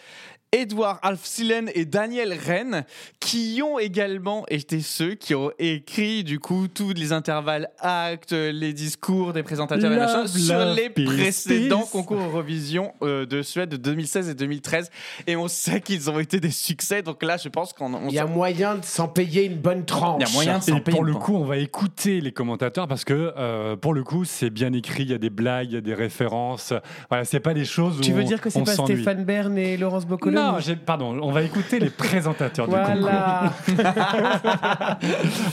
Edouard 0.52 0.98
Alfsilen 1.02 1.70
et 1.76 1.84
Daniel 1.84 2.32
Rennes, 2.32 2.84
qui 3.20 3.60
ont 3.64 3.78
également 3.78 4.44
été 4.48 4.80
ceux 4.80 5.14
qui 5.14 5.32
ont 5.36 5.52
écrit 5.60 6.24
du 6.24 6.40
coup 6.40 6.66
tous 6.66 6.92
les 6.92 7.12
intervalles 7.12 7.68
actes, 7.78 8.32
les 8.32 8.72
discours 8.72 9.32
des 9.32 9.44
présentateurs 9.44 9.92
et 9.92 9.96
machin 9.96 10.26
sur 10.26 10.58
les 10.74 10.90
peace, 10.90 11.04
précédents 11.04 11.82
peace. 11.82 11.90
concours 11.92 12.20
Eurovision 12.20 12.92
euh, 13.02 13.26
de 13.26 13.42
Suède 13.42 13.68
de 13.68 13.76
2016 13.76 14.28
et 14.30 14.34
2013. 14.34 14.90
Et 15.28 15.36
on 15.36 15.46
sait 15.46 15.80
qu'ils 15.80 16.10
ont 16.10 16.18
été 16.18 16.40
des 16.40 16.50
succès, 16.50 17.02
donc 17.02 17.22
là 17.22 17.36
je 17.36 17.48
pense 17.48 17.72
qu'on 17.72 17.94
on 17.94 18.08
Il 18.08 18.14
y 18.14 18.18
a 18.18 18.26
moyen 18.26 18.74
de 18.74 18.84
s'en 18.84 19.06
payer 19.06 19.44
une 19.44 19.56
bonne 19.58 19.84
tranche. 19.84 20.20
Il 20.20 20.26
y 20.26 20.30
a 20.30 20.32
moyen 20.32 20.58
de 20.58 20.64
s'en 20.64 20.76
Et 20.78 20.80
payer 20.80 20.96
pour 20.96 21.04
le 21.04 21.14
coup, 21.14 21.36
on 21.36 21.44
va 21.44 21.58
écouter 21.58 22.20
les 22.20 22.32
commentateurs 22.32 22.88
parce 22.88 23.04
que 23.04 23.32
euh, 23.36 23.76
pour 23.76 23.94
le 23.94 24.02
coup, 24.02 24.24
c'est 24.24 24.50
bien 24.50 24.72
écrit. 24.72 25.04
Il 25.04 25.10
y 25.10 25.14
a 25.14 25.18
des 25.18 25.30
blagues, 25.30 25.68
il 25.70 25.74
y 25.74 25.78
a 25.78 25.80
des 25.80 25.94
références. 25.94 26.72
Voilà, 27.08 27.24
c'est 27.24 27.38
pas 27.38 27.54
des 27.54 27.64
choses 27.64 27.98
où 27.98 28.00
Tu 28.00 28.12
veux 28.12 28.24
on- 28.24 28.26
dire 28.26 28.40
que 28.40 28.50
c'est 28.50 28.64
pas. 28.64 28.74
Stéphane 28.74 29.24
Bern 29.24 29.56
et 29.56 29.76
Laurence 29.76 30.06
Boccoloni 30.06 30.39
Non, 30.40 30.58
j'ai- 30.60 30.76
pardon. 30.76 31.18
On 31.22 31.32
va 31.32 31.42
écouter 31.42 31.78
les 31.78 31.90
présentateurs 31.90 32.66
du 32.68 32.74
concours. 32.74 32.94
Voilà 33.00 33.52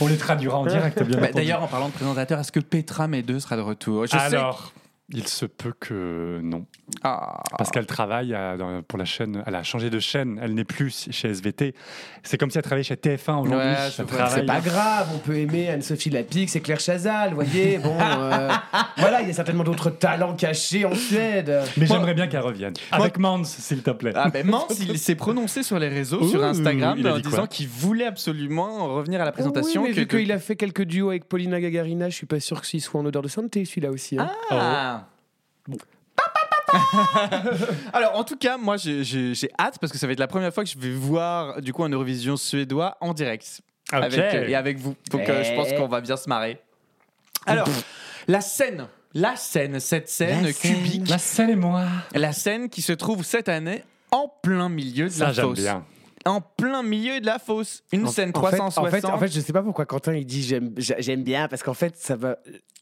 On 0.00 0.06
les 0.06 0.16
traduira 0.16 0.58
en 0.58 0.66
direct, 0.66 1.02
bien 1.02 1.16
Bah, 1.18 1.24
entendu. 1.26 1.34
D'ailleurs, 1.44 1.62
en 1.62 1.66
parlant 1.66 1.88
de 1.88 1.92
présentateurs, 1.92 2.40
est-ce 2.40 2.52
que 2.52 2.60
Petra 2.60 3.08
Medeux 3.08 3.40
sera 3.40 3.56
de 3.56 3.62
retour? 3.62 4.06
Je 4.06 4.10
sais- 4.12 4.16
alors, 4.18 4.72
Il 5.10 5.26
se 5.26 5.46
peut 5.46 5.72
que 5.80 6.38
non. 6.42 6.66
Ah. 7.02 7.42
Parce 7.56 7.70
qu'elle 7.70 7.86
travaille 7.86 8.34
à- 8.34 8.58
dans- 8.58 8.82
pour 8.82 8.98
la 8.98 9.06
chaîne, 9.06 9.42
elle 9.46 9.54
a 9.54 9.62
changé 9.62 9.88
de 9.88 9.98
chaîne, 10.00 10.38
elle 10.42 10.52
n'est 10.54 10.64
plus 10.64 11.08
chez 11.10 11.28
SVT. 11.30 11.74
C'est 12.22 12.36
comme 12.36 12.50
si 12.50 12.58
elle 12.58 12.62
travaillait 12.64 12.84
chez 12.84 12.96
TF1 12.96 13.38
aujourd'hui. 13.40 13.56
Ouais, 13.68 13.74
vois. 13.96 14.04
travaille- 14.04 14.34
C'est 14.40 14.44
pas 14.46 14.60
grave, 14.60 15.08
on 15.14 15.18
peut 15.18 15.36
aimer 15.36 15.70
Anne-Sophie 15.70 16.10
Lapix 16.10 16.54
et 16.56 16.60
Claire 16.60 16.80
Chazal, 16.80 17.30
vous 17.30 17.36
voyez. 17.36 17.78
Bon, 17.82 17.96
euh, 17.98 18.50
voilà, 18.98 19.22
il 19.22 19.28
y 19.28 19.30
a 19.30 19.34
certainement 19.34 19.64
d'autres 19.64 19.88
talents 19.90 20.34
cachés 20.34 20.84
en 20.84 20.94
Suède. 20.94 21.58
Mais 21.78 21.86
j'aimerais 21.86 22.12
bien 22.14 22.26
qu'elle 22.26 22.40
revienne. 22.42 22.74
Avec 22.90 23.18
Mans, 23.18 23.44
s'il 23.44 23.82
te 23.82 23.90
plaît. 23.92 24.12
Ah 24.14 24.28
ben 24.28 24.46
Mans, 24.46 24.66
il 24.78 24.98
s'est 24.98 25.14
prononcé 25.14 25.62
sur 25.62 25.78
les 25.78 25.88
réseaux, 25.88 26.28
sur 26.28 26.44
Instagram, 26.44 26.98
en 27.06 27.18
disant 27.18 27.46
qu'il 27.46 27.68
voulait 27.68 28.06
absolument 28.06 28.94
revenir 28.94 29.22
à 29.22 29.24
la 29.24 29.32
présentation. 29.32 29.82
Oui, 29.84 29.88
mais 29.88 29.94
que- 29.94 30.00
vu 30.00 30.06
que- 30.06 30.16
qu'il 30.18 30.32
a 30.32 30.38
fait 30.38 30.56
quelques 30.56 30.82
duos 30.84 31.08
avec 31.08 31.24
Paulina 31.24 31.60
Gagarina, 31.60 32.10
je 32.10 32.14
suis 32.14 32.26
pas 32.26 32.40
sûr 32.40 32.60
qu'il 32.60 32.82
soit 32.82 33.00
en 33.00 33.06
odeur 33.06 33.22
de 33.22 33.28
santé, 33.28 33.64
celui-là 33.64 33.90
aussi. 33.90 34.18
hein. 34.18 34.30
Ah. 34.50 34.97
Alors, 37.92 38.16
en 38.16 38.24
tout 38.24 38.36
cas, 38.36 38.56
moi, 38.58 38.76
j'ai- 38.76 39.04
j'ai 39.04 39.34
j'ai 39.34 39.50
hâte 39.58 39.78
parce 39.80 39.92
que 39.92 39.98
ça 39.98 40.06
va 40.06 40.12
être 40.12 40.18
la 40.18 40.26
première 40.26 40.52
fois 40.52 40.64
que 40.64 40.70
je 40.70 40.78
vais 40.78 40.90
voir 40.92 41.60
du 41.62 41.72
coup 41.72 41.84
un 41.84 41.88
Eurovision 41.88 42.36
suédois 42.36 42.96
en 43.00 43.14
direct 43.14 43.60
Ok. 43.92 44.02
avec, 44.02 44.20
euh, 44.34 44.48
et 44.48 44.54
avec 44.54 44.78
vous. 44.78 44.94
Donc, 45.10 45.28
euh, 45.28 45.42
je 45.44 45.54
pense 45.54 45.72
qu'on 45.72 45.88
va 45.88 46.00
bien 46.00 46.16
se 46.16 46.28
marrer. 46.28 46.60
Alors, 47.46 47.68
la 48.26 48.40
scène, 48.42 48.86
la 49.14 49.36
scène, 49.36 49.80
cette 49.80 50.08
scène 50.10 50.52
cubique, 50.52 51.08
La 51.08 51.16
scène 51.18 51.50
et 51.50 51.56
moi. 51.56 51.84
la 52.14 52.32
scène 52.32 52.68
qui 52.68 52.82
se 52.82 52.92
trouve 52.92 53.24
cette 53.24 53.48
année 53.48 53.82
en 54.10 54.28
plein 54.42 54.68
milieu 54.68 55.06
de 55.06 55.10
Ça, 55.12 55.26
la 55.28 55.32
j'aime 55.32 55.44
fosse. 55.46 55.60
bien. 55.60 55.84
En 56.28 56.40
plein 56.40 56.82
milieu 56.82 57.20
de 57.20 57.26
la 57.26 57.38
fosse. 57.38 57.82
Une 57.92 58.06
En- 58.06 58.10
scène 58.10 58.30
en 58.34 58.40
fait- 58.42 58.56
360. 58.56 58.86
En 58.86 58.90
fait, 58.90 59.04
en 59.06 59.18
fait, 59.18 59.28
je 59.32 59.40
sais 59.40 59.52
pas 59.52 59.62
pourquoi 59.62 59.86
Quentin 59.86 60.14
il 60.14 60.24
dit 60.26 60.42
j'aime 60.42 60.72
j'a- 60.76 61.00
j'aime 61.00 61.22
bien 61.24 61.48
parce 61.48 61.62
qu'en 61.62 61.74
fait 61.74 61.94
ça 61.96 62.16
va 62.16 62.36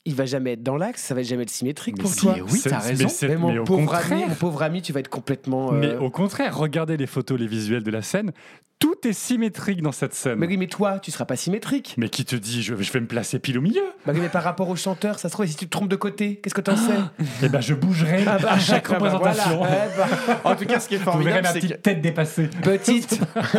il 0.05 0.15
va 0.15 0.25
jamais 0.25 0.53
être 0.53 0.63
dans 0.63 0.77
l'axe, 0.77 1.03
ça 1.03 1.15
va 1.15 1.23
jamais 1.25 1.43
être 1.43 1.51
symétrique 1.51 1.99
pour 1.99 2.15
toi. 2.15 2.37
oui, 2.49 2.59
C'est- 2.59 2.71
t'as 2.71 2.79
raison. 2.79 3.09
c'est- 3.09 3.27
Mais 3.29 3.37
mon 3.37 3.53
mais 3.53 3.59
au 3.59 3.65
pauvre 3.65 3.81
ami, 3.95 4.03
contraire. 4.09 4.29
mon 4.29 4.35
pauvre 4.37 4.63
ami, 4.63 4.81
tu 4.83 4.93
vas 4.93 5.01
être 5.01 5.09
complètement. 5.09 5.73
euh, 5.73 5.79
Mais 5.79 5.97
au 5.97 6.11
contraire, 6.11 6.57
regardez 6.57 6.97
les 6.97 7.07
photos, 7.09 7.39
les 7.41 7.47
visuels 7.49 7.83
de 7.83 7.91
la 7.91 8.03
scène. 8.03 8.33
Tout 8.79 8.95
est 9.09 9.15
symétrique 9.15 9.81
dans 9.81 9.91
cette 9.91 10.13
scène. 10.13 10.39
Mais 10.39 10.47
oui, 10.47 10.59
mais 10.59 10.67
toi, 10.67 10.99
tu 11.01 11.11
seras 11.11 11.25
pas 11.25 11.37
symétrique. 11.37 11.95
Mais 11.97 12.11
qui 12.11 12.27
te 12.27 12.37
dit, 12.37 12.63
je, 12.63 12.75
je 12.79 12.93
vais 12.93 13.01
me 13.01 13.07
placer 13.07 13.39
pile 13.39 13.57
au 13.57 13.63
milieu 13.63 13.83
Bah 14.05 14.13
oui, 14.15 14.21
mais 14.21 14.29
par 14.29 14.43
rapport 14.43 14.69
au 14.69 14.77
chanteur, 14.77 15.19
ça 15.19 15.29
se 15.29 15.33
trouve, 15.33 15.47
et 15.47 15.49
si 15.49 15.57
tu 15.57 15.65
te 15.65 15.71
trompes 15.71 15.89
de 15.89 15.97
côté, 15.97 16.37
qu'est-ce 16.43 16.55
que 16.55 16.61
t'en 16.61 16.77
sais? 16.77 16.93
Eh 17.43 17.49
ben, 17.49 17.63
je 17.63 17.73
bougerai 17.73 18.25
Ah 18.27 18.37
bah, 18.39 18.53
à 18.53 18.59
chaque 18.59 18.87
ah 18.91 18.99
bah 18.99 19.09
représentation. 19.11 19.57
voilà. 19.59 19.87
Eh 19.87 19.97
bah, 19.99 20.41
En 20.45 20.55
tout 20.57 20.67
cas, 20.67 20.79
ce 20.79 20.89
qui 20.89 20.97
est 20.97 20.99
Vous 20.99 21.05
verrez 21.05 21.13
formidable, 21.33 21.43
ma 21.45 21.53
c'est 21.55 21.61
petite 21.61 21.77
que 21.77 21.81
tête 21.81 22.01
dépassée. 22.03 22.49
Petite. 22.63 23.19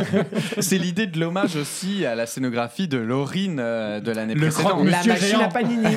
c'est 0.59 0.77
l'idée 0.77 1.07
de 1.07 1.19
l'hommage 1.19 1.55
aussi 1.55 2.05
à 2.05 2.13
la 2.13 2.27
scénographie 2.27 2.87
de 2.87 2.97
Laurine 2.99 3.57
euh, 3.59 3.99
de 3.99 4.11
l'année 4.11 4.35
Le 4.35 4.41
précédente. 4.41 4.71
croque- 4.73 4.85
La 4.87 4.97
Monsieur 4.97 5.11
machine 5.13 5.27
Géant. 5.29 5.41
à 5.41 5.47
Panini. 5.47 5.87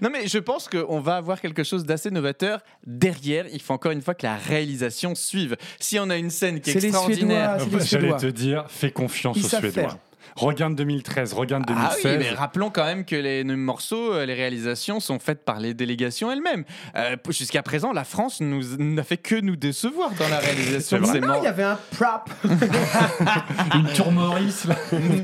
Non 0.00 0.10
mais 0.10 0.26
je 0.26 0.38
pense 0.38 0.68
qu'on 0.68 0.98
va 0.98 1.16
avoir 1.16 1.40
quelque 1.40 1.62
chose 1.62 1.84
d'assez 1.84 2.10
novateur 2.10 2.60
derrière. 2.84 3.44
Il 3.52 3.60
faut 3.62 3.74
encore 3.74 3.92
une 3.92 4.02
fois 4.02 4.14
que 4.14 4.26
la 4.26 4.34
réalisation 4.34 5.14
suive. 5.14 5.56
Si 5.78 6.00
on 6.00 6.10
a 6.10 6.16
une 6.16 6.30
scène 6.30 6.58
qui 6.60 6.70
est 6.70 6.72
C'est 6.72 6.80
les 6.80 6.86
extraordinaire. 6.86 7.41
Suédois, 7.58 7.58
c'est 7.58 7.66
les 7.66 7.70
J'allais 7.86 8.02
Suédois. 8.18 8.18
te 8.18 8.26
dire, 8.26 8.64
fais 8.68 8.90
confiance 8.90 9.36
Ils 9.36 9.44
aux 9.44 9.48
Suédois. 9.48 9.70
faire. 9.70 9.96
Regarde 10.34 10.74
2013, 10.76 11.34
regarde 11.34 11.64
Ah 11.68 11.72
oui, 11.94 12.02
2016. 12.04 12.18
mais 12.18 12.30
rappelons 12.34 12.70
quand 12.70 12.84
même 12.86 13.04
que 13.04 13.16
les 13.16 13.44
morceaux, 13.44 14.14
euh, 14.14 14.24
les 14.24 14.32
réalisations 14.32 14.98
sont 14.98 15.18
faites 15.18 15.44
par 15.44 15.60
les 15.60 15.74
délégations 15.74 16.32
elles-mêmes. 16.32 16.64
Euh, 16.96 17.16
Jusqu'à 17.28 17.62
présent, 17.62 17.92
la 17.92 18.04
France 18.04 18.40
nous- 18.40 18.76
n'a 18.78 19.02
fait 19.02 19.18
que 19.18 19.34
nous 19.38 19.56
décevoir 19.56 20.10
dans 20.18 20.28
la 20.28 20.38
réalisation 20.38 21.00
de 21.00 21.04
ces. 21.04 21.20
Ah, 21.22 21.34
il 21.38 21.44
y 21.44 21.46
avait 21.46 21.64
un 21.64 21.78
prop. 21.90 22.30
Une 23.74 23.92
tour 23.94 24.10
Maurice, 24.12 24.64
là. 24.64 24.76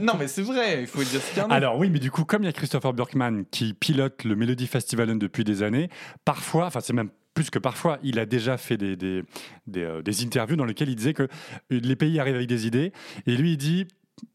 non 0.02 0.14
mais 0.18 0.28
c'est 0.28 0.42
vrai, 0.42 0.80
il 0.82 0.86
faut 0.86 1.02
dire 1.02 1.20
ce 1.22 1.30
qu'il 1.32 1.38
y 1.42 1.46
en 1.46 1.48
a. 1.50 1.54
Alors 1.54 1.78
oui, 1.78 1.88
mais 1.90 1.98
du 2.00 2.10
coup, 2.10 2.24
comme 2.24 2.42
il 2.42 2.46
y 2.46 2.50
a 2.50 2.52
Christopher 2.52 2.92
Burkman 2.92 3.44
qui 3.50 3.72
pilote 3.74 4.24
le 4.24 4.36
Melody 4.36 4.66
Festival 4.66 5.16
depuis 5.18 5.44
des 5.44 5.62
années, 5.62 5.88
parfois, 6.26 6.66
enfin 6.66 6.80
c'est 6.80 6.92
même 6.92 7.08
plus 7.38 7.50
que 7.50 7.60
parfois, 7.60 8.00
il 8.02 8.18
a 8.18 8.26
déjà 8.26 8.56
fait 8.56 8.76
des, 8.76 8.96
des, 8.96 9.22
des, 9.68 9.84
euh, 9.84 10.02
des 10.02 10.24
interviews 10.24 10.56
dans 10.56 10.64
lesquelles 10.64 10.88
il 10.88 10.96
disait 10.96 11.14
que 11.14 11.22
euh, 11.22 11.28
les 11.70 11.94
pays 11.94 12.18
arrivent 12.18 12.34
avec 12.34 12.48
des 12.48 12.66
idées, 12.66 12.92
et 13.28 13.36
lui 13.36 13.52
il 13.52 13.56
dit... 13.56 13.86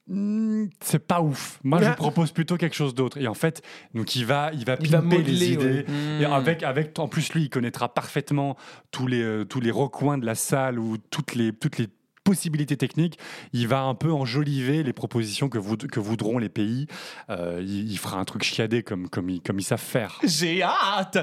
Hmm, 0.07 0.67
c'est 0.79 1.05
pas 1.05 1.21
ouf. 1.21 1.59
Moi, 1.65 1.81
je 1.81 1.89
propose 1.91 2.31
plutôt 2.31 2.55
quelque 2.55 2.75
chose 2.75 2.95
d'autre. 2.95 3.17
Et 3.17 3.27
en 3.27 3.33
fait, 3.33 3.61
donc 3.93 4.15
il 4.15 4.25
va, 4.25 4.51
il 4.53 4.63
va 4.63 4.77
Il 4.79 4.89
va 4.89 5.01
pimper 5.01 5.17
modeler, 5.17 5.33
les 5.33 5.51
idées. 5.51 5.85
ouais. 5.85 6.21
Et 6.21 6.25
avec, 6.25 6.63
avec, 6.63 6.97
en 6.99 7.09
plus, 7.09 7.33
lui, 7.33 7.43
il 7.43 7.49
connaîtra 7.49 7.93
parfaitement 7.93 8.55
tous 8.91 9.07
les, 9.07 9.21
euh, 9.21 9.43
tous 9.43 9.59
les 9.59 9.71
recoins 9.71 10.17
de 10.17 10.25
la 10.25 10.35
salle 10.35 10.79
ou 10.79 10.97
toutes 11.09 11.35
les, 11.35 11.51
toutes 11.51 11.77
les 11.79 11.87
possibilités 12.23 12.77
techniques. 12.77 13.19
Il 13.53 13.67
va 13.67 13.81
un 13.81 13.95
peu 13.95 14.11
enjoliver 14.11 14.83
les 14.83 14.93
propositions 14.93 15.49
que, 15.49 15.57
voud- 15.57 15.87
que 15.87 15.99
voudront 15.99 16.37
les 16.37 16.49
pays. 16.49 16.87
Euh, 17.29 17.59
il, 17.61 17.91
il 17.91 17.97
fera 17.97 18.17
un 18.19 18.25
truc 18.25 18.43
chiadé 18.43 18.83
comme, 18.83 19.09
comme, 19.09 19.29
ils, 19.29 19.41
comme 19.41 19.59
ils 19.59 19.63
savent 19.63 19.79
faire. 19.81 20.19
J'ai 20.23 20.61
hâte 20.63 21.17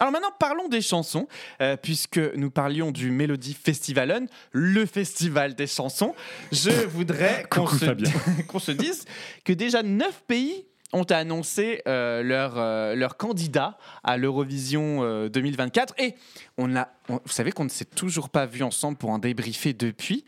alors 0.00 0.10
maintenant 0.10 0.32
parlons 0.36 0.68
des 0.68 0.80
chansons, 0.80 1.28
euh, 1.60 1.76
puisque 1.76 2.18
nous 2.34 2.50
parlions 2.50 2.90
du 2.90 3.12
Melody 3.12 3.54
Festivalen, 3.54 4.26
le 4.50 4.84
festival 4.84 5.54
des 5.54 5.68
chansons. 5.68 6.12
Je 6.50 6.70
voudrais 6.88 7.46
qu'on 7.48 7.68
se, 7.68 8.42
qu'on 8.48 8.58
se 8.58 8.72
dise 8.72 9.04
que 9.44 9.52
déjà 9.52 9.84
neuf 9.84 10.24
pays 10.26 10.66
ont 10.92 11.04
annoncé 11.04 11.82
euh, 11.86 12.22
leur, 12.24 12.54
euh, 12.58 12.96
leur 12.96 13.16
candidat 13.16 13.78
à 14.02 14.16
l'Eurovision 14.16 15.04
euh, 15.04 15.28
2024. 15.28 15.94
Et 15.98 16.14
on 16.58 16.74
a, 16.74 16.88
on- 17.08 17.20
vous 17.24 17.32
savez 17.32 17.52
qu'on 17.52 17.64
ne 17.64 17.68
s'est 17.68 17.84
toujours 17.84 18.28
pas 18.28 18.44
vu 18.46 18.64
ensemble 18.64 18.98
pour 18.98 19.10
en 19.10 19.18
débriefer 19.20 19.72
depuis. 19.72 20.24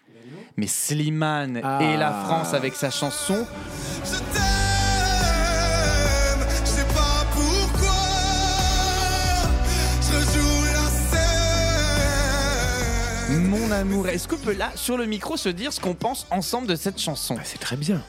Mais 0.56 0.66
Slimane 0.68 1.60
Ah. 1.64 1.80
et 1.82 1.96
la 1.96 2.12
France 2.12 2.54
avec 2.54 2.74
sa 2.76 2.90
chanson 2.90 3.44
Je 4.04 4.10
t'aime, 4.10 4.24
je 6.64 6.68
sais 6.70 6.84
pas 6.84 7.24
pourquoi. 7.32 7.90
Je 10.00 10.12
rejoue 10.16 10.64
la 10.72 10.88
scène. 13.30 13.48
Mon 13.48 13.70
amour. 13.72 14.08
Est-ce 14.08 14.28
qu'on 14.28 14.36
peut 14.38 14.52
là, 14.54 14.70
sur 14.76 14.96
le 14.96 15.06
micro, 15.06 15.36
se 15.36 15.48
dire 15.48 15.72
ce 15.72 15.80
qu'on 15.80 15.94
pense 15.94 16.26
ensemble 16.30 16.68
de 16.68 16.76
cette 16.76 17.00
chanson? 17.00 17.36
Ah, 17.38 17.42
c'est 17.44 17.58
très 17.58 17.76
bien. 17.76 18.00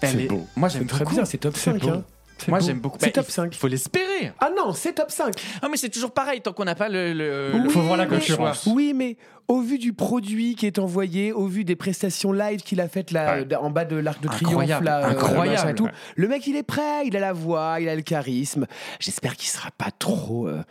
Elle 0.00 0.10
C'est 0.10 0.22
est- 0.24 0.28
beau. 0.28 0.46
Moi 0.56 0.68
j'aime 0.68 0.86
très 0.86 1.04
beaucoup. 1.04 1.14
bien, 1.14 1.24
c'est 1.24 1.38
top 1.38 1.54
C'est 1.56 1.70
5. 1.72 1.80
beau. 1.80 1.88
hein. 1.90 2.02
Moi 2.48 2.58
j'aime 2.60 2.80
beaucoup. 2.80 2.98
C'est 3.00 3.06
Bah, 3.06 3.12
top 3.12 3.26
il- 3.28 3.32
5. 3.32 3.54
Il 3.54 3.58
faut 3.58 3.68
l'espérer. 3.68 4.32
Ah 4.40 4.50
non, 4.56 4.72
c'est 4.72 4.92
top 4.94 5.10
5. 5.10 5.32
Ah 5.62 5.68
mais 5.70 5.76
c'est 5.76 5.88
toujours 5.88 6.12
pareil 6.12 6.40
tant 6.40 6.52
qu'on 6.52 6.64
n'a 6.64 6.74
pas 6.74 6.88
le. 6.88 7.12
le 7.12 7.52
Oui, 7.54 7.60
le- 7.62 7.68
faut 7.70 7.80
voir 7.80 7.96
la 7.96 8.06
concurrence. 8.06 8.66
Oui, 8.66 8.92
mais 8.94 9.16
au 9.48 9.60
vu 9.60 9.78
du 9.78 9.92
produit 9.92 10.54
qui 10.54 10.66
est 10.66 10.78
envoyé, 10.78 11.32
au 11.32 11.46
vu 11.46 11.64
des 11.64 11.76
prestations 11.76 12.32
live 12.32 12.60
qu'il 12.62 12.80
a 12.80 12.88
faites 12.88 13.10
là, 13.12 13.36
Ouais. 13.36 13.46
euh, 13.52 13.56
en 13.56 13.70
bas 13.70 13.84
de 13.84 13.96
l'Arc 13.96 14.20
de 14.22 14.28
Triomphe, 14.28 14.48
Incroyable, 14.52 14.84
là, 14.86 15.06
euh, 15.06 15.10
incroyable. 15.10 15.70
et 15.70 15.74
tout, 15.74 15.84
Ouais. 15.84 15.90
le 16.16 16.28
mec 16.28 16.46
il 16.46 16.56
est 16.56 16.62
prêt, 16.62 17.06
il 17.06 17.16
a 17.16 17.20
la 17.20 17.32
voix, 17.32 17.76
il 17.80 17.88
a 17.88 17.94
le 17.94 18.02
charisme. 18.02 18.66
J'espère 19.00 19.36
qu'il 19.36 19.48
sera 19.48 19.70
pas 19.76 19.90
trop. 19.90 20.48
euh, 20.48 20.62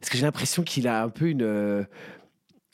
parce 0.00 0.10
que 0.10 0.16
j'ai 0.18 0.24
l'impression 0.24 0.62
qu'il 0.62 0.88
a 0.88 1.02
un 1.02 1.08
peu 1.08 1.26
une. 1.26 1.42
euh, 1.42 1.84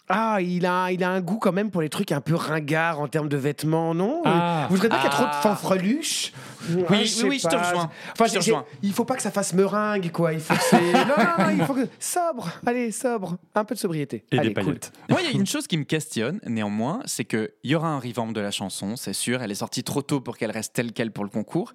Ah, 0.08 0.38
il 0.40 0.64
a, 0.66 0.90
il 0.90 1.04
a 1.04 1.10
un 1.10 1.20
goût 1.20 1.38
quand 1.38 1.52
même 1.52 1.70
pour 1.70 1.82
les 1.82 1.88
trucs 1.88 2.12
un 2.12 2.20
peu 2.20 2.34
ringards 2.34 3.00
en 3.00 3.08
termes 3.08 3.28
de 3.28 3.36
vêtements, 3.36 3.94
non? 3.94 4.22
Ah. 4.24 4.66
Vous 4.70 4.76
trouvez 4.76 4.88
pas 4.88 4.96
qu'il 4.96 5.04
y 5.04 5.08
a 5.08 5.10
trop 5.10 5.24
de 5.24 5.30
Ah. 5.32 5.40
fanfreluches? 5.42 6.32
Oui, 6.70 6.84
Ah, 6.88 6.92
oui, 7.26 7.38
je 7.38 7.48
te 7.48 7.56
rejoins. 7.56 7.90
Enfin, 8.12 8.26
Je 8.26 8.32
te 8.32 8.38
rejoins. 8.38 8.64
il 8.82 8.92
faut 8.92 9.04
pas 9.04 9.16
que 9.16 9.22
ça 9.22 9.30
fasse 9.30 9.52
meringue, 9.54 10.10
quoi. 10.10 10.32
Il 10.32 10.40
faut 10.40 10.54
que 10.54 10.60
c'est. 10.62 10.80
non, 10.92 11.14
non, 11.16 11.44
non, 11.44 11.50
il 11.50 11.64
faut 11.64 11.74
que. 11.74 11.88
Sobre 11.98 12.50
Allez, 12.66 12.90
sobre 12.90 13.36
Un 13.54 13.64
peu 13.64 13.74
de 13.74 13.80
sobriété. 13.80 14.24
Et 14.32 14.38
Allez, 14.38 14.48
des 14.48 14.54
cool. 14.54 14.64
paillettes. 14.64 14.92
Moi, 15.08 15.20
il 15.22 15.26
y 15.26 15.28
a 15.28 15.32
une 15.38 15.46
chose 15.46 15.66
qui 15.66 15.76
me 15.78 15.84
questionne, 15.84 16.40
néanmoins, 16.46 17.00
c'est 17.06 17.24
qu'il 17.24 17.50
y 17.64 17.74
aura 17.74 17.88
un 17.88 17.98
revamp 18.00 18.32
de 18.32 18.40
la 18.40 18.50
chanson, 18.50 18.96
c'est 18.96 19.12
sûr. 19.12 19.42
Elle 19.42 19.50
est 19.50 19.54
sortie 19.56 19.84
trop 19.84 20.02
tôt 20.02 20.20
pour 20.20 20.36
qu'elle 20.36 20.50
reste 20.50 20.72
telle 20.74 20.92
qu'elle 20.92 21.12
pour 21.12 21.24
le 21.24 21.30
concours. 21.30 21.72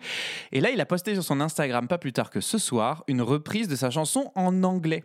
Et 0.52 0.60
là, 0.60 0.70
il 0.72 0.80
a 0.82 0.86
posté 0.86 1.14
sur 1.14 1.24
son 1.24 1.40
Instagram, 1.40 1.88
pas 1.88 1.98
plus 1.98 2.14
tard 2.14 2.30
que 2.30 2.42
ce 2.42 2.58
soir, 2.58 3.04
une 3.08 3.22
reprise 3.22 3.68
de 3.68 3.76
sa 3.76 3.90
chanson 3.90 4.32
en 4.36 4.64
anglais. 4.64 5.04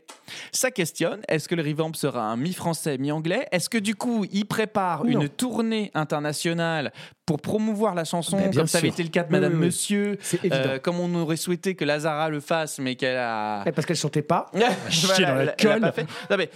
Ça 0.52 0.70
questionne 0.70 1.20
est-ce 1.28 1.48
que 1.48 1.54
le 1.54 1.62
revamp 1.62 1.92
sera 1.94 2.22
un 2.22 2.36
mi-français, 2.36 2.96
mi-anglais 2.98 3.17
Est-ce 3.50 3.68
que 3.68 3.78
du 3.78 3.94
coup, 3.94 4.24
il 4.32 4.46
prépare 4.46 5.04
Non. 5.04 5.20
une 5.20 5.28
tournée 5.28 5.90
internationale 5.94 6.92
pour 7.26 7.40
promouvoir 7.40 7.94
la 7.94 8.04
chanson, 8.04 8.36
bien 8.38 8.50
comme 8.50 8.66
ça 8.66 8.78
avait 8.78 8.88
été 8.88 9.02
le 9.02 9.10
cas 9.10 9.22
de 9.24 9.30
Madame 9.32 9.52
oui, 9.52 9.58
oui. 9.60 9.66
Monsieur 9.66 10.18
euh, 10.50 10.78
comme 10.78 10.98
on 11.00 11.14
aurait 11.14 11.36
souhaité 11.36 11.74
que 11.74 11.84
Lazara 11.84 12.30
le 12.30 12.40
fasse, 12.40 12.78
mais 12.78 12.94
qu'elle 12.94 13.16
a. 13.18 13.64
Eh, 13.66 13.72
Parce 13.72 13.86
qu'elle 13.86 13.96
chantait 13.96 14.22
pas. 14.22 14.46
Voilà, 14.54 15.26
dans 15.28 15.34
la 15.34 15.42
elle- 15.42 15.54
elle 15.58 15.68
a 15.72 15.80
pas 15.80 15.92
fait. 15.92 16.06
Non, 16.30 16.36
mais 16.38 16.50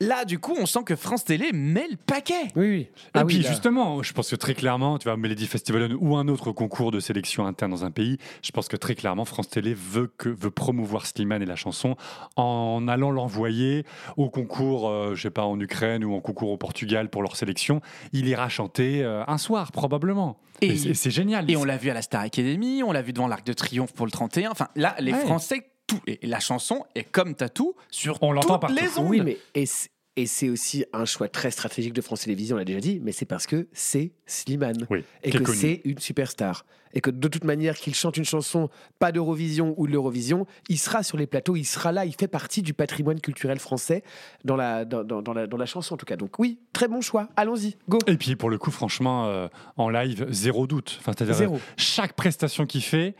là, 0.00 0.24
du 0.24 0.38
coup, 0.38 0.54
on 0.58 0.66
sent 0.66 0.80
que 0.84 0.96
France 0.96 1.24
Télé 1.24 1.52
met 1.52 1.86
le 1.90 1.96
paquet. 1.96 2.48
Oui, 2.56 2.68
oui. 2.68 2.80
Et 2.80 2.90
Ah 3.14 3.24
puis 3.24 3.38
là. 3.40 3.48
justement, 3.48 4.02
je 4.02 4.12
pense 4.12 4.30
que 4.30 4.36
très 4.36 4.54
clairement, 4.54 4.98
tu 4.98 5.04
vois, 5.04 5.16
Melody 5.16 5.46
Festival 5.46 5.94
ou 5.98 6.16
un 6.16 6.28
autre 6.28 6.52
concours 6.52 6.90
de 6.90 7.00
sélection 7.00 7.46
interne 7.46 7.70
dans 7.70 7.84
un 7.84 7.90
pays, 7.90 8.18
je 8.42 8.50
pense 8.50 8.68
que 8.68 8.76
très 8.76 8.94
clairement, 8.94 9.24
France 9.24 9.48
Télé 9.48 9.74
veut, 9.74 10.06
que, 10.18 10.28
veut 10.28 10.50
promouvoir 10.50 11.06
Slimane 11.06 11.42
et 11.42 11.46
la 11.46 11.56
chanson 11.56 11.96
en 12.36 12.86
allant 12.88 13.10
l'envoyer 13.10 13.84
au 14.16 14.30
concours, 14.30 14.88
euh, 14.88 15.14
je 15.14 15.22
sais 15.22 15.30
pas, 15.30 15.44
en 15.44 15.58
Ukraine 15.60 16.04
ou 16.04 16.14
en 16.14 16.20
concours 16.20 16.50
au 16.50 16.56
Portugal 16.56 17.08
pour 17.10 17.22
leur 17.22 17.36
sélection. 17.36 17.80
Il 18.12 18.26
ira 18.28 18.48
chanter 18.48 19.02
euh, 19.04 19.22
un 19.26 19.38
soir, 19.38 19.72
probablement. 19.72 20.38
Et- 20.60 20.68
Et, 20.68 20.76
c'est- 20.76 20.94
c'est 20.94 21.10
génial. 21.10 21.50
Et 21.50 21.56
on 21.56 21.64
l'a 21.64 21.76
vu 21.76 21.90
à 21.90 21.94
la 21.94 22.02
Star 22.02 22.22
Academy, 22.22 22.82
on 22.82 22.92
l'a 22.92 23.02
vu 23.02 23.12
devant 23.12 23.26
l'Arc 23.28 23.44
de 23.46 23.52
Triomphe 23.52 23.92
pour 23.92 24.06
le 24.06 24.12
31. 24.12 24.50
Enfin, 24.52 24.68
là, 24.76 24.94
les 25.00 25.12
Ouais. 25.12 25.18
Français, 25.20 25.66
tout. 25.86 26.00
Et 26.06 26.18
la 26.26 26.40
chanson 26.40 26.84
est 26.94 27.04
comme 27.04 27.34
Tatou 27.34 27.74
sur 27.90 28.18
On 28.22 28.32
l'entend 28.32 28.54
toutes 28.58 28.60
partout. 28.62 28.76
les 28.76 28.98
ondes. 28.98 29.08
Oui, 29.08 29.20
mais. 29.22 29.38
Et 29.54 29.66
c'est- 29.66 30.48
aussi 30.48 30.84
un 30.92 31.04
choix 31.06 31.28
très 31.28 31.50
stratégique 31.50 31.92
de 31.92 32.00
France 32.00 32.20
Télévisions, 32.20 32.54
on 32.54 32.58
l'a 32.60 32.64
déjà 32.64 32.78
dit, 32.80 33.00
mais 33.02 33.10
c'est 33.10 33.24
parce 33.24 33.46
que 33.46 33.66
c'est 33.72 34.12
Slimane. 34.26 34.86
Oui, 34.88 35.02
et 35.24 35.30
que 35.32 35.52
c'est 35.52 35.80
une 35.84 35.98
superstar. 35.98 36.64
Et 36.94 37.00
que 37.00 37.10
de 37.10 37.28
toute 37.28 37.44
manière, 37.44 37.76
qu'il 37.76 37.94
chante 37.94 38.16
une 38.16 38.24
chanson, 38.24 38.70
pas 38.98 39.12
d'Eurovision 39.12 39.74
ou 39.76 39.86
de 39.86 39.92
l'Eurovision, 39.92 40.46
il 40.68 40.78
sera 40.78 41.02
sur 41.02 41.16
les 41.18 41.26
plateaux, 41.26 41.56
il 41.56 41.64
sera 41.64 41.92
là, 41.92 42.04
il 42.04 42.14
fait 42.14 42.28
partie 42.28 42.62
du 42.62 42.72
patrimoine 42.74 43.20
culturel 43.20 43.58
français, 43.58 44.02
dans 44.44 44.56
la, 44.56 44.84
dans, 44.84 45.04
dans- 45.04 45.20
dans 45.22 45.32
la, 45.32 45.46
dans 45.46 45.56
la 45.56 45.66
chanson 45.66 45.94
en 45.94 45.96
tout 45.96 46.06
cas. 46.06 46.16
Donc 46.16 46.38
oui, 46.38 46.58
très 46.72 46.88
bon 46.88 47.00
choix, 47.00 47.28
allons-y, 47.36 47.76
go 47.88 47.98
Et 48.06 48.16
puis 48.16 48.36
pour 48.36 48.48
le 48.50 48.58
coup, 48.58 48.70
franchement, 48.70 49.26
euh, 49.26 49.48
en 49.76 49.88
live, 49.88 50.26
zéro 50.30 50.66
doute. 50.66 50.96
Enfin, 51.00 51.12
c'est-à-dire, 51.16 51.34
Zéro. 51.34 51.60
chaque 51.76 52.14
prestation 52.14 52.64
qu'il 52.66 52.82
fait, 52.82 53.14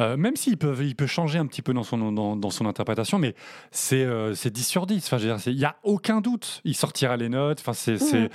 euh, 0.00 0.16
même 0.16 0.34
s'il 0.36 0.56
peut, 0.56 0.74
il 0.80 0.96
peut 0.96 1.06
changer 1.06 1.38
un 1.38 1.46
petit 1.46 1.60
peu 1.60 1.74
dans 1.74 1.82
son, 1.82 2.10
dans, 2.12 2.34
dans 2.34 2.50
son 2.50 2.64
interprétation, 2.66 3.18
mais 3.18 3.34
c'est 3.70 4.02
euh, 4.02 4.34
c'est 4.34 4.50
10 4.50 4.66
sur 4.66 4.86
10. 4.86 5.04
Enfin, 5.12 5.18
il 5.46 5.56
n'y 5.56 5.64
a 5.64 5.76
aucun 5.82 6.22
doute. 6.22 6.62
Il 6.64 6.74
sortira 6.74 7.16
les 7.18 7.28
notes. 7.28 7.62
Enfin, 7.64 7.72
Mhm. 7.90 8.28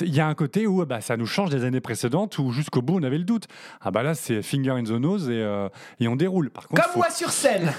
il 0.00 0.14
y 0.14 0.20
a 0.20 0.26
un 0.26 0.34
côté 0.34 0.66
où 0.66 0.84
bah, 0.86 1.00
ça 1.02 1.16
nous 1.18 1.26
change 1.26 1.50
des 1.50 1.64
années 1.64 1.80
précédentes 1.82 2.38
où 2.38 2.52
jusqu'au 2.52 2.80
bout 2.80 2.98
on 2.98 3.02
avait 3.02 3.18
le 3.18 3.24
doute. 3.24 3.48
Ah 3.82 3.90
bah 3.90 4.02
là, 4.02 4.14
c'est 4.14 4.39
finger 4.42 4.70
in 4.72 4.84
the 4.84 4.90
nose 4.90 5.28
et, 5.28 5.32
euh, 5.34 5.68
et 6.00 6.08
on 6.08 6.16
déroule. 6.16 6.50
Par 6.50 6.68
contre, 6.68 6.82
Comme 6.82 6.92
faut- 6.92 6.98
moi 6.98 7.10
sur 7.10 7.30
scène 7.30 7.72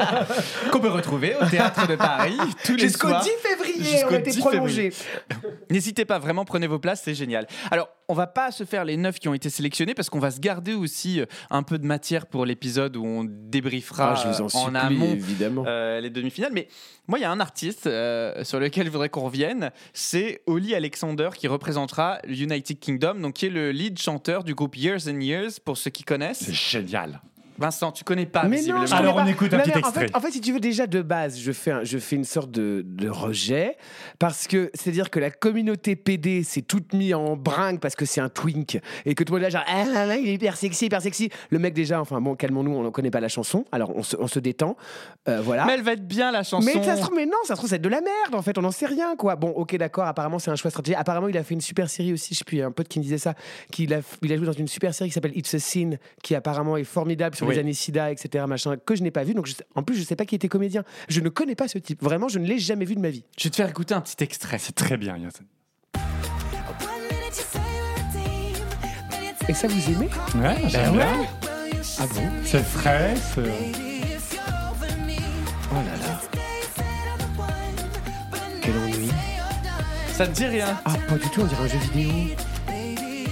Qu'on 0.70 0.80
peut 0.80 0.88
retrouver 0.90 1.34
au 1.40 1.46
Théâtre 1.46 1.86
de 1.86 1.96
Paris 1.96 2.36
tous 2.64 2.76
les 2.76 2.84
Jusqu'au 2.84 3.08
soirs. 3.08 3.22
10 3.22 3.30
février, 3.40 3.74
on 3.80 3.84
Jusqu'au 3.98 4.14
a 4.14 4.18
été 4.18 4.30
10 4.30 4.38
prolongé. 4.40 4.92
N'hésitez 5.70 6.04
pas, 6.04 6.18
vraiment, 6.18 6.44
prenez 6.44 6.66
vos 6.66 6.78
places, 6.78 7.02
c'est 7.04 7.14
génial. 7.14 7.46
Alors, 7.70 7.88
on 8.08 8.14
va 8.14 8.26
pas 8.26 8.50
se 8.50 8.64
faire 8.64 8.84
les 8.84 8.96
neuf 8.96 9.18
qui 9.18 9.28
ont 9.28 9.34
été 9.34 9.50
sélectionnés 9.50 9.94
parce 9.94 10.10
qu'on 10.10 10.18
va 10.18 10.30
se 10.30 10.40
garder 10.40 10.74
aussi 10.74 11.20
euh, 11.20 11.26
un 11.50 11.62
peu 11.62 11.78
de 11.78 11.86
matière 11.86 12.26
pour 12.26 12.44
l'épisode 12.46 12.96
où 12.96 13.04
on 13.04 13.24
débriefera 13.24 14.12
Ah, 14.16 14.22
je 14.22 14.28
vous 14.28 14.40
en 14.42 14.46
euh, 14.46 14.48
supplie, 14.48 14.76
amont 14.78 15.12
évidemment. 15.12 15.64
euh, 15.66 16.00
les 16.00 16.10
demi-finales. 16.10 16.52
Mais 16.52 16.68
moi, 17.06 17.18
il 17.18 17.22
y 17.22 17.24
a 17.24 17.30
un 17.30 17.40
artiste 17.40 17.86
euh, 17.86 18.44
sur 18.44 18.60
lequel 18.60 18.86
je 18.86 18.90
voudrais 18.90 19.08
qu'on 19.08 19.22
revienne. 19.24 19.70
C'est 19.92 20.42
Oli 20.46 20.74
Alexander 20.74 21.30
qui 21.36 21.48
représentera 21.48 22.18
l'United 22.26 22.78
Kingdom, 22.78 23.14
donc 23.20 23.34
qui 23.34 23.46
est 23.46 23.50
le 23.50 23.70
lead 23.72 23.98
chanteur 23.98 24.44
du 24.44 24.54
groupe 24.54 24.76
Years 24.76 25.08
and 25.08 25.20
Years, 25.20 25.50
pour 25.64 25.76
ceux 25.76 25.90
qui 25.90 26.02
connaissent. 26.04 26.42
C'est 26.44 26.52
génial. 26.54 27.20
Vincent, 27.62 27.92
tu 27.92 28.04
connais 28.04 28.26
pas 28.26 28.44
Mais 28.44 28.60
non, 28.62 28.84
Alors, 28.92 29.16
on 29.16 29.26
écoute 29.26 29.52
un 29.54 29.58
Non, 29.58 29.62
petit 29.62 29.72
mais 29.76 29.84
en 29.84 29.92
fait- 29.92 30.00
extrait. 30.02 30.18
En 30.18 30.20
fait, 30.20 30.30
si 30.32 30.40
tu 30.40 30.52
veux, 30.52 30.60
déjà 30.60 30.86
de 30.86 31.00
base, 31.00 31.38
je 31.38 31.52
fais, 31.52 31.70
un- 31.70 31.84
je 31.84 31.96
fais 31.98 32.16
une 32.16 32.24
sorte 32.24 32.50
de, 32.50 32.82
de 32.84 33.08
rejet 33.08 33.76
parce 34.18 34.46
que 34.46 34.70
c'est-à-dire 34.74 35.10
que 35.10 35.20
la 35.20 35.30
communauté 35.30 35.96
PD 35.96 36.42
s'est 36.42 36.62
toute 36.62 36.92
mise 36.92 37.14
en 37.14 37.36
bringue 37.36 37.78
parce 37.80 37.94
que 37.94 38.04
c'est 38.04 38.20
un 38.20 38.28
twink 38.28 38.80
et 39.06 39.14
que 39.14 39.24
tout 39.24 39.32
le 39.32 39.38
monde 39.40 39.48
est 39.48 39.50
là, 39.52 39.60
genre, 39.60 39.64
ah, 39.68 39.84
ah, 39.94 40.06
ah, 40.10 40.16
il 40.16 40.28
est 40.28 40.34
hyper 40.34 40.56
sexy, 40.56 40.86
hyper 40.86 41.00
sexy. 41.02 41.30
Le 41.50 41.58
mec, 41.58 41.72
déjà, 41.74 42.00
enfin 42.00 42.20
bon, 42.20 42.34
calmons-nous, 42.34 42.72
on 42.72 42.82
ne 42.82 42.90
connaît 42.90 43.10
pas 43.10 43.20
la 43.20 43.28
chanson, 43.28 43.64
alors 43.72 43.92
on 43.96 44.02
se, 44.02 44.16
on 44.18 44.26
se 44.26 44.38
détend. 44.40 44.76
Euh, 45.28 45.40
voilà. 45.40 45.64
Mais 45.66 45.74
elle 45.74 45.82
va 45.82 45.92
être 45.92 46.06
bien 46.06 46.32
la 46.32 46.42
chanson. 46.42 46.66
Mais 46.66 46.82
ça 46.82 46.96
se 46.96 47.02
trouve, 47.02 47.14
mais 47.16 47.26
non, 47.26 47.32
ça 47.44 47.54
se 47.54 47.60
trouve, 47.60 47.70
c'est 47.70 47.78
de 47.78 47.88
la 47.88 48.00
merde 48.00 48.34
en 48.34 48.42
fait, 48.42 48.58
on 48.58 48.62
n'en 48.62 48.70
sait 48.72 48.86
rien 48.86 49.14
quoi. 49.16 49.36
Bon, 49.36 49.50
ok, 49.50 49.76
d'accord, 49.76 50.04
apparemment 50.06 50.38
c'est 50.38 50.50
un 50.50 50.56
choix 50.56 50.70
stratégique. 50.70 50.98
Apparemment, 50.98 51.28
il 51.28 51.38
a 51.38 51.42
fait 51.44 51.54
une 51.54 51.60
super 51.60 51.88
série 51.88 52.12
aussi, 52.12 52.34
je 52.34 52.60
a 52.62 52.66
un 52.66 52.70
pote 52.72 52.88
qui 52.88 52.98
me 52.98 53.04
disait 53.04 53.18
ça, 53.18 53.34
qu'il 53.70 53.94
a, 53.94 54.00
il 54.22 54.32
a 54.32 54.36
joué 54.36 54.46
dans 54.46 54.52
une 54.52 54.68
super 54.68 54.92
série 54.94 55.10
qui 55.10 55.14
s'appelle 55.14 55.36
It's 55.36 55.54
a 55.54 55.58
Sin, 55.58 55.92
qui 56.22 56.34
apparemment 56.34 56.76
est 56.76 56.84
formidable 56.84 57.36
sur 57.36 57.46
Oui. 57.52 57.56
les 57.56 57.60
années 57.60 57.72
SIDA, 57.74 58.10
etc. 58.10 58.44
Machin, 58.48 58.76
que 58.76 58.94
je 58.96 59.02
n'ai 59.02 59.10
pas 59.10 59.24
vu, 59.24 59.34
donc 59.34 59.46
je 59.46 59.52
sais- 59.54 59.64
en 59.74 59.82
plus, 59.82 59.94
je 59.96 60.02
sais 60.02 60.16
pas 60.16 60.24
qui 60.24 60.34
était 60.34 60.48
comédien. 60.48 60.84
Je 61.08 61.20
ne 61.20 61.28
connais 61.28 61.54
pas 61.54 61.68
ce 61.68 61.78
type, 61.78 62.02
vraiment, 62.02 62.28
je 62.28 62.38
ne 62.38 62.46
l'ai 62.46 62.58
jamais 62.58 62.84
vu 62.84 62.94
de 62.94 63.00
ma 63.00 63.10
vie. 63.10 63.24
Je 63.38 63.44
vais 63.44 63.50
te 63.50 63.56
faire 63.56 63.68
écouter 63.68 63.94
un 63.94 64.00
petit 64.00 64.22
extrait. 64.22 64.58
C'est 64.58 64.74
très 64.74 64.96
bien, 64.96 65.16
Yassine. 65.16 65.46
Et 69.48 69.54
ça, 69.54 69.66
vous 69.66 69.90
aimez 69.92 70.08
Ouais, 70.36 70.56
j'aime 70.68 70.92
bien. 70.92 71.26
Ah 71.98 72.06
bon? 72.14 72.22
C'est 72.44 72.62
frais. 72.64 73.14
c'est- 73.34 73.72
Oh 75.70 75.74
là 75.74 75.96
là. 76.06 76.20
Quel 78.62 78.76
ennui. 78.78 79.10
Ça 80.12 80.26
te 80.26 80.32
dit 80.32 80.44
rien? 80.46 80.78
Ah, 80.84 80.94
pas 81.08 81.16
du 81.16 81.28
tout, 81.30 81.40
on 81.40 81.46
dirait 81.46 81.62
un 81.64 81.66
jeu 81.66 81.78
vidéo. 81.92 82.12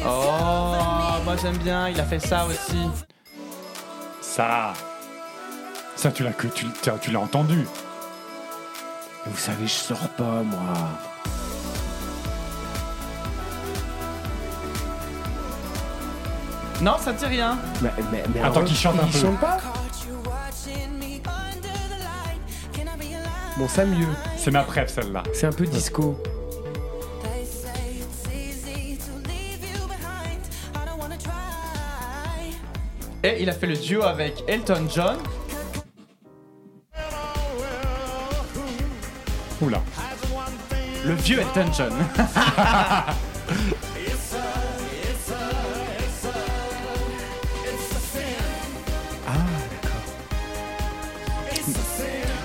Oh, 0.05 1.23
moi 1.25 1.37
j'aime 1.41 1.59
bien, 1.59 1.89
il 1.91 2.01
a 2.01 2.05
fait 2.05 2.19
ça 2.19 2.47
aussi. 2.47 2.79
Ça. 4.35 4.73
Ça, 5.97 6.11
tu 6.13 6.23
l'as 6.23 6.33
que 6.33 6.47
tu, 6.47 6.67
tu- 6.83 6.91
tu 7.01 7.11
l'as 7.11 7.21
entendu. 7.21 7.67
Vous 9.27 9.37
savez, 9.37 9.67
je 9.67 9.73
sors 9.73 10.09
pas, 10.11 10.43
moi. 10.45 10.61
Non, 16.83 16.97
ça 16.99 17.13
te 17.13 17.19
dit 17.19 17.27
rien. 17.27 17.59
Mais, 17.83 17.91
mais, 18.11 18.23
mais 18.35 18.41
Attends 18.41 18.65
qu'il 18.65 18.77
chante 18.77 18.99
un 19.01 19.07
peu. 19.07 19.19
chante 19.19 19.39
pas 19.41 19.59
Bon, 23.59 23.69
ça 23.69 23.85
mieux. 23.85 24.07
C'est 24.39 24.51
ma 24.51 24.63
préf, 24.63 24.89
celle-là. 24.91 25.23
C'est 25.35 25.47
un 25.47 25.53
peu 25.53 25.67
disco. 25.67 26.17
Et 33.23 33.43
il 33.43 33.51
a 33.51 33.53
fait 33.53 33.67
le 33.67 33.77
duo 33.77 34.03
avec 34.03 34.45
Elton 34.49 34.87
John. 34.93 35.19
Oula. 39.61 39.83
Le 41.05 41.15
vieux 41.15 41.41
Elton 41.41 41.71
John. 41.77 41.93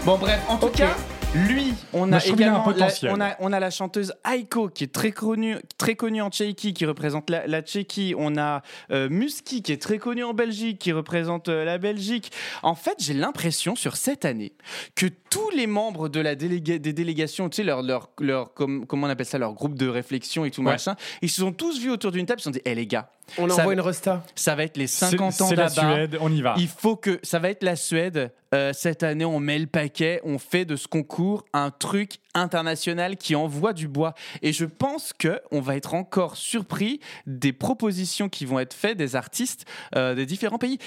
Bon 0.06 0.20
bref, 0.20 0.40
en 0.48 0.58
tout 0.58 0.70
cas, 0.70 0.96
lui, 1.36 1.74
on 1.94 2.12
a 2.14 2.26
également 2.26 2.66
la, 2.72 2.88
on 3.12 3.22
a, 3.22 3.36
on 3.40 3.52
a 3.54 3.60
la 3.60 3.70
chanteuse 3.70 4.14
Aiko 4.32 4.70
qui 4.70 4.86
est 4.86 4.94
très 4.94 5.12
connue, 5.12 5.58
très 5.78 5.96
connue 5.96 6.22
en 6.22 6.30
Tchéquie, 6.30 6.74
qui 6.74 6.86
représente 6.86 7.30
la, 7.30 7.46
la 7.48 7.62
Tchéquie. 7.62 8.14
On 8.18 8.38
a 8.38 8.62
euh, 8.92 9.10
Musky 9.10 9.62
qui 9.62 9.72
est 9.72 9.82
très 9.82 9.98
connu 9.98 10.24
en 10.24 10.34
Belgique, 10.34 10.80
qui 10.80 10.92
représente 10.92 11.50
euh, 11.50 11.66
la 11.66 11.78
Belgique. 11.78 12.32
En 12.64 12.76
fait, 12.76 12.96
j'ai 13.00 13.14
l'impression 13.14 13.76
sur 13.76 13.96
cette 13.98 14.26
année 14.26 14.54
que 14.96 15.08
tous 15.30 15.50
les 15.52 15.68
membres 15.68 16.10
de 16.10 16.20
la 16.20 16.36
déléga- 16.36 16.80
des 16.80 16.94
délégations, 16.94 17.50
tu 17.50 17.58
sais, 17.58 17.64
leur, 17.64 17.82
leur, 17.84 18.10
leur 18.20 18.54
comme- 18.54 18.86
comment 18.88 19.08
on 19.08 19.10
appelle 19.10 19.26
ça, 19.26 19.38
leur 19.38 19.54
groupe 19.54 19.76
de 19.76 19.88
réflexion 19.88 20.46
et 20.46 20.52
tout 20.52 20.62
Ouais. 20.62 20.72
machin, 20.72 20.96
ils 21.22 21.30
se 21.30 21.42
sont 21.42 21.52
tous 21.52 21.80
vus 21.80 21.92
autour 21.92 22.12
d'une 22.12 22.26
table, 22.26 22.40
ils 22.40 22.44
se 22.44 22.50
sont 22.50 22.52
dit, 22.52 22.62
hé 22.66 22.74
les 22.76 22.88
gars, 22.88 23.10
On 23.38 23.48
Ça 23.50 23.54
envoie 23.56 23.66
va- 23.66 23.74
une 23.74 23.80
resta. 23.82 24.24
ça 24.36 24.56
va 24.56 24.64
être 24.64 24.78
les 24.78 24.88
C'est 24.88 25.06
50 25.10 25.42
ans 25.42 25.48
c'est 25.48 25.56
la 25.56 25.70
d'Abba. 25.70 25.94
Suède, 25.94 26.18
on 26.22 26.32
y 26.32 26.42
va. 26.42 26.56
Il 26.58 26.68
faut 26.68 26.96
que 26.96 27.20
ça 27.24 27.40
va 27.40 27.50
être 27.50 27.64
la 27.64 27.76
Suède. 27.76 28.32
Euh, 28.54 28.72
cette 28.74 29.04
année, 29.04 29.26
on 29.26 29.40
met 29.40 29.60
le 29.60 29.68
paquet, 29.68 30.22
on 30.24 30.38
fait 30.38 30.64
de 30.64 30.76
ce 30.76 30.88
concours 30.88 31.44
un 31.52 31.72
truc 31.72 32.20
international 32.34 33.18
qui 33.18 33.36
envoie 33.36 33.74
du 33.74 33.88
bois. 33.88 34.14
Et 34.42 34.54
je 34.54 34.66
pense 34.66 35.12
que 35.12 35.42
on 35.52 35.60
va 35.60 35.76
être 35.76 35.94
encore 35.94 36.38
surpris 36.38 37.00
des 37.26 37.52
propositions 37.54 38.30
qui 38.30 38.46
vont 38.46 38.60
être 38.60 38.74
faites 38.74 38.98
des 38.98 39.16
artistes 39.16 39.66
euh, 39.96 40.16
des 40.16 40.26
différents 40.26 40.58
pays. 40.60 40.78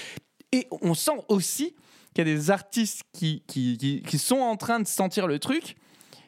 Et 0.53 0.67
on 0.83 0.95
sent 0.95 1.21
aussi 1.29 1.75
qu'il 2.15 2.27
y 2.27 2.31
a 2.31 2.35
des 2.35 2.51
artistes 2.51 3.03
qui, 3.13 3.43
qui, 3.47 3.77
qui- 3.77 4.03
qui 4.03 4.19
sont 4.19 4.39
en 4.39 4.57
train 4.57 4.81
de 4.81 4.87
sentir 4.87 5.27
le 5.27 5.39
truc 5.39 5.77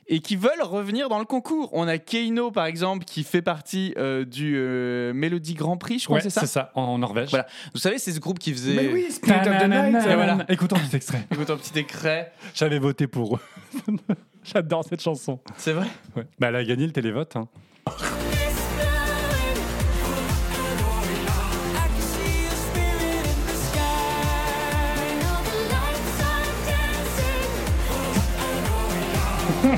et 0.08 0.20
qui 0.20 0.36
veulent 0.36 0.62
revenir 0.62 1.08
dans 1.08 1.18
le 1.18 1.24
concours. 1.24 1.68
On 1.72 1.86
a 1.88 1.98
Keino, 1.98 2.50
par 2.50 2.66
exemple, 2.66 3.04
qui 3.04 3.22
fait 3.24 3.42
partie 3.42 3.94
euh, 3.96 4.24
du 4.24 4.54
euh, 4.56 5.12
Melody 5.14 5.54
Grand 5.54 5.76
Prix, 5.76 5.98
je 6.00 6.04
crois 6.06 6.16
Ouais, 6.16 6.22
c'est 6.22 6.30
ça. 6.30 6.40
c'est 6.40 6.46
ça, 6.46 6.72
en 6.74 6.98
Norvège. 6.98 7.30
Voilà. 7.30 7.46
Vous 7.74 7.80
savez, 7.80 7.98
c'est 7.98 8.12
ce 8.12 8.20
groupe 8.20 8.38
qui 8.38 8.52
faisait. 8.52 8.74
Mais 8.74 8.88
oui, 8.92 9.06
Spirit 9.10 9.40
of 9.48 9.58
the 9.62 9.68
Night. 9.68 9.96
Voilà. 10.02 10.38
Écoutons 10.48 10.76
cet 10.84 10.94
extrait. 10.94 11.26
Écoute 11.30 11.50
un 11.50 11.56
petit 11.56 11.78
écret. 11.78 12.32
J'avais 12.54 12.78
voté 12.78 13.06
pour 13.06 13.36
eux. 13.36 13.40
J'adore 14.44 14.84
cette 14.88 15.02
chanson. 15.02 15.38
C'est 15.56 15.72
vrai 15.72 15.86
Ouais. 16.16 16.24
Bah, 16.38 16.48
elle 16.48 16.56
a 16.56 16.64
gagné 16.64 16.86
le 16.86 16.92
télévote. 16.92 17.36
hein. 17.36 17.48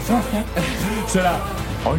C'est 1.07 1.23
là. 1.23 1.39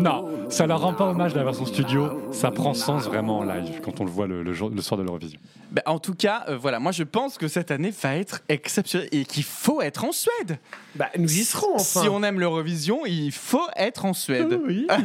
Non, 0.00 0.28
ça 0.48 0.66
leur 0.66 0.80
rend 0.80 0.94
pas 0.94 1.04
hommage 1.06 1.34
d'avoir 1.34 1.54
son 1.54 1.66
studio. 1.66 2.20
Ça 2.32 2.50
prend 2.50 2.74
sens 2.74 3.04
vraiment 3.04 3.38
en 3.38 3.44
live 3.44 3.80
quand 3.84 4.00
on 4.00 4.04
le 4.04 4.10
voit 4.10 4.26
le, 4.26 4.42
le 4.42 4.52
jour- 4.52 4.70
le 4.70 4.82
soir 4.82 4.98
de 4.98 5.04
l'Eurovision. 5.04 5.38
Ben, 5.70 5.82
En 5.86 5.98
tout 6.00 6.14
cas, 6.14 6.44
euh, 6.48 6.56
voilà, 6.56 6.80
moi 6.80 6.90
je 6.92 7.04
pense 7.04 7.38
que 7.38 7.46
cette 7.46 7.70
année 7.70 7.92
va 8.02 8.16
être 8.16 8.40
exceptionnelle 8.48 9.08
et 9.12 9.24
qu'il 9.24 9.44
faut 9.44 9.80
être 9.80 10.04
en 10.04 10.10
Suède. 10.12 10.58
Bah, 10.96 11.08
nous 11.18 11.32
y 11.38 11.44
serons 11.44 11.74
enfin. 11.76 12.00
Si 12.02 12.08
on 12.08 12.22
aime 12.24 12.40
l'Eurovision, 12.40 13.06
il 13.06 13.30
faut 13.32 13.68
être 13.76 14.04
en 14.04 14.12
Suède. 14.14 14.58
Oui. 14.66 14.86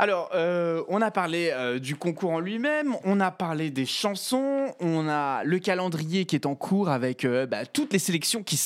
Alors, 0.00 0.30
euh, 0.34 0.82
on 0.88 1.02
a 1.02 1.10
parlé 1.10 1.50
euh, 1.52 1.78
du 1.80 1.96
concours 1.96 2.30
en 2.30 2.40
lui-même, 2.40 2.94
on 3.04 3.18
a 3.20 3.30
parlé 3.32 3.70
des 3.70 3.84
chansons, 3.86 4.72
on 4.80 5.08
a 5.08 5.42
le 5.44 5.58
calendrier 5.58 6.24
qui 6.24 6.36
est 6.36 6.46
en 6.46 6.54
cours 6.54 6.88
avec 6.88 7.24
euh, 7.24 7.46
bah, 7.46 7.66
toutes 7.66 7.92
les 7.92 7.98
sélections 7.98 8.44
qui, 8.44 8.60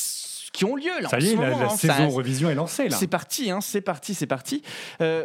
qui 0.52 0.66
ont 0.66 0.76
lieu 0.76 0.90
là. 1.00 1.08
Ça 1.08 1.16
en 1.16 1.20
y 1.20 1.28
est, 1.28 1.30
ce 1.30 1.36
la, 1.40 1.48
moment, 1.50 1.58
la 1.60 1.66
hein. 1.72 1.76
saison 1.76 1.94
Ça- 1.94 2.04
Eurovision 2.04 2.50
est 2.50 2.54
lancée 2.54 2.88
là. 2.90 2.96
c'est 2.98 3.06
parti, 3.06 3.50
hein, 3.50 3.62
c'est 3.62 3.80
parti, 3.80 4.12
c'est 4.12 4.26
parti. 4.26 4.62
Euh, 5.00 5.24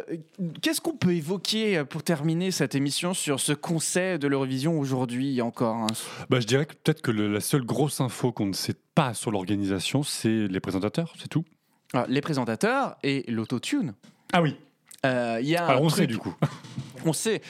Qu'est-ce 0.62 0.80
qu'on 0.80 0.96
peut 0.96 1.12
évoquer 1.14 1.84
pour 1.84 2.02
terminer 2.02 2.52
cette 2.52 2.74
émission 2.74 3.12
sur 3.12 3.38
ce 3.38 3.52
qu'on 3.52 3.78
sait 3.78 4.18
de 4.18 4.26
l'Eurovision 4.28 4.80
aujourd'hui 4.80 5.42
encore 5.42 5.76
hein? 5.76 5.86
Bah, 6.30 6.40
je 6.40 6.46
dirais 6.46 6.64
que 6.64 6.72
peut-être 6.72 7.02
que 7.02 7.10
le- 7.10 7.30
la 7.30 7.40
seule 7.40 7.64
grosse 7.66 8.00
info 8.00 8.32
qu'on 8.32 8.46
ne 8.46 8.54
sait 8.54 8.76
pas 8.94 9.12
sur 9.12 9.30
l'organisation, 9.30 10.02
c'est 10.02 10.48
les 10.48 10.60
présentateurs, 10.60 11.12
c'est 11.20 11.28
tout. 11.28 11.44
Alors, 11.92 12.06
Les 12.08 12.22
présentateurs 12.22 12.96
et 13.02 13.24
l'autotune. 13.30 13.92
Ah 14.32 14.40
oui. 14.40 14.56
Euh, 15.06 15.38
Il 15.40 15.48
y 15.48 15.56
a 15.56 15.64
un 15.64 15.68
Alors 15.68 15.82
on 15.82 15.88
truc- 15.88 16.00
sait 16.00 16.06
du 16.06 16.18
coup. 16.18 16.34
On 17.04 17.12
sait. 17.12 17.42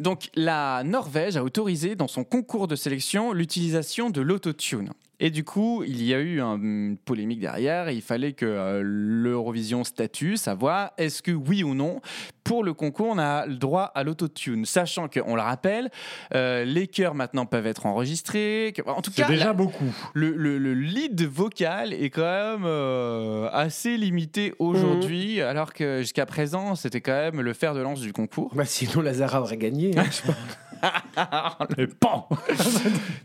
Donc 0.00 0.30
la 0.34 0.82
Norvège 0.84 1.36
a 1.36 1.44
autorisé 1.44 1.94
dans 1.96 2.08
son 2.08 2.24
concours 2.24 2.68
de 2.68 2.76
sélection 2.76 3.32
l'utilisation 3.32 4.10
de 4.10 4.20
l'autotune. 4.20 4.92
Et 5.20 5.30
du 5.30 5.42
coup, 5.42 5.82
il 5.84 6.02
y 6.04 6.14
a 6.14 6.20
eu 6.20 6.40
un- 6.40 6.56
une 6.58 6.96
polémique 6.96 7.40
derrière 7.40 7.90
il 7.90 8.02
fallait 8.02 8.32
que 8.34 8.46
euh, 8.46 8.82
l'Eurovision 8.84 9.82
statue, 9.82 10.36
savoir 10.36 10.92
est-ce 10.96 11.22
que 11.22 11.32
oui 11.32 11.64
ou 11.64 11.74
non, 11.74 12.00
pour 12.44 12.62
le 12.64 12.72
concours, 12.72 13.08
on 13.10 13.18
a 13.18 13.44
le 13.46 13.56
droit 13.56 13.90
à 13.94 14.04
l'autotune? 14.04 14.64
Sachant 14.64 15.08
qu'on 15.08 15.34
le 15.34 15.42
rappelle, 15.42 15.90
euh, 16.34 16.64
les 16.64 16.86
chœurs 16.86 17.14
maintenant 17.14 17.46
peuvent 17.46 17.66
être 17.66 17.84
enregistrés. 17.86 18.72
que- 18.76 18.82
en 18.88 19.02
tout 19.02 19.10
cas, 19.10 19.26
déjà 19.28 19.46
la- 19.46 19.52
beaucoup. 19.52 19.92
le, 20.14 20.30
le- 20.36 20.58
le 20.58 20.72
lead 20.74 21.20
vocal 21.26 21.92
est 21.92 22.10
quand 22.10 22.22
même 22.22 22.62
euh, 22.64 23.48
assez 23.52 23.96
limité 23.96 24.54
aujourd'hui, 24.60 25.40
alors 25.42 25.72
que 25.72 25.98
jusqu'à 26.00 26.26
présent, 26.26 26.74
c'était 26.76 27.00
quand 27.00 27.12
même 27.12 27.40
le 27.40 27.52
fer 27.54 27.74
de 27.74 27.80
lance 27.80 28.00
du 28.00 28.12
concours. 28.12 28.52
Bah, 28.54 28.64
sinon, 28.64 29.00
Lazara 29.02 29.42
aurait 29.42 29.56
gagné. 29.56 29.98
hein, 29.98 30.04
Et 31.78 31.86
pan 31.86 32.28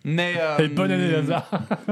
Mais, 0.04 0.34
euh, 0.40 0.58
Et 0.60 0.68
bonne 0.68 0.92
année 0.92 1.12
Lazare 1.12 1.50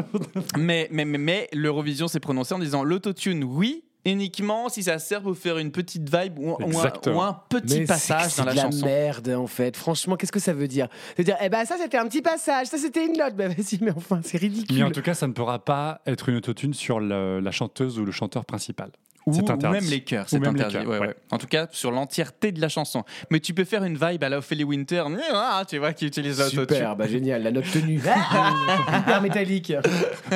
mais, 0.58 0.88
mais, 0.92 1.06
mais, 1.06 1.18
mais 1.18 1.50
l'Eurovision 1.54 2.08
s'est 2.08 2.20
prononcé 2.20 2.54
en 2.54 2.60
disant 2.60 2.84
l'autotune, 2.84 3.44
oui, 3.44 3.84
uniquement 4.06 4.68
si 4.70 4.82
ça 4.84 4.98
sert 5.00 5.22
pour 5.22 5.38
faire 5.38 5.58
une 5.60 5.72
petite 5.72 6.10
vibe 6.14 6.40
ou, 6.40 6.52
ou 6.54 6.56
un, 6.64 6.66
Exactement. 6.66 7.18
ou 7.18 7.22
un 7.22 7.40
petit 7.50 7.80
Mais 7.82 7.86
passage 7.86 8.36
dans 8.36 8.46
la 8.46 8.52
c'est 8.52 8.58
de 8.58 8.62
chanson. 8.64 8.86
merde 8.86 9.30
en 9.30 9.48
fait. 9.48 9.78
Franchement, 9.78 10.16
qu'est-ce 10.16 10.32
que 10.32 10.40
ça 10.40 10.54
veut 10.54 10.68
dire? 10.68 10.88
Ça 11.10 11.14
veut 11.20 11.24
dire, 11.24 11.38
eh 11.42 11.50
ben 11.50 11.64
ça 11.66 11.76
c'était 11.78 11.98
un 11.98 12.08
petit 12.08 12.22
passage, 12.24 12.68
ça 12.68 12.78
c'était 12.78 13.06
une 13.06 13.14
note. 13.18 13.36
Bah 13.36 13.48
vas-y, 13.48 13.78
mais 13.82 13.92
enfin, 13.96 14.20
c'est 14.24 14.38
ridicule. 14.40 14.76
Mais 14.78 14.84
en 14.84 14.92
tout 14.92 15.02
cas, 15.04 15.14
ça 15.14 15.28
ne 15.28 15.34
pourra 15.34 15.64
pas 15.64 16.02
être 16.08 16.30
une 16.30 16.36
autotune 16.38 16.74
sur 16.74 17.00
le- 17.00 17.40
la 17.40 17.52
chanteuse 17.52 18.00
ou 18.00 18.06
le 18.06 18.12
chanteur 18.12 18.44
principal. 18.46 18.90
Ou, 19.28 19.40
même 19.70 19.84
les 19.90 20.02
chœurs, 20.02 20.26
c'est 20.28 20.38
interdit. 20.46 20.74
chœurs, 20.74 20.88
ouais, 20.88 21.00
ouais. 21.00 21.08
ouais. 21.08 21.16
En 21.30 21.38
tout 21.38 21.48
cas, 21.48 21.68
sur 21.72 21.92
l'entièreté 21.92 22.52
de 22.52 22.60
la 22.60 22.70
chanson. 22.70 23.04
Mais 23.30 23.40
tu 23.40 23.54
peux 23.54 23.66
faire 23.66 23.84
une 23.84 23.96
vibe 23.96 24.24
à 24.24 24.30
la 24.30 24.40
Ophélie 24.40 24.64
Winter, 24.64 25.04
ah, 25.34 25.64
tu 25.68 25.78
vois, 25.78 25.94
qui 25.94 26.08
utilise 26.08 26.40
l'autotune. 26.40 26.76
Super, 26.76 26.96
bah 26.96 27.08
génial, 27.08 27.44
la 27.44 27.52
note 27.52 27.70
tenue. 27.72 28.02
Hyper 28.94 29.22
métallique. 29.22 29.74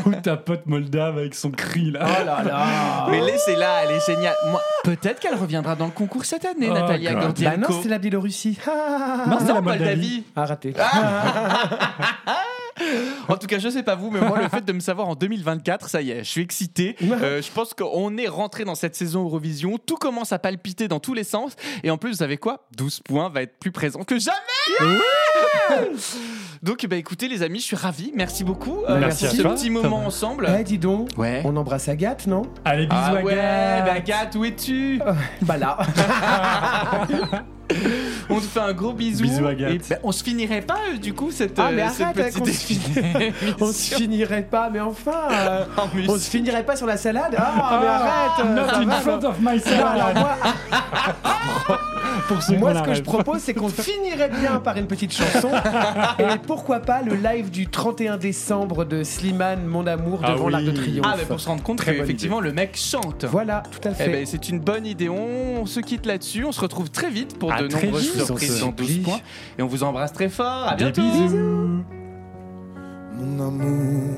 Ou 0.06 0.12
ta 0.22 0.38
pote 0.38 0.68
moldave 0.68 1.18
avec 1.18 1.34
son 1.34 1.52
cri 1.52 1.92
là. 1.92 2.02
Oh 2.04 2.26
là 2.26 2.44
là. 2.44 3.08
Mais 3.10 3.22
laissez-la, 3.22 3.86
elle 3.86 3.96
est 3.98 4.06
géniale. 4.06 4.36
Moi, 4.50 4.62
peut-être 4.84 5.20
qu'elle 5.20 5.36
reviendra 5.36 5.76
dans 5.76 5.86
le 5.86 5.92
concours 5.92 6.26
cette 6.26 6.46
année, 6.46 6.68
Oh, 6.70 6.74
Natalia. 6.74 7.16
Bah 7.16 7.58
non, 7.58 7.82
c'est 7.82 7.90
la 7.90 7.98
Biélorussie. 7.98 8.58
Non, 9.28 9.38
c'est 9.40 9.54
la 9.54 9.62
Moldavie. 9.62 10.24
Ah, 10.36 10.46
raté. 10.46 10.74
En 13.28 13.38
tout 13.38 13.48
cas, 13.48 13.58
je 13.60 13.70
sais 13.70 13.84
pas 13.84 13.96
vous, 13.96 14.12
mais 14.12 14.20
moi, 14.20 14.40
le 14.42 14.50
fait 14.50 14.64
de 14.64 14.72
me 14.74 14.80
savoir 14.80 15.08
en 15.08 15.16
2024, 15.16 15.90
ça 15.90 16.02
y 16.02 16.12
est, 16.12 16.20
je 16.24 16.30
suis 16.30 16.42
excité. 16.42 16.96
Euh, 17.04 17.42
je 17.42 17.52
pense 17.52 17.74
qu'on 17.74 18.18
est 18.18 18.28
rentré 18.28 18.66
dans 18.66 18.76
cette 18.76 18.96
saison 18.96 19.24
Eurovision. 19.24 19.78
Tout 19.84 19.96
commence 19.96 20.32
à 20.32 20.40
palpiter 20.40 20.88
dans 20.88 21.00
tous 21.00 21.14
les 21.14 21.24
sens. 21.24 21.56
Et 21.84 21.90
en 21.90 21.98
plus, 21.98 22.12
vous 22.12 22.18
savez 22.18 22.38
quoi? 22.38 22.68
12 22.78 23.00
points 23.02 23.30
va 23.30 23.42
être 23.42 23.58
plus 23.60 23.72
présent 23.72 24.04
que 24.04 24.20
jamais 24.20 25.00
Donc, 26.62 26.86
bah, 26.86 26.96
écoutez, 26.98 27.28
les 27.28 27.42
amis, 27.44 27.60
je 27.60 27.66
suis 27.66 27.76
ravi. 27.76 28.12
Merci 28.16 28.44
beaucoup 28.44 28.84
euh, 28.90 29.00
Merci 29.00 29.26
pour 29.26 29.34
à 29.34 29.38
ce 29.38 29.42
toi, 29.42 29.54
petit 29.56 29.68
Thomas. 29.68 29.82
moment 29.82 30.06
ensemble. 30.06 30.50
Eh, 30.60 30.64
dis 30.64 30.78
donc, 30.78 31.10
Ouais. 31.18 31.42
on 31.46 31.56
embrasse 31.56 31.88
Agathe, 31.90 32.28
non? 32.28 32.44
Allez, 32.64 32.86
bisous 32.88 33.02
Ah 33.02 33.08
à 33.18 33.24
ouais, 33.24 33.34
Agathe. 33.40 33.86
bah, 33.86 33.94
Agathe, 33.94 34.36
où 34.36 34.46
es-tu? 34.46 35.00
Bah 35.42 35.58
là. 35.58 35.78
On 38.30 38.36
te 38.40 38.46
fait 38.46 38.60
un 38.60 38.74
gros 38.74 38.94
bisou. 38.94 39.24
Bisous, 39.24 39.46
Agathe. 39.46 39.72
Et 39.74 39.80
bah, 39.90 39.96
on 40.04 40.12
se 40.12 40.24
finirait 40.24 40.62
pas, 40.62 40.78
euh, 40.94 40.98
du 40.98 41.14
coup, 41.14 41.32
cette, 41.32 41.58
Ah, 41.60 41.70
mais 41.72 41.84
euh, 41.84 41.90
cette 41.90 42.18
arrête, 42.18 42.34
petite 42.34 42.82
on 43.62 43.68
se 43.72 43.96
finirait 43.96 44.44
pas, 44.50 44.70
mais 44.72 44.80
enfin. 44.80 45.28
euh, 45.32 45.66
En 45.78 45.96
musique. 45.96 46.12
on 46.12 46.18
se 46.18 46.30
finirait 46.30 46.64
pas 46.66 46.76
sur 46.76 46.88
la 46.88 46.98
salade 46.98 47.36
Ah, 47.38 47.80
mais 47.82 47.88
arrête 47.88 48.46
euh, 48.46 48.56
Not 48.56 48.84
in 48.84 48.86
va, 48.86 48.96
front 49.02 49.20
non. 49.22 49.30
of 49.30 49.40
my 49.40 49.46
Non, 49.46 49.86
alors 49.86 50.08
salad. 50.08 50.18
moi, 50.18 50.38
Pour 52.28 52.42
ceux 52.42 52.58
moi 52.58 52.74
ce 52.74 52.82
que 52.82 52.94
je 52.96 53.02
propose, 53.04 53.40
c'est 53.42 53.54
qu'on 53.54 53.70
finirait 53.70 54.30
bien 54.30 54.60
par 54.60 54.78
une 54.78 54.88
petite 54.88 55.14
chanson. 55.14 55.52
et 56.18 56.38
pourquoi 56.48 56.80
pas 56.80 57.02
le 57.04 57.14
live 57.16 57.52
du 57.52 57.68
31 57.68 58.18
décembre 58.18 58.84
de 58.86 59.04
Slimane, 59.04 59.64
Mon 59.66 59.86
Amour, 59.86 60.22
Ah 60.24 60.32
devant 60.32 60.46
oui. 60.46 60.52
l'Arc 60.54 60.64
de 60.64 60.72
Triomphe. 60.72 61.06
Ah, 61.08 61.16
mais 61.18 61.26
pour 61.26 61.40
se 61.40 61.48
rendre 61.48 61.62
compte 61.62 61.78
Très 61.78 61.92
bonne 61.92 62.02
qu'effectivement, 62.02 62.40
le 62.40 62.52
mec 62.52 62.76
chante. 62.78 63.26
Voilà, 63.26 63.62
tout 63.70 63.88
à 63.88 63.92
Eh 63.92 63.96
fait. 63.96 64.10
ben, 64.10 64.26
c'est 64.26 64.50
une 64.50 64.60
bonne 64.60 64.88
idée. 64.88 65.08
On 65.10 65.66
se 65.68 65.80
quitte 65.80 66.06
là-dessus. 66.08 66.46
On 66.46 66.52
se 66.52 66.62
retrouve 66.62 66.90
très 66.90 67.10
vite 67.12 67.38
pour 67.38 67.54
À 67.54 67.62
de 67.62 67.68
très 67.68 67.86
nombreuses 67.88 68.04
vite. 68.14 68.15
Surprises 68.20 68.64
On 68.64 68.66
dans 68.68 68.72
se 68.72 68.78
12 68.78 68.88
plie. 68.88 69.00
points. 69.02 69.20
Et 69.58 69.62
on 69.62 69.68
vous 69.68 69.84
embrasse 69.84 70.14
très 70.14 70.30
fort. 70.30 70.68
À 70.70 70.76
bientôt. 70.76 71.02
bisous. 71.02 71.84
Mon 73.18 73.48
amour, 73.48 74.18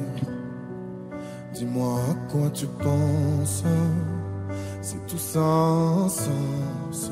dis-moi 1.54 2.00
à 2.10 2.32
quoi 2.32 2.50
tu 2.52 2.66
penses. 2.66 3.64
C'est 4.82 5.06
tout 5.08 5.18
sans 5.18 6.10
sens. 6.10 7.12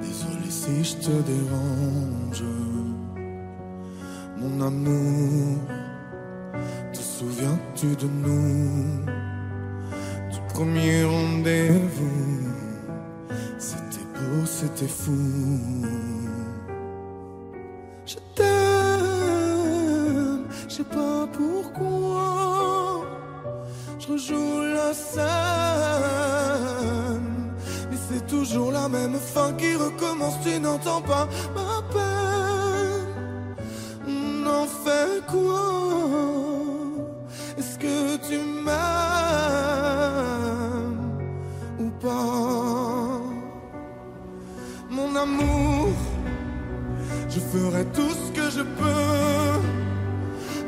Désolé 0.00 0.48
si 0.50 0.84
je 0.84 0.94
te 0.96 1.10
dérange. 1.10 2.44
Mon 4.38 4.66
amour, 4.66 5.58
te 6.92 6.98
souviens-tu 6.98 7.86
de 7.96 8.06
nous? 8.06 9.04
Du 10.30 10.38
premier 10.54 11.04
rendez-vous. 11.04 12.48
Beau, 14.28 14.44
c'était 14.44 14.86
fou. 14.86 15.16
Je 18.04 18.16
t'aime, 18.34 18.48
je 20.68 20.74
sais 20.74 20.84
pas 20.84 21.26
pourquoi. 21.32 23.06
Je 23.98 24.06
rejoue 24.12 24.60
la 24.74 24.92
scène, 24.92 25.24
mais 27.90 27.96
c'est 28.08 28.26
toujours 28.26 28.70
la 28.72 28.88
même 28.88 29.14
fin 29.14 29.54
qui 29.54 29.74
recommence. 29.76 30.34
Tu 30.42 30.60
n'entends 30.60 31.00
pas 31.00 31.26
ma 31.54 31.82
peine. 31.94 33.06
On 34.06 34.46
en 34.46 34.66
fait 34.66 35.24
quoi? 35.26 35.68
Est-ce 37.56 37.78
que 37.78 38.16
tu 38.28 38.36
m'aimes 38.64 38.76
ou 41.80 41.88
pas? 42.02 42.57
Amour. 45.28 45.88
Je 47.28 47.40
ferai 47.52 47.84
tout 47.96 48.14
ce 48.22 48.28
que 48.38 48.46
je 48.56 48.64
peux. 48.80 49.54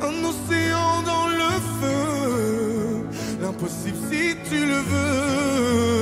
Un 0.08 0.16
océan 0.30 1.02
dans 1.12 1.28
le 1.40 1.52
feu. 1.78 3.06
L'impossible 3.42 3.98
si 4.10 4.36
tu 4.48 4.58
le 4.72 4.80
veux. 4.90 5.99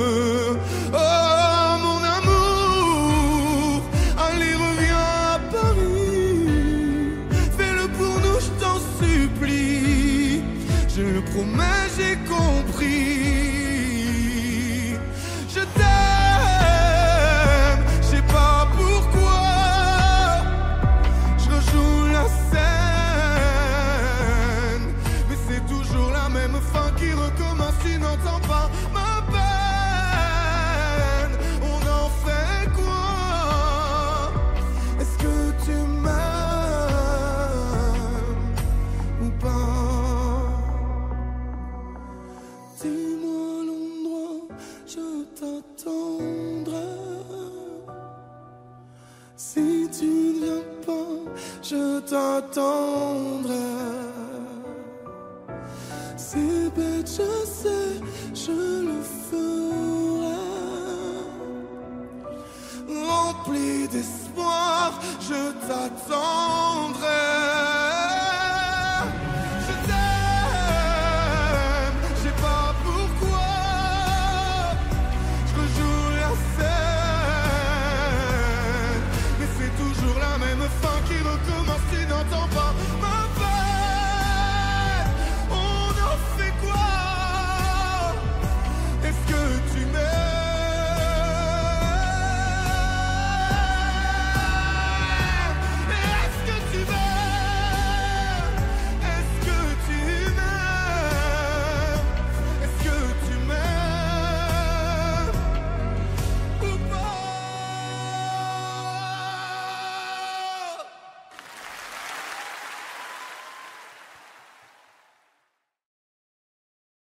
lights 65.89 66.11
on. 66.11 66.28